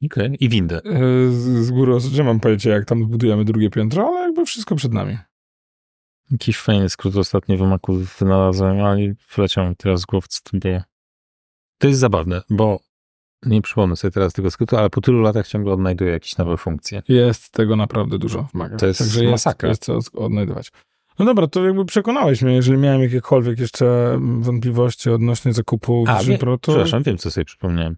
Okej. 0.05 0.37
I 0.41 0.49
windę. 0.49 0.77
e, 0.85 1.31
z, 1.31 1.67
z 1.67 1.71
góry, 1.71 2.01
że 2.01 2.25
mam 2.25 2.41
pojęcie, 2.41 2.71
jak 2.71 2.85
tam 2.85 3.05
zbudujemy 3.05 3.45
drugie 3.45 3.71
piętro, 3.71 4.07
ale 4.09 4.21
jakby 4.21 4.45
wszystko 4.47 4.77
przed 4.77 4.93
nami. 4.93 5.19
Jakiś 6.31 6.59
fajny 6.59 6.89
skrót 6.89 7.17
ostatnio 7.17 7.57
w 7.57 7.61
Macu 7.61 7.93
wynalazłem, 8.19 8.81
ale 8.81 9.15
wleciał 9.37 9.69
mi 9.69 9.77
teraz 9.77 10.01
z 10.01 10.05
głowy, 10.05 10.27
co 10.31 10.41
to 10.51 10.59
było. 10.59 10.81
To 11.79 11.89
jest 11.89 12.01
zabawne, 12.01 12.43
bo 12.51 12.81
nie 13.47 13.63
przypomnę 13.63 13.97
sobie 13.97 14.13
teraz 14.13 14.33
tego 14.33 14.51
skrótu, 14.51 14.77
ale 14.77 14.91
po 14.91 15.01
tylu 15.01 15.21
latach 15.21 15.49
ciągle 15.49 15.73
odnajduję 15.73 16.13
jakieś 16.13 16.39
nowe 16.39 16.57
funkcje. 16.57 17.03
Jest 17.09 17.51
tego 17.51 17.77
naprawdę 17.77 18.19
dużo 18.19 18.43
w 18.43 18.55
Macu. 18.55 18.77
To 18.77 18.87
jest 18.87 18.99
Także 18.99 19.21
jest, 19.21 19.31
masakra. 19.31 19.69
jest 19.69 19.85
co 19.85 19.99
odnajdować. 20.15 20.73
No 21.19 21.25
dobra, 21.25 21.47
to 21.47 21.65
jakby 21.65 21.85
przekonałeś 21.85 22.43
mnie, 22.43 22.55
jeżeli 22.55 22.79
miałem 22.79 23.03
jakiekolwiek 23.03 23.59
jeszcze 23.59 24.15
mm, 24.15 24.43
wątpliwości 24.43 25.11
odnośnie 25.11 25.53
zakupu 25.53 26.05
A, 26.09 26.19
Vision 26.19 26.39
Pro, 26.39 26.59
to 26.59 26.73
przepraszam, 26.73 27.03
wiem, 27.03 27.19
co 27.19 27.31
sobie 27.31 27.45
przypomniałem. 27.45 27.97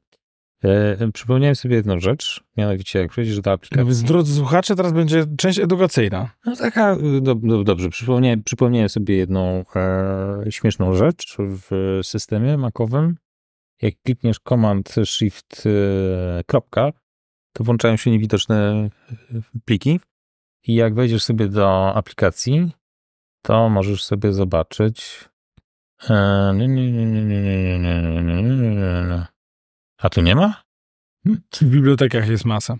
E, 0.64 1.12
przypomniałem 1.12 1.56
sobie 1.56 1.76
jedną 1.76 2.00
rzecz, 2.00 2.44
mianowicie 2.56 2.98
jak 2.98 3.10
przejdziesz 3.10 3.40
do 3.40 3.52
aplikacji. 3.52 4.04
drodzy 4.04 4.34
słuchacze, 4.34 4.76
teraz 4.76 4.92
będzie 4.92 5.24
część 5.38 5.58
edukacyjna. 5.58 6.30
No 6.46 6.56
taka, 6.56 6.96
y, 6.96 7.20
do, 7.20 7.34
do, 7.34 7.64
dobrze, 7.64 7.88
przypomniałem, 7.88 8.42
przypomniałem 8.42 8.88
sobie 8.88 9.16
jedną 9.16 9.64
e, 9.76 10.44
śmieszną 10.50 10.94
rzecz 10.94 11.36
w 11.38 12.00
systemie 12.02 12.58
makowym 12.58 13.16
jak 13.82 13.94
klikniesz 14.02 14.40
Command 14.48 14.94
Shift 15.04 15.68
kropka, 16.46 16.92
to 17.52 17.64
włączają 17.64 17.96
się 17.96 18.10
niewidoczne 18.10 18.90
pliki. 19.64 20.00
I 20.64 20.74
jak 20.74 20.94
wejdziesz 20.94 21.22
sobie 21.22 21.48
do 21.48 21.94
aplikacji, 21.94 22.72
to 23.42 23.68
możesz 23.68 24.04
sobie 24.04 24.32
zobaczyć. 24.32 25.28
A 29.98 30.10
tu 30.10 30.20
nie 30.20 30.34
ma? 30.34 30.62
W 31.52 31.64
bibliotekach 31.64 32.28
jest 32.28 32.44
masa. 32.44 32.76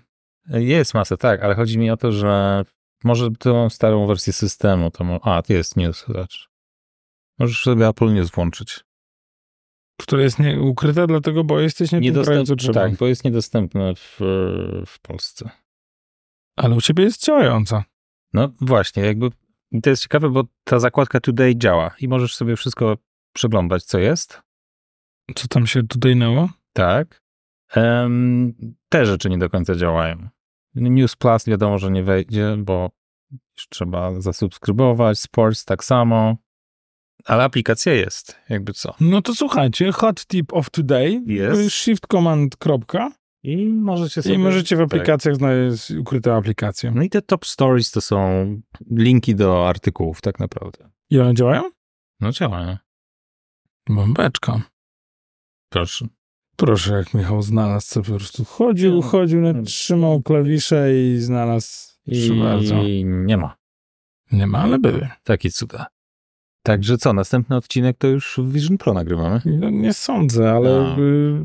Jest 0.48 0.94
masa, 0.94 1.16
tak, 1.16 1.42
ale 1.42 1.54
chodzi 1.54 1.78
mi 1.78 1.90
o 1.90 1.96
to, 1.96 2.12
że 2.12 2.64
może 3.04 3.30
tą 3.30 3.70
starą 3.70 4.06
wersję 4.06 4.32
systemu, 4.32 4.90
to 4.90 5.20
a, 5.22 5.42
jest 5.48 5.76
news, 5.76 6.06
zobacz. 6.06 6.50
Możesz 7.38 7.62
sobie 7.62 7.88
Apple 7.88 8.14
News 8.14 8.30
włączyć. 8.30 8.84
Które 10.00 10.22
jest 10.22 10.38
nie, 10.38 10.60
ukryte 10.60 11.06
dlatego, 11.06 11.44
bo 11.44 11.60
jesteś 11.60 11.92
nie 11.92 12.12
tym 12.12 12.56
trzeba. 12.56 12.80
tak, 12.80 12.96
bo 12.96 13.06
jest 13.06 13.24
niedostępne 13.24 13.94
w, 13.94 14.16
w 14.86 15.00
Polsce. 15.02 15.50
Ale 16.56 16.74
u 16.74 16.80
ciebie 16.80 17.04
jest 17.04 17.24
działająca. 17.24 17.84
No 18.32 18.52
właśnie, 18.60 19.02
jakby 19.02 19.30
i 19.72 19.80
to 19.80 19.90
jest 19.90 20.02
ciekawe, 20.02 20.30
bo 20.30 20.44
ta 20.64 20.78
zakładka 20.78 21.20
Today 21.20 21.56
działa 21.56 21.94
i 22.00 22.08
możesz 22.08 22.36
sobie 22.36 22.56
wszystko 22.56 22.96
przeglądać, 23.32 23.84
co 23.84 23.98
jest. 23.98 24.42
Co 25.34 25.48
tam 25.48 25.66
się 25.66 25.86
tutaj 25.86 26.16
nało? 26.16 26.48
Tak. 26.72 27.22
Em, 27.74 28.54
te 28.88 29.06
rzeczy 29.06 29.30
nie 29.30 29.38
do 29.38 29.50
końca 29.50 29.74
działają. 29.74 30.28
News 30.74 31.16
Plus 31.16 31.46
wiadomo, 31.46 31.78
że 31.78 31.90
nie 31.90 32.02
wejdzie, 32.02 32.56
bo 32.58 32.90
już 33.30 33.68
trzeba 33.68 34.20
zasubskrybować. 34.20 35.18
Sports 35.18 35.64
tak 35.64 35.84
samo. 35.84 36.36
Ale 37.24 37.44
aplikacja 37.44 37.92
jest, 37.92 38.37
jakby 38.48 38.72
co. 38.72 38.94
No 39.00 39.22
to 39.22 39.35
słuchajcie, 39.35 39.92
hot 39.92 40.26
tip 40.26 40.52
of 40.52 40.70
today. 40.70 41.22
Jest. 41.26 41.74
Shift 41.74 42.06
command 42.06 42.56
kropka 42.56 43.12
I 43.42 43.66
możecie 43.66 44.22
sobie... 44.22 44.35
i 44.35 44.38
możecie 44.38 44.76
w 44.76 44.78
tak. 44.78 44.87
aplikacjach 44.87 45.37
znaleźć 45.37 45.90
ukryte 45.90 46.35
aplikacje. 46.35 46.90
No 46.90 47.02
i 47.02 47.11
te 47.11 47.22
top 47.22 47.46
stories 47.46 47.90
to 47.90 48.00
są 48.00 48.46
linki 48.90 49.35
do 49.35 49.68
artykułów, 49.68 50.20
tak 50.20 50.40
naprawdę. 50.40 50.90
I 51.11 51.20
one 51.20 51.35
działają? 51.35 51.62
No 52.20 52.33
działają. 52.33 52.76
Bombeczka. 53.88 54.62
Proszę. 55.72 56.06
Proszę, 56.56 56.94
jak 56.94 57.14
Michał 57.14 57.42
znalazł, 57.42 57.87
co 57.88 58.02
po 58.02 58.16
prostu 58.16 58.44
chodził, 58.44 59.02
chodził, 59.02 59.62
trzymał 59.64 60.22
klawisze 60.22 60.94
i 60.94 61.18
znalazł. 61.18 61.90
Proszę 62.04 62.35
bardzo. 62.35 62.83
I 62.83 63.04
nie 63.04 63.37
ma. 63.37 63.56
Nie 64.33 64.46
ma, 64.46 64.59
ale 64.59 64.78
były. 64.78 65.09
Takie 65.24 65.50
cuda. 65.50 65.87
Także 66.62 66.98
co, 66.98 67.12
następny 67.12 67.56
odcinek 67.56 67.96
to 67.98 68.06
już 68.06 68.38
w 68.42 68.52
Vision 68.52 68.78
Pro 68.78 68.94
nagrywamy. 68.94 69.40
No, 69.44 69.70
nie 69.70 69.92
sądzę, 69.94 70.50
ale 70.52 70.70
No. 70.70 70.96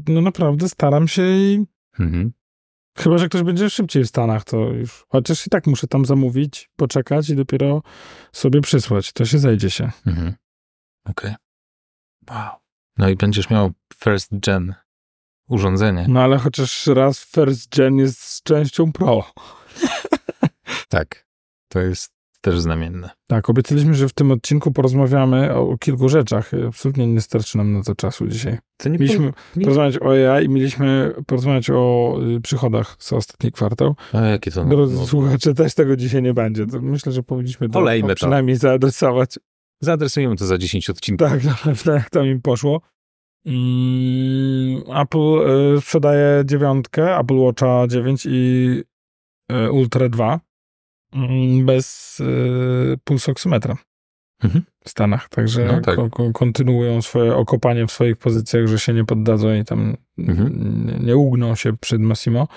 no 0.07 0.21
naprawdę 0.21 0.69
staram 0.69 1.07
się 1.07 1.21
i 1.27 1.65
Mhm. 1.99 2.31
chyba, 2.97 3.17
że 3.17 3.27
ktoś 3.29 3.43
będzie 3.43 3.69
szybciej 3.69 4.03
w 4.03 4.07
Stanach, 4.07 4.43
to 4.43 4.57
już. 4.57 5.05
Chociaż 5.09 5.47
i 5.47 5.49
tak 5.49 5.67
muszę 5.67 5.87
tam 5.87 6.05
zamówić, 6.05 6.69
poczekać 6.75 7.29
i 7.29 7.35
dopiero 7.35 7.81
sobie 8.31 8.61
przysłać. 8.61 9.13
To 9.13 9.25
się 9.25 9.39
zejdzie 9.39 9.69
się. 9.69 9.91
Mhm. 10.07 10.33
Okej. 11.05 11.35
Wow. 12.29 12.49
No 12.97 13.09
i 13.09 13.15
będziesz 13.15 13.49
miał 13.49 13.71
first 13.95 14.29
gen 14.39 14.73
urządzenie. 15.49 16.05
No 16.09 16.21
ale 16.21 16.37
chociaż 16.37 16.87
raz 16.87 17.19
First 17.25 17.75
Gen 17.77 17.97
jest 17.97 18.19
z 18.21 18.43
częścią 18.43 18.91
Pro. 18.91 19.31
Tak. 20.89 21.27
To 21.69 21.79
jest 21.79 22.14
też 22.45 22.59
znamienne. 22.59 23.09
Tak, 23.27 23.49
obiecaliśmy, 23.49 23.93
że 23.93 24.07
w 24.07 24.13
tym 24.13 24.31
odcinku 24.31 24.71
porozmawiamy 24.71 25.53
o, 25.55 25.69
o 25.69 25.77
kilku 25.77 26.09
rzeczach. 26.09 26.51
Absolutnie 26.67 27.07
nie 27.07 27.21
starczy 27.21 27.57
nam 27.57 27.73
na 27.73 27.83
to 27.83 27.95
czasu 27.95 28.27
dzisiaj. 28.27 28.57
To 28.77 28.89
nie 28.89 28.97
Mieliśmy 28.97 29.31
nie- 29.55 29.63
porozmawiać 29.63 30.01
o 30.01 30.11
AI 30.11 30.45
i 30.45 30.49
mieliśmy 30.49 31.13
porozmawiać 31.27 31.69
o 31.69 32.15
y, 32.37 32.41
przychodach 32.41 32.95
za 32.99 33.15
ostatni 33.15 33.51
kwartał. 33.51 33.95
A 34.13 34.21
jakie 34.21 34.51
to? 34.51 34.65
Drodzy 34.65 34.95
no, 34.95 35.05
słuchacze, 35.05 35.53
też 35.53 35.73
tego 35.73 35.95
dzisiaj 35.95 36.21
nie 36.21 36.33
będzie. 36.33 36.65
To 36.65 36.81
myślę, 36.81 37.11
że 37.11 37.23
powinniśmy 37.23 37.69
to 37.69 37.85
to. 38.07 38.15
przynajmniej 38.15 38.55
zaadresować. 38.55 39.39
Zaadresujemy 39.81 40.35
to 40.35 40.45
za 40.45 40.57
10 40.57 40.89
odcinków. 40.89 41.29
Tak, 41.29 41.43
naprawdę 41.43 41.91
jak 41.93 42.09
tam 42.09 42.25
im 42.25 42.41
poszło. 42.41 42.81
Mm, 43.45 44.83
Apple 45.01 45.49
y, 45.77 45.81
sprzedaje 45.81 46.43
dziewiątkę, 46.45 47.17
Apple 47.17 47.37
Watcha 47.37 47.87
9 47.87 48.25
i 48.29 48.83
y, 49.51 49.71
Ultra 49.71 50.09
2 50.09 50.25
mm, 50.25 50.39
bez 51.65 52.17
y, 52.19 52.97
pulsoksymetra 53.03 53.77
Mhm. 54.43 54.63
w 54.85 54.89
Stanach. 54.89 55.29
Także 55.29 55.65
No 55.65 55.81
tak. 55.81 55.95
ko- 55.95 56.09
ko- 56.09 56.31
kontynuują 56.33 57.01
swoje 57.01 57.35
okopanie 57.35 57.87
w 57.87 57.91
swoich 57.91 58.17
pozycjach, 58.17 58.67
że 58.67 58.79
się 58.79 58.93
nie 58.93 59.05
poddadzą 59.05 59.53
i 59.53 59.65
tam 59.65 59.97
Mhm. 60.17 61.05
nie, 61.05 61.17
ugną 61.17 61.55
się 61.55 61.77
przed 61.77 62.01
Massimo, 62.01 62.47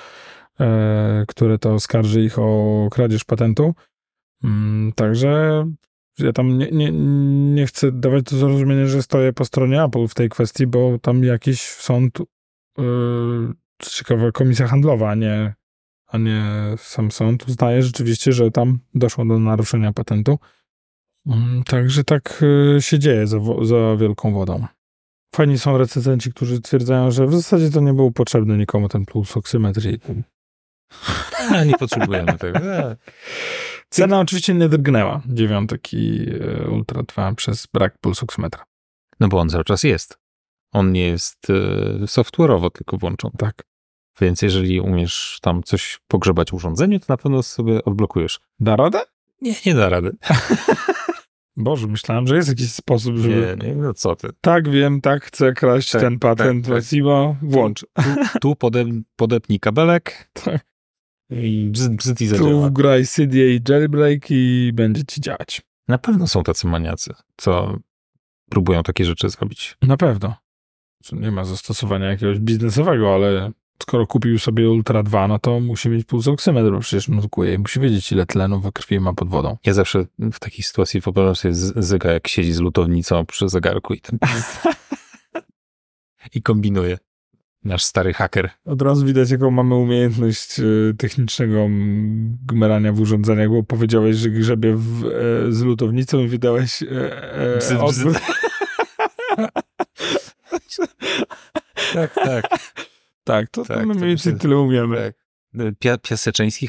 e, 0.60 1.24
które 1.28 1.58
to 1.58 1.74
oskarży 1.74 2.22
ich 2.24 2.38
o 2.38 2.88
kradzież 2.92 3.24
patentu. 3.24 3.74
Mm, 4.44 4.92
także 4.92 5.64
ja 6.18 6.32
tam 6.32 6.58
nie, 6.58 6.68
nie, 6.70 6.90
nie 7.54 7.66
chcę 7.66 7.92
dawać 7.92 8.22
do 8.22 8.36
zrozumienia, 8.36 8.86
że 8.86 9.02
stoję 9.02 9.32
po 9.32 9.44
stronie 9.44 9.82
Apple 9.82 10.06
w 10.08 10.14
tej 10.14 10.28
kwestii, 10.28 10.66
bo 10.66 10.98
tam 11.02 11.24
jakiś 11.24 11.60
sąd, 11.62 12.18
yy, 12.78 12.84
ciekawe, 13.82 14.32
komisja 14.32 14.66
handlowa, 14.66 15.10
a 15.10 15.14
nie, 15.14 15.54
a 16.08 16.18
nie 16.18 16.44
sam 16.78 17.10
sąd 17.10 17.48
uznaje 17.48 17.82
rzeczywiście, 17.82 18.32
że 18.32 18.50
tam 18.50 18.78
doszło 18.94 19.24
do 19.24 19.38
naruszenia 19.38 19.92
patentu. 19.92 20.38
Mm, 21.26 21.62
Także 21.64 22.04
tak 22.04 22.42
y, 22.76 22.82
się 22.82 22.98
dzieje 22.98 23.26
za, 23.26 23.38
za 23.62 23.96
wielką 23.96 24.32
wodą. 24.34 24.66
Fajni 25.34 25.58
są 25.58 25.78
recenzenci, 25.78 26.30
którzy 26.32 26.56
stwierdzają, 26.56 27.10
że 27.10 27.26
w 27.26 27.34
zasadzie 27.34 27.70
to 27.70 27.80
nie 27.80 27.92
był 27.94 28.12
potrzebny 28.12 28.56
nikomu 28.58 28.88
ten 28.88 29.04
pulsoksymetr. 29.06 29.86
i- 29.86 30.00
A, 31.50 31.64
nie 31.64 31.74
potrzebujemy 31.78 32.38
tego. 32.38 32.58
Cena 33.90 34.20
oczywiście 34.20 34.54
nie 34.54 34.68
drgnęła 34.68 35.22
dziewiątek 35.26 35.92
i 35.92 36.26
e, 36.64 36.70
Ultra 36.70 37.02
2 37.02 37.34
przez 37.34 37.66
brak 37.74 37.98
pulsoksymetra. 37.98 38.64
No 39.20 39.28
bo 39.28 39.40
on 39.40 39.48
cały 39.48 39.64
czas 39.64 39.82
jest. 39.82 40.18
On 40.72 40.92
nie 40.92 41.06
jest 41.06 41.50
e, 41.50 41.54
software'owo 42.06 42.70
tylko 42.70 42.98
włączony. 42.98 43.34
Tak. 43.38 43.62
Więc 44.20 44.42
jeżeli 44.42 44.80
umiesz 44.80 45.38
tam 45.42 45.62
coś 45.62 46.00
pogrzebać 46.08 46.50
w 46.50 46.54
urządzeniu, 46.54 46.98
to 47.00 47.06
na 47.08 47.16
pewno 47.16 47.42
sobie 47.42 47.84
odblokujesz. 47.84 48.40
Da 48.60 48.76
radę? 48.76 49.00
Nie, 49.40 49.54
nie 49.66 49.74
da 49.74 49.88
rady. 49.88 50.16
Boże, 51.56 51.86
myślałem, 51.86 52.26
że 52.26 52.36
jest 52.36 52.48
jakiś 52.48 52.72
sposób, 52.72 53.16
żeby... 53.16 53.56
Nie, 53.60 53.68
nie, 53.68 53.74
no 53.74 53.94
co 53.94 54.16
ty. 54.16 54.28
Tak, 54.40 54.68
wiem, 54.68 55.00
tak, 55.00 55.24
chcę 55.24 55.52
kraść 55.52 55.90
Tak, 55.90 56.00
ten 56.00 56.18
patent 56.18 56.64
tak, 56.64 56.68
tak. 56.68 56.74
Massimo, 56.82 57.36
włącz. 57.42 57.86
Tu 58.40 58.56
podep, 58.56 58.88
podepnij 59.16 59.60
kabelek 59.60 60.30
Tak. 60.32 60.66
i 61.30 61.68
bzd, 61.70 61.90
bzd 61.96 62.20
i 62.24 62.28
Tu 62.28 62.36
zadziała. 62.36 62.68
wgraj 62.68 63.06
CD 63.06 63.38
i 63.38 63.60
jailbreak 63.68 64.26
i 64.30 64.70
będzie 64.74 65.04
ci 65.04 65.20
działać. 65.20 65.62
Na 65.88 65.98
pewno 65.98 66.26
są 66.26 66.42
tacy 66.42 66.66
maniacy, 66.66 67.14
co 67.36 67.76
próbują 68.50 68.82
takie 68.82 69.04
rzeczy 69.04 69.28
zrobić. 69.28 69.76
Na 69.82 69.96
pewno. 69.96 70.34
Nie 71.12 71.30
ma 71.30 71.44
zastosowania 71.44 72.06
jakiegoś 72.06 72.38
biznesowego, 72.38 73.14
ale 73.14 73.50
skoro 73.82 74.06
kupił 74.06 74.38
sobie 74.38 74.70
Ultra 74.70 75.02
2, 75.02 75.28
no 75.28 75.38
to 75.38 75.60
musi 75.60 75.88
mieć 75.88 76.06
pulsoksymetr, 76.06 76.70
bo 76.70 76.80
przecież 76.80 77.08
nurkuje 77.08 77.54
i 77.54 77.58
musi 77.58 77.80
wiedzieć, 77.80 78.12
ile 78.12 78.26
tlenu 78.26 78.60
we 78.60 78.72
krwi 78.72 79.00
ma 79.00 79.14
pod 79.14 79.28
wodą. 79.28 79.56
Ja 79.66 79.74
zawsze 79.74 80.04
w 80.18 80.38
takiej 80.38 80.62
sytuacji 80.62 81.00
wyobrażam 81.00 81.36
sobie 81.36 81.54
Zyga, 81.54 82.12
jak 82.12 82.28
siedzi 82.28 82.52
z 82.52 82.60
lutownicą 82.60 83.26
przy 83.26 83.48
zegarku 83.48 83.94
i 83.94 84.00
ten 84.00 84.18
i 86.34 86.42
kombinuje. 86.42 86.98
Nasz 87.64 87.84
stary 87.84 88.12
haker. 88.12 88.50
Od 88.64 88.82
razu 88.82 89.06
widać, 89.06 89.30
jaką 89.30 89.50
mamy 89.50 89.74
umiejętność 89.74 90.60
e, 90.60 90.64
technicznego 90.98 91.66
gmerania 92.46 92.92
w 92.92 93.00
urządzeniach, 93.00 93.48
bo 93.48 93.62
powiedziałeś, 93.62 94.16
że 94.16 94.30
grzebie 94.30 94.74
w, 94.76 95.04
e, 95.04 95.52
z 95.52 95.62
lutownicą 95.62 96.20
i 96.20 96.28
wydałeś 96.28 96.82
e, 96.82 96.86
e, 97.32 97.58
Bzyd, 97.58 97.78
odwrót. 97.80 98.16
Tak, 101.94 102.14
tak. 102.14 102.44
Tak, 103.28 103.50
to, 103.50 103.64
Tak, 103.64 103.86
my 103.86 103.94
mniej 103.94 104.08
więcej 104.08 104.38
tyle 104.38 104.56
umiemy. 104.56 104.96
tak. 104.96 105.14
Pia, 105.78 105.98
piaseczeński 105.98 106.66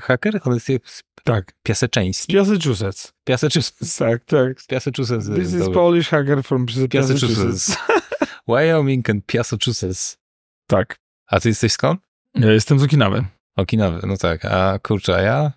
haker? 0.00 0.40
On 0.44 0.54
jest 0.54 0.68
jak 0.68 0.82
Tak. 1.24 1.52
piaseczeński. 1.62 2.36
Massachusetts. 2.36 3.12
Piaseczuses. 3.24 3.96
Tak, 3.98 4.24
tak. 4.24 4.66
Piaseczuses. 4.68 5.26
This 5.26 5.52
is 5.52 5.68
Polish 5.68 6.08
hacker 6.08 6.42
from. 6.42 6.66
Piaseczuses. 6.90 7.76
Wyoming 8.48 9.10
and 9.10 9.26
Piaseczuses. 9.26 10.18
Tak. 10.66 10.98
A 11.26 11.40
ty 11.40 11.48
jesteś 11.48 11.72
skąd? 11.72 12.00
Ja 12.34 12.52
jestem 12.52 12.78
z 12.78 12.82
Okinawy. 12.82 13.24
Okinawy, 13.56 14.06
no 14.06 14.16
tak. 14.16 14.44
A 14.44 14.78
kurczę, 14.78 15.14
a 15.16 15.20
ja? 15.20 15.52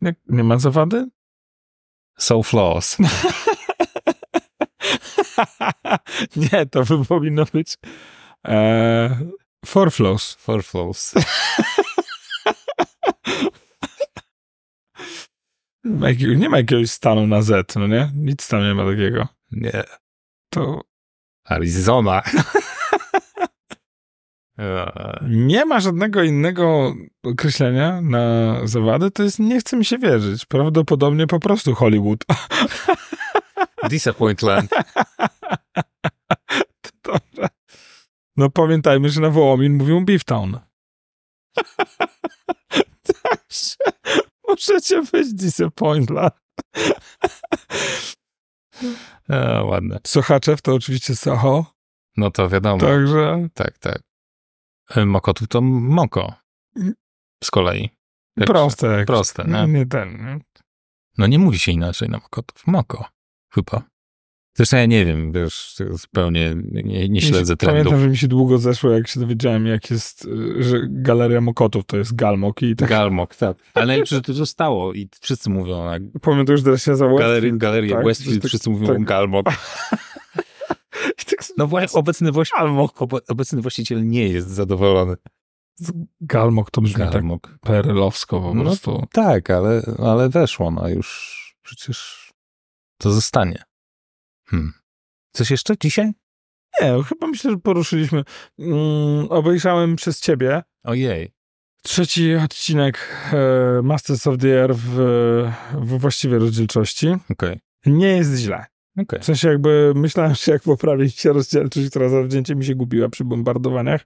Nie, 0.00 0.14
nie 0.28 0.44
ma 0.44 0.58
zawady? 0.58 1.08
So 2.18 2.42
flaws. 2.42 2.96
nie, 6.36 6.66
to 6.66 6.84
by 6.84 7.04
powinno 7.04 7.44
być 7.52 7.74
e, 8.48 9.18
four 9.66 9.90
flows. 9.90 10.34
For 10.34 10.62
flaws. 10.62 11.14
Nie 16.36 16.48
ma, 16.48 16.56
jakiegoś 16.56 16.90
stanu 16.90 17.26
na 17.26 17.42
Z, 17.42 17.76
no 17.76 17.86
nie? 17.86 18.10
Nic 18.14 18.48
tam 18.48 18.62
nie 18.62 18.74
ma 18.74 18.84
takiego. 18.90 19.28
Nie. 19.50 19.84
To 20.50 20.80
Arizona. 21.44 22.22
Nie 25.28 25.64
ma 25.64 25.80
żadnego 25.80 26.22
innego 26.22 26.94
określenia 27.22 28.00
na 28.00 28.56
zawady, 28.64 29.10
to 29.10 29.22
jest, 29.22 29.38
nie 29.38 29.60
chce 29.60 29.76
mi 29.76 29.84
się 29.84 29.98
wierzyć. 29.98 30.46
Prawdopodobnie 30.46 31.26
po 31.26 31.40
prostu 31.40 31.74
Hollywood. 31.74 32.24
Disappointland. 33.88 34.70
No 38.36 38.50
pamiętajmy, 38.50 39.08
że 39.08 39.20
na 39.20 39.30
Wołomin 39.30 39.74
mówią 39.76 40.04
Beeftown. 40.04 40.60
Także 43.22 43.76
możecie 44.48 45.02
być 45.02 45.34
disappointment. 45.34 46.34
E, 49.28 49.64
ładne. 49.64 49.98
Sochaczew 50.06 50.62
to 50.62 50.74
oczywiście 50.74 51.16
Soho, 51.16 51.74
No 52.16 52.30
to 52.30 52.48
wiadomo. 52.48 52.80
także 52.80 53.48
Tak, 53.54 53.78
tak. 53.78 54.02
E, 54.90 55.06
Mokotów 55.06 55.48
to 55.48 55.60
moko. 55.60 56.34
Z 57.44 57.50
kolei. 57.50 57.90
Proste. 58.46 59.04
Proste, 59.04 59.44
nie? 59.44 59.52
nie? 59.52 59.66
nie 59.66 59.86
ten. 59.86 60.24
Nie? 60.26 60.40
No 61.18 61.26
nie 61.26 61.38
mówi 61.38 61.58
się 61.58 61.72
inaczej 61.72 62.08
na 62.08 62.18
Mokotów. 62.18 62.66
Moko. 62.66 63.08
Chyba. 63.54 63.82
Zresztą 64.56 64.76
ja 64.76 64.86
nie 64.86 65.04
wiem, 65.04 65.32
wiesz, 65.32 65.76
zupełnie 65.90 66.54
nie, 66.72 67.08
nie 67.08 67.20
śledzę 67.20 67.52
się- 67.52 67.56
trendów. 67.56 67.82
Pamiętam, 67.84 68.00
że 68.00 68.08
mi 68.08 68.16
się 68.16 68.28
długo 68.28 68.58
zeszło, 68.58 68.90
jak 68.90 69.08
się 69.08 69.20
dowiedziałem, 69.20 69.66
jak 69.66 69.90
jest, 69.90 70.28
że 70.58 70.78
Galeria 70.88 71.40
Mokotów 71.40 71.84
to 71.86 71.96
jest 71.96 72.14
Galmok 72.16 72.62
i 72.62 72.76
tak 72.76 72.88
Galmok, 72.88 73.34
tak. 73.34 73.56
Ale 73.74 73.86
najlepsze, 73.86 74.14
że 74.16 74.22
to 74.22 74.32
zostało 74.32 74.92
i 74.92 75.08
wszyscy 75.20 75.50
mówią 75.50 75.84
na 75.84 75.98
pamiętam, 76.20 76.52
już 76.52 76.62
teraz 76.62 76.82
się 76.82 76.96
za 76.96 77.08
Galerii, 77.08 77.58
Galerię 77.58 77.94
tak, 77.94 78.04
Westfield, 78.04 78.42
tak, 78.42 78.48
wszyscy 78.48 78.70
mówią 78.70 78.86
tak. 78.86 79.04
Galmok. 79.04 79.46
Tak 81.26 81.44
No 81.58 81.66
właśnie, 81.66 82.00
obecny, 82.00 82.32
właś... 82.32 82.50
obecny 83.28 83.62
właściciel 83.62 84.08
nie 84.08 84.28
jest 84.28 84.48
zadowolony. 84.48 85.14
Galmok 86.20 86.70
to 86.70 86.80
brzmi 86.80 86.98
tak 86.98 87.12
Galmok. 87.12 87.58
perelowsko 87.60 88.40
po 88.40 88.54
No, 88.54 88.62
prostu. 88.62 89.06
Tak, 89.12 89.50
ale, 89.50 89.82
ale 89.98 90.28
weszło, 90.28 90.70
no 90.70 90.88
już 90.88 91.36
przecież 91.62 92.30
to 92.98 93.10
zostanie. 93.12 93.62
Hmm. 94.46 94.72
Coś 95.32 95.50
jeszcze 95.50 95.74
dzisiaj? 95.78 96.12
Nie, 96.80 97.02
chyba 97.08 97.26
myślę, 97.26 97.50
że 97.50 97.56
poruszyliśmy. 97.56 98.24
Mm, 98.58 99.26
obejrzałem 99.28 99.96
przez 99.96 100.20
ciebie 100.20 100.62
Ojej. 100.84 101.32
trzeci 101.82 102.34
odcinek 102.34 102.98
e, 103.32 103.82
Masters 103.82 104.26
of 104.26 104.38
the 104.38 104.62
Air 104.62 104.74
w, 104.74 104.90
w 105.72 105.98
właściwej 105.98 106.38
rozdzielczości. 106.38 107.08
Okej. 107.30 107.60
Nie 107.86 108.08
jest 108.08 108.34
źle. 108.36 108.66
Okej. 109.02 109.20
W 109.20 109.24
sensie 109.24 109.48
jakby 109.48 109.92
myślałem, 109.96 110.34
że 110.34 110.52
jak 110.52 110.62
poprawić 110.62 111.18
się 111.18 111.32
rozdzielczość, 111.32 111.90
która 111.90 112.08
zawzięcie 112.08 112.54
mi 112.54 112.64
się 112.64 112.74
gubiła 112.74 113.08
przy 113.08 113.24
bombardowaniach, 113.24 114.04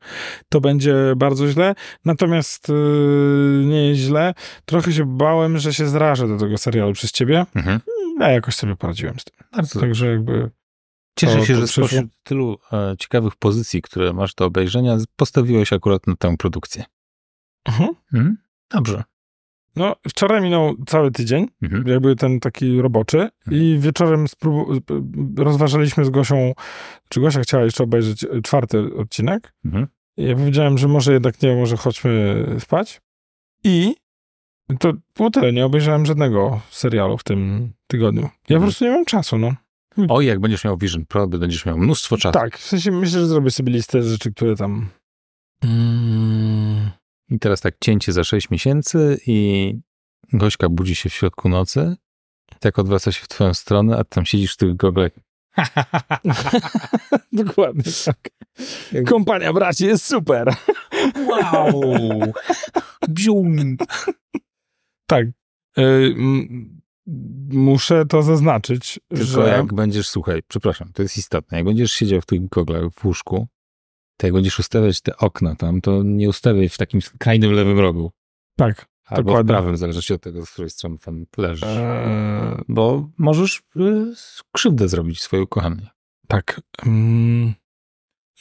to 0.49 0.61
będzie 0.61 0.95
bardzo 1.17 1.49
źle. 1.49 1.75
Natomiast 2.05 2.69
yy, 2.69 3.65
nie 3.67 3.89
jest 3.89 4.01
źle. 4.01 4.35
Trochę 4.65 4.93
się 4.93 5.17
bałem, 5.17 5.59
że 5.59 5.75
się 5.75 5.87
zrażę 5.89 6.29
do 6.29 6.37
tego 6.37 6.59
serialu 6.59 6.93
przez 6.93 7.13
ciebie. 7.13 7.47
Mhm. 7.57 7.81
Ja 8.21 8.29
jakoś 8.31 8.55
sobie 8.55 8.77
poradziłem 8.77 9.19
z 9.19 9.25
tym. 9.25 9.37
Bardzo 9.57 9.81
Także 9.81 10.07
jakby 10.07 10.51
Cieszę 11.19 11.37
to- 11.37 11.45
się, 11.45 11.55
to 11.55 11.61
że 11.61 11.67
przyszło. 11.67 11.87
spośród 11.89 12.11
tylu 12.23 12.57
e, 12.73 12.95
ciekawych 12.99 13.37
pozycji, 13.37 13.83
które 13.83 14.13
masz 14.13 14.35
do 14.35 14.45
obejrzenia, 14.45 14.97
postawiłeś 15.17 15.73
akurat 15.73 16.07
na 16.07 16.17
tę 16.17 16.37
produkcję. 16.37 16.85
Mhm. 17.69 17.91
Mhm. 18.15 18.37
Dobrze. 18.71 19.03
No, 19.77 19.97
wczoraj 20.09 20.43
minął 20.43 20.75
cały 20.87 21.11
tydzień, 21.11 21.47
Mhm. 21.63 21.87
jakby 21.89 22.17
ten 22.17 22.41
taki 22.41 22.81
roboczy 22.83 23.29
i 23.51 23.77
wieczorem 23.81 24.29
sprób- 24.29 24.91
rozważaliśmy 25.39 26.05
z 26.05 26.11
Gosią, 26.11 26.53
czy 27.09 27.21
Gosia 27.21 27.41
chciała 27.41 27.65
jeszcze 27.65 27.85
obejrzeć 27.85 28.25
e, 28.25 28.43
czwarty 28.43 28.95
odcinek. 28.97 29.53
Mhm. 29.65 29.87
I 30.17 30.25
ja 30.25 30.37
powiedziałem, 30.37 30.79
że 30.79 30.89
może 30.89 31.13
jednak 31.13 31.43
nie, 31.43 31.57
może 31.57 31.77
chodźmy 31.77 32.47
spać. 32.59 33.01
I 33.65 33.95
to 34.79 34.93
było 35.17 35.31
tyle, 35.31 35.53
nie 35.53 35.67
obejrzałem 35.67 36.07
żadnego 36.07 36.61
serialu 36.71 37.19
w 37.19 37.25
tym 37.25 37.73
tygodniu. 37.87 38.23
Ja 38.23 38.29
po 38.49 38.55
Mhm. 38.55 38.63
prostu 38.63 38.85
nie 38.85 38.91
mam 38.91 39.05
czasu, 39.05 39.39
no. 39.39 39.53
Oj, 40.09 40.27
jak 40.27 40.41
będziesz 40.41 40.65
miał 40.65 40.77
Vision 40.79 41.07
Pro, 41.07 41.27
będziesz 41.29 41.67
miał 41.67 41.79
mnóstwo 41.79 42.17
czasu. 42.17 42.39
Tak, 42.39 42.59
w 42.59 42.67
sensie 42.67 42.91
myślę, 42.93 43.21
że 43.21 43.27
zrobię 43.27 43.51
sobie 43.51 43.73
listę 43.73 44.03
rzeczy, 44.03 44.33
które 44.33 44.57
tam... 44.57 44.89
Mm, 45.65 46.91
I 47.31 47.39
teraz 47.39 47.61
tak 47.61 47.75
cięcie 47.81 48.13
za 48.13 48.25
6 48.25 48.51
miesięcy 48.51 49.21
i 49.27 49.75
Gośka 50.33 50.69
budzi 50.69 50.95
się 50.95 51.11
w 51.11 51.15
środku 51.15 51.49
nocy, 51.49 51.97
tak 52.61 52.79
odwraca 52.79 53.13
się 53.13 53.25
w 53.25 53.29
twoją 53.29 53.55
stronę, 53.55 53.99
a 53.99 54.05
tam 54.05 54.27
siedzisz 54.27 54.55
w 54.55 54.57
tych 54.57 54.77
goglach. 54.77 55.13
dokładnie 57.33 57.93
tak. 58.05 58.29
Kompania 59.07 59.53
braci 59.53 59.87
jest 59.87 60.07
super. 60.07 60.55
Wow! 61.29 61.83
Bzium! 63.09 63.77
Tak. 65.07 65.27
Y, 65.79 66.15
muszę 67.53 68.07
to 68.07 68.23
zaznaczyć, 68.23 69.01
Tylko 69.09 69.25
że... 69.25 69.49
jak 69.49 69.75
będziesz, 69.75 70.09
słuchaj, 70.09 70.43
przepraszam, 70.49 70.93
to 70.93 71.03
jest 71.03 71.17
istotne, 71.17 71.59
jak 71.59 71.67
będziesz 71.67 71.93
siedział 71.93 72.21
w 72.21 72.27
tych 72.27 72.49
goglach 72.49 72.83
w 72.95 73.05
łóżku, 73.05 73.47
to 74.21 74.27
jak 74.27 74.35
będziesz 74.35 74.59
ustawiać 74.59 75.01
te 75.01 75.17
okna 75.17 75.55
tam, 75.55 75.81
to 75.81 76.03
nie 76.03 76.29
ustawiaj 76.29 76.69
w 76.69 76.77
takim 76.79 77.03
skrajnym 77.03 77.53
lewym 77.53 77.79
rogu. 77.79 78.13
Tak. 78.57 78.87
Albo 79.07 79.23
Dokładnie. 79.23 79.45
w 79.55 79.57
prawym, 79.57 79.77
zależy 79.77 80.15
od 80.15 80.21
tego, 80.23 80.47
z 80.47 80.51
której 80.51 80.71
strony 80.71 80.99
tam 80.99 81.27
leżysz. 81.37 81.65
E, 81.69 82.61
Bo 82.69 83.09
możesz 83.19 83.63
y, 83.77 84.13
krzywdę 84.53 84.89
zrobić 84.89 85.23
swojej 85.23 85.45
ukochanej. 85.45 85.87
tak. 86.29 86.61
Mm, 86.87 87.53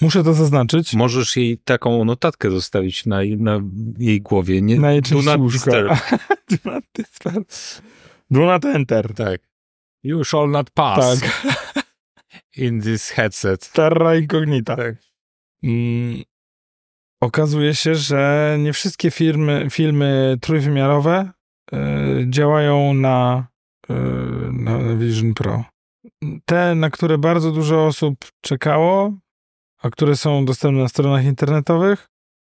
muszę 0.01 0.23
to 0.23 0.33
zaznaczyć. 0.33 0.93
Możesz 0.93 1.35
jej 1.37 1.57
taką 1.57 2.05
notatkę 2.05 2.51
zostawić 2.51 3.05
na, 3.05 3.17
na 3.37 3.59
jej 3.97 4.21
głowie. 4.21 4.61
Nie, 4.61 4.79
Na 4.79 4.91
jej 4.91 5.01
do 5.01 5.09
części 5.09 5.25
not 5.25 5.39
łóżka. 5.39 5.71
disturb. 5.71 5.99
Do 6.63 6.71
not 6.71 6.83
disturb. 6.95 7.49
Do 8.31 8.39
not 8.45 8.65
enter. 8.65 9.13
Tak. 9.13 9.41
You 10.03 10.23
shall 10.23 10.49
not 10.49 10.69
pass 10.71 11.19
Tak. 11.19 11.43
in 12.57 12.81
this 12.81 13.09
headset. 13.09 13.71
Terra 13.71 14.15
incognita. 14.15 14.75
Tak. 14.75 14.95
Mm, 15.63 16.23
okazuje 17.21 17.75
się, 17.75 17.95
że 17.95 18.55
nie 18.59 18.73
wszystkie 18.73 19.11
firmy, 19.11 19.67
filmy 19.69 20.37
trójwymiarowe 20.41 21.31
y, 21.73 21.77
działają 22.29 22.93
na, 22.93 23.47
y, 23.89 23.93
na 24.51 24.95
Vision 24.95 25.33
Pro. 25.33 25.63
Te, 26.45 26.75
na 26.75 26.89
które 26.89 27.17
bardzo 27.17 27.51
dużo 27.51 27.85
osób 27.85 28.15
czekało, 28.41 29.13
a 29.81 29.89
które 29.89 30.15
są 30.15 30.45
dostępne 30.45 30.81
na 30.81 30.87
stronach 30.87 31.25
internetowych, 31.25 32.07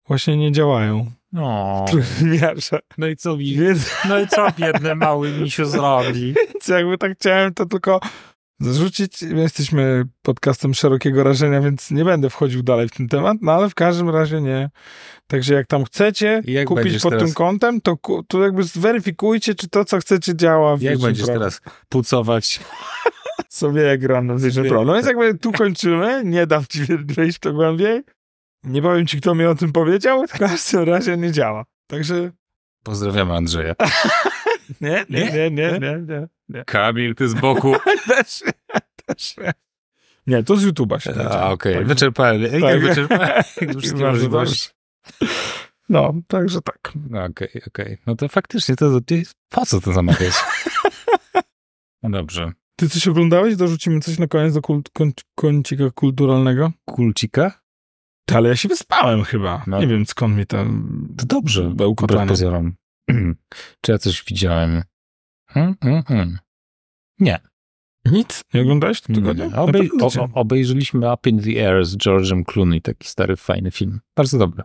właśnie 0.08 0.38
nie 0.38 0.52
działają 0.52 1.12
No. 1.32 1.86
w 1.88 1.90
trójwymiarze. 1.92 2.80
no 2.98 3.08
i 3.08 3.16
co 3.16 3.38
mi, 3.38 3.56
Więc, 3.56 3.92
no 4.10 4.20
i 4.20 4.28
co 4.28 4.48
biedny 4.58 4.96
mały 4.96 5.32
misiu 5.32 5.66
zrobi? 5.66 6.34
więc 6.54 6.68
jakby 6.68 6.98
tak 6.98 7.12
chciałem 7.18 7.54
to 7.54 7.66
tylko 7.66 8.00
zarzucić. 8.60 9.22
My 9.22 9.42
jesteśmy 9.42 10.04
podcastem 10.22 10.74
szerokiego 10.74 11.24
rażenia, 11.24 11.62
więc 11.62 11.92
nie 11.92 12.06
będę 12.06 12.30
wchodził 12.30 12.64
dalej 12.64 12.88
w 12.90 12.92
ten 12.92 13.08
temat, 13.08 13.38
no 13.42 13.52
ale 13.52 13.70
w 13.70 13.76
każdym 13.76 14.10
razie 14.10 14.42
nie. 14.42 14.70
Także 15.28 15.54
jak 15.54 15.68
tam 15.68 15.84
chcecie 15.86 16.42
jak 16.46 16.68
kupić 16.68 17.02
pod 17.02 17.12
teraz- 17.12 17.26
tym 17.26 17.34
kątem, 17.34 17.82
to, 17.82 17.98
to 18.28 18.44
jakby 18.44 18.64
zweryfikujcie, 18.64 19.56
czy 19.56 19.70
to, 19.70 19.86
co 19.86 20.00
chcecie, 20.00 20.36
działa 20.36 20.78
w 20.78 20.82
Jak 20.82 21.00
będziesz 21.00 21.26
Pro. 21.26 21.34
teraz 21.34 21.62
pucować? 21.90 22.60
Sobie 23.50 23.82
jak 23.82 24.00
gram 24.00 24.28
na 24.28 24.36
Vision 24.36 24.68
Pro. 24.68 24.86
No 24.86 24.94
więc 24.94 25.08
jakby 25.08 25.38
tu 25.38 25.52
kończymy, 25.52 26.22
nie 26.26 26.48
dam 26.48 26.64
ci 26.70 26.80
wejść 27.06 27.38
w 27.38 27.40
to 27.40 27.54
głębiej. 27.54 28.02
Nie 28.64 28.82
powiem 28.82 29.08
ci, 29.08 29.22
kto 29.22 29.36
mi 29.36 29.46
o 29.46 29.56
tym 29.56 29.72
powiedział, 29.72 30.26
w 30.28 30.38
każdym 30.40 30.84
razie 30.84 31.18
nie 31.18 31.32
działa. 31.32 31.66
Także 31.88 32.32
Pozdrawiamy 32.84 33.34
Andrzeja. 33.34 33.76
nie, 34.82 35.06
nie, 35.10 35.32
nie, 35.32 35.50
nie, 35.52 35.80
nie, 35.80 36.28
nie. 36.50 36.64
Kamil, 36.66 37.16
ty 37.16 37.30
z 37.30 37.34
boku. 37.34 37.76
Też, 38.08 38.44
też 39.06 39.38
nie. 39.38 39.52
Nie, 40.28 40.44
to 40.44 40.58
z 40.58 40.66
YouTube'a 40.66 41.00
się 41.00 41.14
da. 41.14 41.30
A, 41.30 41.52
Okej, 41.52 41.76
Tak. 41.76 41.88
wyczerpałem. 41.88 42.42
Tak. 42.52 42.62
Tak. 42.62 42.82
wyczerpałem 42.82 43.44
możliwości. 44.12 44.70
No, 45.90 46.14
także 46.28 46.62
tak. 46.62 46.94
No, 47.10 47.24
Okej, 47.26 47.50
okej. 47.68 47.98
No 48.08 48.16
to 48.16 48.28
faktycznie 48.28 48.76
to, 48.76 49.02
to 49.02 49.16
po 49.50 49.66
co 49.66 49.82
to 49.82 49.94
zamawiać? 49.94 50.34
No 52.04 52.10
dobrze. 52.12 52.52
Ty 52.76 52.90
coś 52.90 53.08
oglądałeś? 53.08 53.56
Dorzucimy 53.56 54.00
coś 54.00 54.20
na 54.20 54.28
koniec 54.28 54.54
do 54.54 54.62
kult, 54.62 54.90
koń, 54.90 55.12
kącika 55.36 55.84
kulturalnego? 55.92 56.72
Kulcika? 56.86 57.60
Ale 58.34 58.50
ja 58.50 58.56
się 58.56 58.70
wyspałem 58.70 59.24
chyba. 59.24 59.64
No. 59.68 59.80
Nie 59.80 59.88
wiem, 59.88 60.06
skąd 60.06 60.38
mi 60.38 60.46
tam 60.46 60.88
To 61.18 61.26
dobrze, 61.26 61.70
bełkotanie. 61.70 62.28
pozorom. 62.30 62.74
Czy 63.82 63.92
ja 63.92 63.98
coś 63.98 64.24
widziałem? 64.28 64.82
Hmm, 65.48 65.76
hmm, 65.84 66.04
hmm. 66.04 66.38
Nie. 67.20 67.40
Nic? 68.06 68.42
Nie 68.54 68.62
oglądałeś 68.62 68.98
w 68.98 69.02
tym 69.02 69.38
nie. 69.38 69.56
Obej 69.56 69.90
cię- 70.10 70.22
o, 70.22 70.30
obejrzeliśmy 70.34 71.14
Up 71.14 71.30
in 71.30 71.40
the 71.42 71.68
Air 71.70 71.86
z 71.86 71.98
George'em 71.98 72.44
Clooney, 72.46 72.82
taki 72.82 73.08
stary, 73.08 73.36
fajny 73.36 73.72
film. 73.72 74.00
Bardzo 74.16 74.38
dobry. 74.38 74.64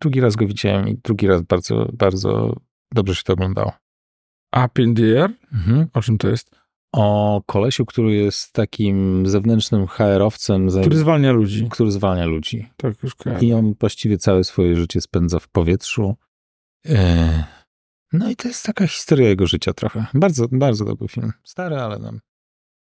Drugi 0.00 0.20
raz 0.20 0.36
go 0.36 0.46
widziałem 0.46 0.88
i 0.88 0.94
drugi 1.04 1.26
raz 1.26 1.42
bardzo, 1.42 1.88
bardzo 1.92 2.56
dobrze 2.94 3.14
się 3.14 3.22
to 3.22 3.32
oglądało. 3.32 3.72
Up 4.64 4.82
in 4.82 4.94
the 4.94 5.22
air? 5.22 5.30
Mhm. 5.52 5.86
O 5.92 6.02
czym 6.02 6.18
to 6.18 6.28
jest? 6.28 6.50
O 6.92 7.42
kolesiu, 7.46 7.86
który 7.86 8.14
jest 8.14 8.52
takim 8.52 9.26
zewnętrznym 9.26 9.86
HR-owcem, 9.86 10.68
Który 10.80 10.96
zwalnia 10.96 11.32
ludzi. 11.32 11.68
który 11.70 11.90
zwalnia 11.90 12.26
ludzi. 12.26 12.68
Tak, 12.76 13.02
już 13.02 13.14
kojarzę. 13.14 13.44
I 13.46 13.52
on 13.52 13.74
właściwie 13.80 14.18
całe 14.18 14.44
swoje 14.44 14.76
życie 14.76 15.00
spędza 15.00 15.38
w 15.38 15.48
powietrzu. 15.48 16.16
E, 16.88 17.44
No 18.12 18.30
i 18.30 18.36
to 18.36 18.48
jest 18.48 18.66
taka 18.66 18.86
historia 18.86 19.28
jego 19.28 19.46
życia 19.46 19.72
trochę. 19.72 20.06
Bardzo, 20.14 20.46
bardzo 20.52 20.84
dobry 20.84 21.08
film. 21.08 21.32
Stary, 21.44 21.76
ale 21.76 21.98
nam 21.98 22.20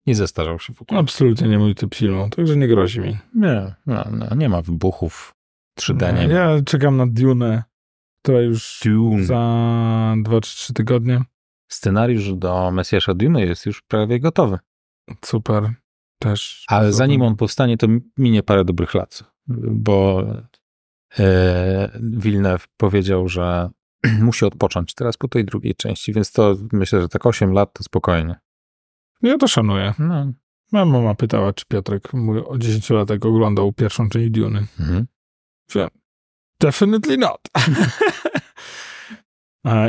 nie 0.06 0.14
zestarzał 0.14 0.58
się 0.58 0.74
w 0.74 0.82
ogóle. 0.82 1.00
Absolutnie 1.00 1.48
nie 1.48 1.58
mój 1.58 1.74
typ 1.74 1.94
filmu, 1.94 2.30
także 2.30 2.56
nie 2.56 2.68
grozi 2.68 3.00
mi. 3.00 3.18
Nie, 3.34 3.74
no, 3.86 4.04
no, 4.10 4.34
nie 4.36 4.48
ma 4.48 4.62
wybuchów. 4.62 5.34
3D 5.80 6.14
nie 6.20 6.28
ma. 6.28 6.34
Ja 6.34 6.62
czekam 6.62 6.96
na 6.96 7.06
Dune, 7.06 7.62
która 8.22 8.40
już 8.40 8.80
Dune. 8.84 9.24
za 9.24 10.14
2-3 10.24 10.72
tygodnie. 10.72 11.22
Scenariusz 11.70 12.34
do 12.34 12.70
Mesjasza 12.70 13.14
Dune 13.14 13.40
jest 13.40 13.66
już 13.66 13.82
prawie 13.82 14.20
gotowy. 14.20 14.58
Super. 15.24 15.72
Też. 16.18 16.64
Ale 16.68 16.92
zanim 16.92 17.22
on 17.22 17.36
powstanie, 17.36 17.76
to 17.76 17.86
minie 18.18 18.42
parę 18.42 18.64
dobrych 18.64 18.94
lat. 18.94 19.24
Bo 19.70 20.24
e, 21.18 21.98
Villeneuve 22.02 22.66
powiedział, 22.76 23.28
że 23.28 23.70
musi 24.20 24.44
odpocząć 24.44 24.94
teraz 24.94 25.16
po 25.16 25.28
tej 25.28 25.44
drugiej 25.44 25.74
części, 25.74 26.12
więc 26.12 26.32
to 26.32 26.56
myślę, 26.72 27.00
że 27.00 27.08
tak 27.08 27.26
8 27.26 27.52
lat 27.52 27.72
to 27.72 27.84
spokojnie. 27.84 28.36
Ja 29.22 29.38
to 29.38 29.48
szanuję. 29.48 29.94
No. 29.98 30.32
Moja 30.72 30.84
mama 30.84 31.14
pytała, 31.14 31.52
czy 31.52 31.66
Piotrek 31.66 32.12
mój 32.12 32.38
o 32.38 32.52
10-latek 32.52 33.26
oglądał 33.26 33.72
pierwszą 33.72 34.08
część 34.08 34.30
Duny. 34.30 34.66
Mhm. 34.80 35.06
Definitely 36.60 37.16
not. 37.16 37.40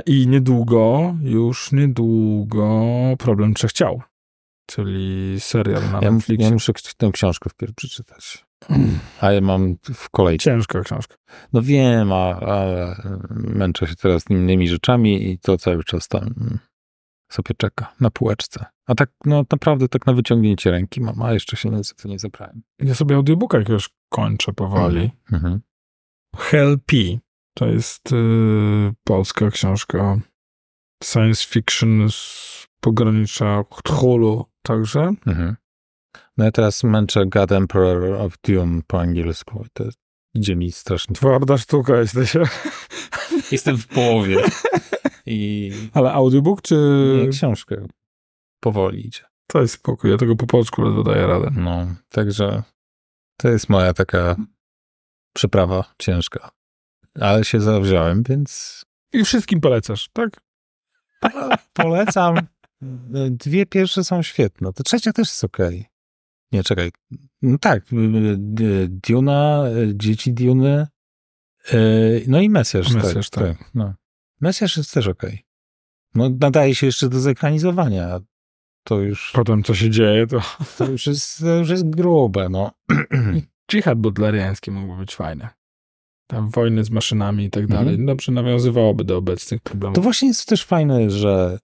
I 0.05 0.27
niedługo, 0.27 1.15
już 1.21 1.71
niedługo 1.71 2.85
Problem 3.19 3.53
Trzech 3.53 3.73
Ciał, 3.73 4.01
czyli 4.65 5.35
serial 5.39 5.91
na 5.91 5.99
Ja, 6.01 6.11
Netflixie. 6.11 6.45
ja 6.45 6.51
muszę 6.53 6.73
tę 6.97 7.11
książkę 7.11 7.49
wpierw 7.49 7.75
przeczytać. 7.75 8.45
A 9.21 9.31
ja 9.31 9.41
mam 9.41 9.75
w 9.93 10.09
kolejce. 10.09 10.43
Ciężka 10.43 10.81
książka. 10.81 11.15
No 11.53 11.61
wiem, 11.61 12.11
a, 12.11 12.39
ale 12.39 13.01
męczę 13.31 13.87
się 13.87 13.95
teraz 13.95 14.29
innymi 14.29 14.67
rzeczami 14.67 15.31
i 15.31 15.39
to 15.39 15.57
cały 15.57 15.83
czas 15.83 16.07
tam 16.07 16.59
sobie 17.31 17.55
czeka 17.57 17.93
na 17.99 18.11
półeczce. 18.11 18.65
A 18.87 18.95
tak 18.95 19.09
no 19.25 19.45
naprawdę 19.51 19.87
tak 19.87 20.05
na 20.05 20.13
wyciągnięcie 20.13 20.71
ręki 20.71 21.01
mam, 21.01 21.21
a 21.21 21.33
jeszcze 21.33 21.57
się 21.57 21.69
niestety 21.69 22.07
nie 22.07 22.19
zabrałem. 22.19 22.61
Ja 22.79 22.95
sobie 22.95 23.15
audiobooka 23.15 23.57
jakiegoś 23.57 23.89
kończę 24.09 24.53
powoli. 24.53 25.11
Mhm. 25.31 25.61
Hell 26.37 26.79
P. 26.85 26.97
To 27.53 27.67
jest 27.67 28.11
y, 28.11 28.93
polska 29.03 29.49
książka 29.49 30.19
science 31.03 31.47
fiction 31.47 32.09
z 32.09 32.67
pogranicza 32.81 33.63
Cthulhu, 33.63 34.45
Także 34.61 35.13
Mhm. 35.27 35.55
No 36.37 36.45
ja 36.45 36.51
teraz 36.51 36.83
męczę 36.83 37.25
God 37.25 37.51
Emperor 37.51 38.13
of 38.13 38.33
Doom 38.47 38.81
po 38.87 38.99
angielsku. 38.99 39.65
To 39.73 39.83
idzie 40.33 40.55
mi 40.55 40.71
strasznie. 40.71 41.15
twarda 41.15 41.57
sztuka 41.57 41.97
jesteś. 41.97 42.33
Jestem 43.51 43.77
w 43.77 43.87
połowie. 43.87 44.37
I 45.25 45.71
Ale 45.93 46.13
audiobook 46.13 46.61
czy... 46.61 46.75
nie, 47.23 47.29
książkę 47.29 47.87
powoli 48.59 49.07
idzie. 49.07 49.23
To 49.47 49.61
jest 49.61 49.73
spokój, 49.73 50.11
ja 50.11 50.17
tego 50.17 50.35
po 50.35 50.47
polsku 50.47 50.81
ledwo 50.81 51.03
daję 51.03 51.27
radę. 51.27 51.51
No, 51.55 51.87
także 52.09 52.63
to 53.37 53.49
jest 53.49 53.69
moja 53.69 53.93
taka 53.93 54.35
przeprawa 55.33 55.93
ciężka. 55.99 56.51
Ale 57.19 57.45
się 57.45 57.61
zawziąłem, 57.61 58.23
więc 58.23 58.81
I 59.13 59.23
wszystkim 59.23 59.61
polecasz, 59.61 60.09
tak? 60.13 60.41
polecam. 61.73 62.35
Dwie 63.29 63.65
pierwsze 63.65 64.03
są 64.03 64.23
świetne. 64.23 64.73
To 64.73 64.83
trzecia 64.83 65.13
też 65.13 65.27
jest 65.27 65.43
okej. 65.43 65.88
Nie, 66.51 66.63
czekaj. 66.63 66.91
No 67.41 67.57
tak, 67.57 67.83
Duna, 69.07 69.63
Dzieci 69.93 70.33
Duny, 70.33 70.87
no 72.27 72.41
i 72.41 72.49
Mesjasz. 72.49 72.93
Mesjasz, 72.93 73.29
tak. 73.29 73.71
No. 73.73 73.93
Mesjasz 74.41 74.77
jest 74.77 74.93
też 74.93 75.07
okej. 75.07 75.45
No 76.15 76.29
nadaje 76.39 76.75
się 76.75 76.85
jeszcze 76.85 77.09
do 77.09 77.19
zekranizowania. 77.19 78.19
To 78.83 78.99
już, 78.99 79.31
Potem 79.35 79.63
co 79.63 79.75
się 79.75 79.89
dzieje, 79.89 80.27
to 80.27 80.41
to 80.77 80.85
już, 80.91 81.07
jest, 81.07 81.39
to 81.39 81.55
już 81.55 81.69
jest 81.69 81.89
grube, 81.89 82.49
no. 82.49 82.71
dżihad 83.71 83.97
butleriański 83.99 84.71
mógłby 84.71 84.97
być 84.97 85.15
fajny. 85.15 85.47
Tam 86.27 86.49
wojny 86.49 86.83
z 86.83 86.89
maszynami 86.89 87.45
i 87.45 87.49
tak 87.49 87.63
Mhm. 87.63 87.85
dalej. 87.85 88.05
Dobrze 88.05 88.31
nawiązywałoby 88.31 89.03
do 89.03 89.17
obecnych 89.17 89.61
problemów. 89.61 89.95
To 89.95 90.01
właśnie 90.01 90.27
jest 90.27 90.45
też 90.47 90.65
fajne, 90.65 91.09
że 91.09 91.59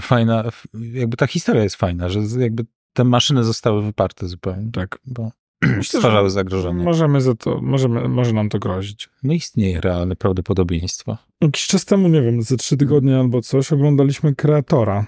fajna, 0.00 0.50
jakby 0.74 1.16
ta 1.16 1.26
historia 1.26 1.62
jest 1.62 1.76
fajna, 1.76 2.08
że 2.08 2.20
jakby 2.38 2.64
te 2.96 3.04
maszyny 3.04 3.44
zostały 3.44 3.82
wyparte 3.82 4.28
zupełnie, 4.28 4.70
Tak. 4.72 4.98
bo 5.06 5.30
stwarzały 5.82 6.26
że 6.28 6.30
zagrożenie. 6.30 6.84
Możemy 6.84 7.20
za 7.20 7.34
to, 7.34 7.60
możemy, 7.62 8.08
może 8.08 8.32
nam 8.32 8.48
to 8.48 8.58
grozić. 8.58 9.08
No 9.22 9.32
istnieje 9.32 9.80
realne 9.80 10.16
prawdopodobieństwo. 10.16 11.16
Jakiś 11.40 11.66
czas 11.66 11.84
temu, 11.84 12.08
nie 12.08 12.22
wiem, 12.22 12.42
ze 12.42 12.56
trzy 12.56 12.76
tygodnie 12.76 13.18
albo 13.18 13.42
coś, 13.42 13.72
oglądaliśmy 13.72 14.34
Kreatora. 14.34 15.06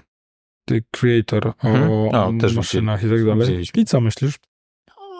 The 0.65 0.81
Creator 0.91 1.47
Mhm. 1.63 1.89
o, 1.91 2.09
O, 2.25 2.33
też 2.41 2.55
maszynach 2.55 3.03
i 3.03 3.09
tak 3.09 3.25
dalej. 3.25 3.39
widzieliśmy. 3.39 3.81
I 3.81 3.85
co 3.85 4.01
myślisz? 4.01 4.35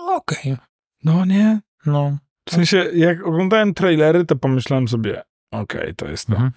Okej. 0.08 0.58
No 1.04 1.26
nie. 1.26 1.60
No. 1.86 2.18
W 2.50 2.52
sensie, 2.52 2.78
jak 2.96 3.28
oglądałem 3.28 3.74
trailery, 3.74 4.26
to 4.26 4.36
pomyślałem 4.36 4.88
sobie, 4.88 5.22
okej, 5.52 5.96
to 5.96 6.08
jest 6.08 6.28
to. 6.28 6.34
Mhm. 6.34 6.52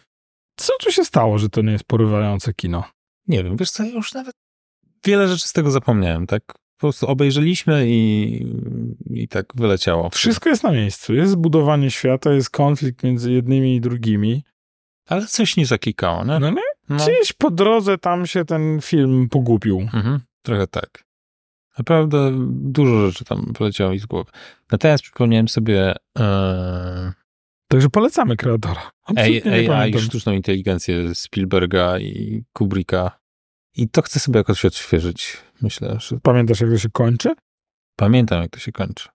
Co 0.57 0.73
tu 0.81 0.91
się 0.93 1.05
stało, 1.05 1.39
że 1.39 1.49
to 1.49 1.63
nie 1.63 1.73
jest 1.73 1.85
porywające 1.85 2.55
kino? 2.55 2.85
Nie 3.29 3.45
wiem, 3.45 3.57
wiesz 3.57 3.71
co, 3.71 3.83
ja 3.85 3.91
już 3.91 4.15
nawet 4.15 4.35
wiele 5.05 5.29
rzeczy 5.29 5.49
z 5.49 5.53
tego 5.53 5.71
zapomniałem, 5.71 6.27
tak? 6.27 6.43
Po 6.47 6.87
prostu 6.87 7.07
obejrzeliśmy 7.07 7.85
i, 7.89 8.47
i 9.11 9.29
tak 9.29 9.47
wyleciało. 9.55 10.11
Wszystko 10.11 10.49
jest 10.49 10.63
na 10.63 10.73
miejscu. 10.73 11.15
Jest 11.15 11.33
zbudowanie 11.33 11.91
świata, 11.91 12.33
jest 12.33 12.51
konflikt 12.51 13.03
między 13.03 13.33
jednymi 13.33 13.77
i 13.77 13.81
drugimi. 13.81 14.45
Ale 15.09 15.27
coś 15.27 15.57
nie 15.57 15.67
zakikało, 15.67 16.25
nie? 16.25 16.39
No 16.39 16.51
nie? 16.51 16.63
No. 16.89 16.97
Gdzieś 16.97 17.33
po 17.33 17.51
drodze 17.51 17.99
tam 17.99 18.27
się 18.27 18.45
ten 18.45 18.81
film 18.81 19.29
pogubił. 19.29 19.81
Mhm, 19.81 20.21
trochę 20.43 20.67
tak. 20.67 21.05
Naprawdę 21.79 22.33
dużo 22.49 23.07
rzeczy 23.07 23.25
tam 23.25 23.53
wyleciało 23.59 23.91
mi 23.91 23.99
z 23.99 24.07
głowy. 24.07 24.31
Natomiast 24.73 25.03
przypomniałem 25.03 25.49
sobie 25.49 25.95
e, 26.19 27.13
Także 27.73 27.89
polecamy 27.89 28.37
kreatora. 28.37 28.91
Absolutnie 29.05 29.51
nie 29.51 29.77
AI, 29.77 29.95
AI 29.95 30.01
sztuczną 30.01 30.33
inteligencję 30.33 31.15
Spielberga 31.15 31.99
i 31.99 32.45
Kubricka. 32.53 33.22
I 33.77 33.89
to 33.89 34.03
chcę 34.03 34.21
sobie 34.21 34.39
jakoś 34.39 34.65
odświeżyć. 34.65 35.37
Myślę, 35.63 35.97
że 36.01 36.21
Pamiętasz, 36.23 36.61
jak 36.61 36.71
to 36.71 36.79
się 36.79 36.91
kończy? 36.91 37.35
pamiętam, 37.97 38.43
jak 38.43 38.51
to 38.51 38.59
się 38.59 38.73
kończy. 38.73 39.09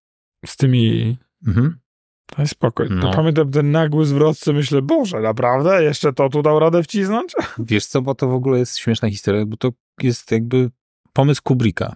Z 0.46 0.58
tymi... 0.58 1.18
Mhm. 1.48 1.78
To 2.26 2.42
jest 2.42 2.52
spokój. 2.52 2.88
No. 2.90 3.02
To 3.02 3.18
pamiętam 3.18 3.52
ten 3.52 3.72
nagły 3.72 4.06
zwrot, 4.06 4.38
co 4.38 4.54
myślę, 4.54 4.82
Boże, 4.82 5.20
naprawdę? 5.20 5.84
Jeszcze 5.84 6.14
to 6.14 6.30
tu 6.30 6.42
dał 6.42 6.60
radę 6.60 6.84
wcisnąć? 6.84 7.34
Wiesz 7.60 7.86
co, 7.86 8.02
bo 8.02 8.16
to 8.16 8.28
w 8.28 8.34
ogóle 8.34 8.60
jest 8.60 8.78
śmieszna 8.78 9.10
historia, 9.10 9.46
bo 9.46 9.58
to 9.58 9.70
jest 10.02 10.32
jakby 10.32 10.70
pomysł 11.14 11.42
Kubricka. 11.44 11.96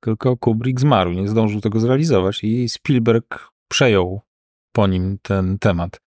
Tylko 0.00 0.36
Kubrick 0.36 0.80
zmarł, 0.80 1.12
nie 1.12 1.28
zdążył 1.28 1.60
tego 1.60 1.80
zrealizować 1.80 2.44
i 2.44 2.68
Spielberg 2.68 3.48
przejął 3.68 4.20
po 4.72 4.86
nim 4.86 5.18
ten 5.22 5.58
temat. 5.58 6.00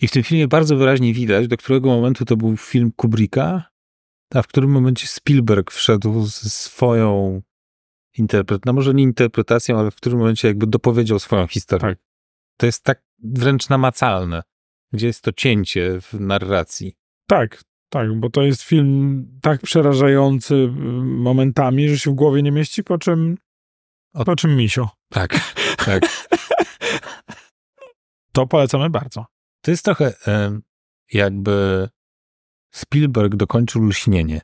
I 0.00 0.08
w 0.08 0.10
tym 0.10 0.22
filmie 0.22 0.48
bardzo 0.48 0.76
wyraźnie 0.76 1.14
widać, 1.14 1.48
do 1.48 1.56
którego 1.56 1.88
momentu 1.88 2.24
to 2.24 2.36
był 2.36 2.56
film 2.56 2.92
Kubricka, 2.96 3.64
a 4.34 4.42
w 4.42 4.46
którym 4.46 4.70
momencie 4.70 5.06
Spielberg 5.06 5.70
wszedł 5.70 6.26
ze 6.26 6.50
swoją 6.50 7.42
interpretacją, 8.18 8.62
no 8.66 8.72
może 8.72 8.94
nie 8.94 9.02
interpretacją, 9.02 9.78
ale 9.78 9.90
w 9.90 9.94
którym 9.94 10.18
momencie 10.18 10.48
jakby 10.48 10.66
dopowiedział 10.66 11.18
swoją 11.18 11.46
historię. 11.46 11.80
Tak. 11.80 11.98
To 12.56 12.66
jest 12.66 12.84
tak 12.84 13.02
wręcz 13.22 13.68
namacalne, 13.68 14.42
gdzie 14.92 15.06
jest 15.06 15.22
to 15.24 15.32
cięcie 15.32 16.00
w 16.00 16.20
narracji. 16.20 16.96
Tak, 17.26 17.64
tak, 17.88 18.20
bo 18.20 18.30
to 18.30 18.42
jest 18.42 18.62
film 18.62 19.26
tak 19.42 19.60
przerażający 19.60 20.54
y, 20.54 20.68
momentami, 21.02 21.88
że 21.88 21.98
się 21.98 22.10
w 22.10 22.14
głowie 22.14 22.42
nie 22.42 22.52
mieści, 22.52 22.84
po 22.84 22.98
czym, 22.98 23.38
O- 24.14 24.24
po 24.24 24.36
czym 24.36 24.56
misio. 24.56 24.90
Tak, 25.08 25.54
tak. 25.86 26.02
To 28.32 28.46
polecamy 28.46 28.90
bardzo. 28.90 29.26
To 29.60 29.70
jest 29.70 29.84
trochę 29.84 30.12
jakby 31.12 31.88
Spielberg 32.76 33.36
dokończył 33.36 33.82
lśnienie. 33.86 34.40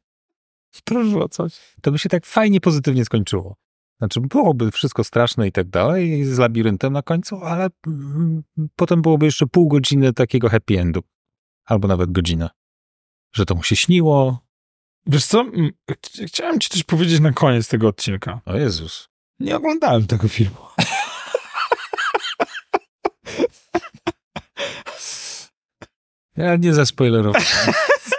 Proszę 0.84 1.16
o 1.18 1.28
coś. 1.28 1.74
To 1.82 1.92
by 1.92 1.98
się 1.98 2.08
tak 2.08 2.26
fajnie, 2.26 2.60
pozytywnie 2.60 3.04
skończyło. 3.04 3.56
Znaczy, 3.98 4.20
byłoby 4.20 4.70
wszystko 4.70 5.04
straszne 5.04 5.48
i 5.48 5.52
tak 5.52 5.68
dalej, 5.68 6.24
z 6.24 6.38
labiryntem 6.38 6.92
na 6.92 7.02
końcu, 7.02 7.36
ale 7.44 7.68
mm, 7.86 8.42
potem 8.76 9.02
byłoby 9.02 9.26
jeszcze 9.26 9.46
pół 9.46 9.68
godziny 9.68 10.12
takiego 10.12 10.48
happy 10.48 10.80
endu. 10.80 11.00
Albo 11.64 11.88
nawet 11.88 12.12
godzina. 12.12 12.50
Że 13.34 13.44
to 13.44 13.54
mu 13.54 13.62
się 13.62 13.76
śniło. 13.76 14.38
Wiesz 15.06 15.26
co, 15.26 15.40
M- 15.40 15.70
ch- 15.90 16.26
chciałem 16.26 16.60
ci 16.60 16.68
coś 16.68 16.84
powiedzieć 16.84 17.20
na 17.20 17.32
koniec 17.32 17.68
tego 17.68 17.88
odcinka. 17.88 18.40
O 18.44 18.56
Jezus. 18.56 19.08
Nie 19.40 19.56
oglądałem 19.56 20.06
tego 20.06 20.28
filmu. 20.28 20.56
Ja 26.36 26.56
nie 26.56 26.74
zaspoilerowałem. 26.74 27.46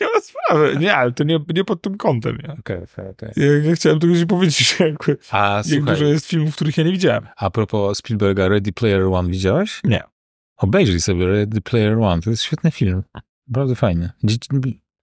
nie 0.00 0.06
ma 0.14 0.20
sprawy. 0.20 0.76
Nie, 0.80 0.96
ale 0.96 1.12
to 1.12 1.24
nie, 1.24 1.38
nie 1.54 1.64
pod 1.64 1.82
tym 1.82 1.96
kątem. 1.96 2.38
Ja, 2.42 2.52
Okej, 2.58 2.76
okej, 2.92 3.08
okej. 3.10 3.30
ja, 3.36 3.68
ja 3.68 3.74
chciałem 3.74 4.00
tylko 4.00 4.16
ci 4.16 4.26
powiedzieć, 4.26 4.76
jakby, 4.80 5.16
A 5.30 5.56
jak 5.56 5.66
słuchaj, 5.66 5.94
dużo 5.94 6.04
jest 6.04 6.26
filmów, 6.26 6.54
których 6.54 6.76
ja 6.76 6.84
nie 6.84 6.92
widziałem. 6.92 7.26
a 7.36 7.50
propos 7.50 7.98
Spielberga, 7.98 8.48
Ready 8.48 8.72
Player 8.72 9.02
One 9.02 9.30
widziałeś? 9.30 9.80
Nie. 9.84 10.02
Obejrzyj 10.56 11.00
sobie 11.00 11.26
Ready 11.26 11.60
Player 11.60 11.98
One, 11.98 12.22
to 12.22 12.30
jest 12.30 12.42
świetny 12.42 12.70
film. 12.70 13.02
Bardzo 13.46 13.74
fajny. 13.74 14.10
Dzieci... 14.24 14.48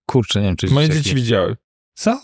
Kurczę, 0.10 0.40
nie 0.42 0.48
wiem, 0.48 0.56
czy 0.56 0.68
Moje 0.68 0.90
dzieci 0.90 1.16
widziały. 1.16 1.58
Co? 1.94 2.22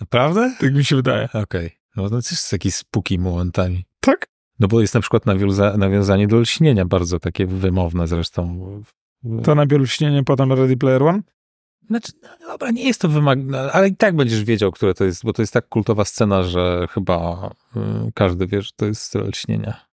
Naprawdę? 0.00 0.54
Tak 0.60 0.74
mi 0.74 0.84
się 0.84 0.96
wydaje. 0.96 1.28
Okej. 1.34 1.78
No 1.96 2.10
to 2.10 2.16
jest 2.16 2.50
taki 2.50 2.70
spuki 2.72 3.18
momentami. 3.18 3.84
Tak? 4.00 4.26
No 4.58 4.68
bo 4.68 4.80
jest 4.80 4.94
na 4.94 5.00
przykład 5.00 5.26
nawiąza- 5.26 5.78
nawiązanie 5.78 6.26
do 6.28 6.36
lśnienia, 6.40 6.84
bardzo 6.84 7.18
takie 7.20 7.46
wymowne 7.46 8.06
zresztą. 8.08 8.60
To 9.44 9.54
najpierw 9.54 9.92
śnienie, 9.92 10.24
potem 10.24 10.52
Ready 10.52 10.76
Player 10.76 11.02
One? 11.02 11.22
Znaczy, 11.88 12.12
no 12.40 12.46
dobra, 12.46 12.70
nie 12.70 12.84
jest 12.84 13.00
to 13.00 13.08
wymagane, 13.08 13.72
ale 13.72 13.88
i 13.88 13.96
tak 13.96 14.16
będziesz 14.16 14.44
wiedział, 14.44 14.72
które 14.72 14.94
to 14.94 15.04
jest, 15.04 15.24
bo 15.24 15.32
to 15.32 15.42
jest 15.42 15.52
tak 15.52 15.68
kultowa 15.68 16.04
scena, 16.04 16.42
że 16.42 16.86
chyba 16.90 17.50
y, 17.76 18.12
każdy 18.14 18.46
wie, 18.46 18.62
że 18.62 18.70
to 18.76 18.86
jest 18.86 19.02
styl 19.02 19.28
lśnienia. 19.28 19.86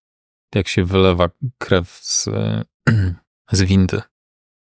Jak 0.56 0.68
się 0.68 0.84
wylewa 0.84 1.30
krew 1.58 1.90
z, 1.90 2.28
y, 2.28 2.64
z 3.52 3.64
windy. 3.64 4.02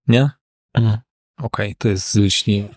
Nie? 0.08 0.30
Mhm. 0.74 0.98
Okej, 1.40 1.74
to 1.78 1.88
jest 1.88 2.14
lśnienie. 2.14 2.74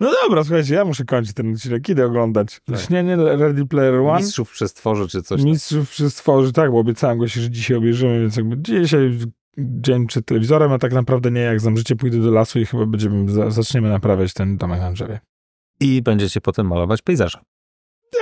No 0.00 0.12
dobra, 0.22 0.44
słuchajcie, 0.44 0.74
ja 0.74 0.84
muszę 0.84 1.04
kończyć 1.04 1.34
ten 1.34 1.52
odcinek. 1.54 1.88
Idę 1.88 2.06
oglądać. 2.06 2.60
Tak. 2.64 2.80
Śnienie 2.80 3.16
Ready 3.16 3.66
Player 3.66 3.94
One. 3.94 4.20
Mistrzów 4.20 4.50
przestworzy 4.50 5.08
czy 5.08 5.22
coś. 5.22 5.42
Mistrzów 5.42 5.90
przy 5.90 6.10
stworzy, 6.10 6.52
tak, 6.52 6.70
bo 6.70 6.78
obiecałem 6.78 7.18
go 7.18 7.28
się, 7.28 7.40
że 7.40 7.50
dzisiaj 7.50 7.76
obejrzymy, 7.76 8.20
więc 8.20 8.36
jakby 8.36 8.58
dzisiaj 8.58 9.18
dzień 9.80 10.06
przed 10.06 10.26
telewizorem, 10.26 10.72
a 10.72 10.78
tak 10.78 10.92
naprawdę 10.92 11.30
nie, 11.30 11.40
jak 11.40 11.60
znam 11.60 11.76
życie, 11.76 11.96
pójdę 11.96 12.18
do 12.18 12.30
lasu 12.30 12.58
i 12.60 12.66
chyba 12.66 12.86
będziemy, 12.86 13.30
za, 13.32 13.50
zaczniemy 13.50 13.88
naprawiać 13.88 14.32
ten 14.34 14.56
domek 14.56 14.80
na 14.80 14.92
drzewie. 14.92 15.20
I 15.80 16.02
będziecie 16.02 16.40
potem 16.40 16.66
malować 16.66 17.02
pejzaże. 17.02 17.38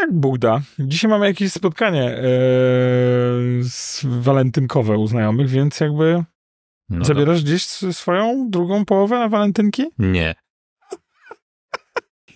Jak 0.01 0.13
Bóg 0.13 0.39
da. 0.39 0.61
Dzisiaj 0.79 1.11
mamy 1.11 1.27
jakieś 1.27 1.53
spotkanie 1.53 2.03
e, 2.17 2.23
z 3.63 4.07
walentynkowe 4.21 4.97
u 4.99 5.07
znajomych, 5.07 5.49
więc 5.49 5.81
jakby 5.81 6.25
No 6.89 7.05
zabierasz 7.05 7.43
gdzieś 7.43 7.63
s- 7.65 7.97
swoją 7.97 8.51
drugą 8.51 8.85
połowę 8.85 9.19
na 9.19 9.29
walentynki? 9.29 9.85
Nie. 9.99 10.35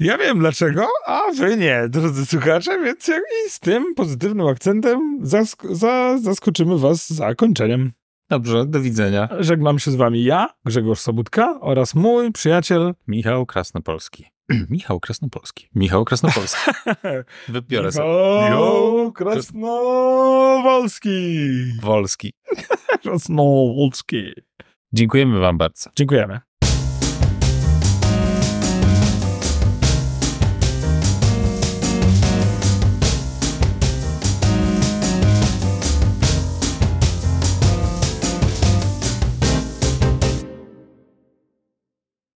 Ja 0.00 0.18
wiem 0.18 0.38
dlaczego, 0.38 0.86
a 1.06 1.20
wy 1.38 1.56
nie, 1.56 1.82
drodzy 1.88 2.26
słuchacze, 2.26 2.84
więc 2.84 3.08
jak 3.08 3.22
i 3.46 3.50
z 3.50 3.60
tym 3.60 3.94
pozytywnym 3.94 4.46
akcentem 4.46 5.20
zask- 5.22 5.74
za, 5.74 6.18
zaskoczymy 6.18 6.78
was 6.78 7.10
zakończeniem. 7.10 7.92
Dobrze, 8.32 8.66
do 8.66 8.80
widzenia. 8.80 9.28
Żegnam 9.40 9.78
się 9.78 9.90
z 9.90 9.94
wami 9.94 10.24
ja, 10.24 10.48
Grzegorz 10.64 11.00
Sobutka 11.00 11.58
oraz 11.60 11.94
mój 11.94 12.32
przyjaciel 12.32 12.94
Michał 13.08 13.46
Krasnopolski. 13.46 14.24
Michał 14.70 15.00
Krasnopolski. 15.00 15.68
Michał 15.74 16.04
Krasnopolski. 16.04 16.70
Wybiorę 17.48 17.92
sobie. 17.92 18.08
Michał 18.42 19.12
Krasnowolski. 19.12 21.10
Wolski. 21.82 22.32
Krasnowolski. 23.02 24.32
Dziękujemy 24.92 25.40
wam 25.40 25.58
bardzo. 25.58 25.90
Dziękujemy. 25.96 26.40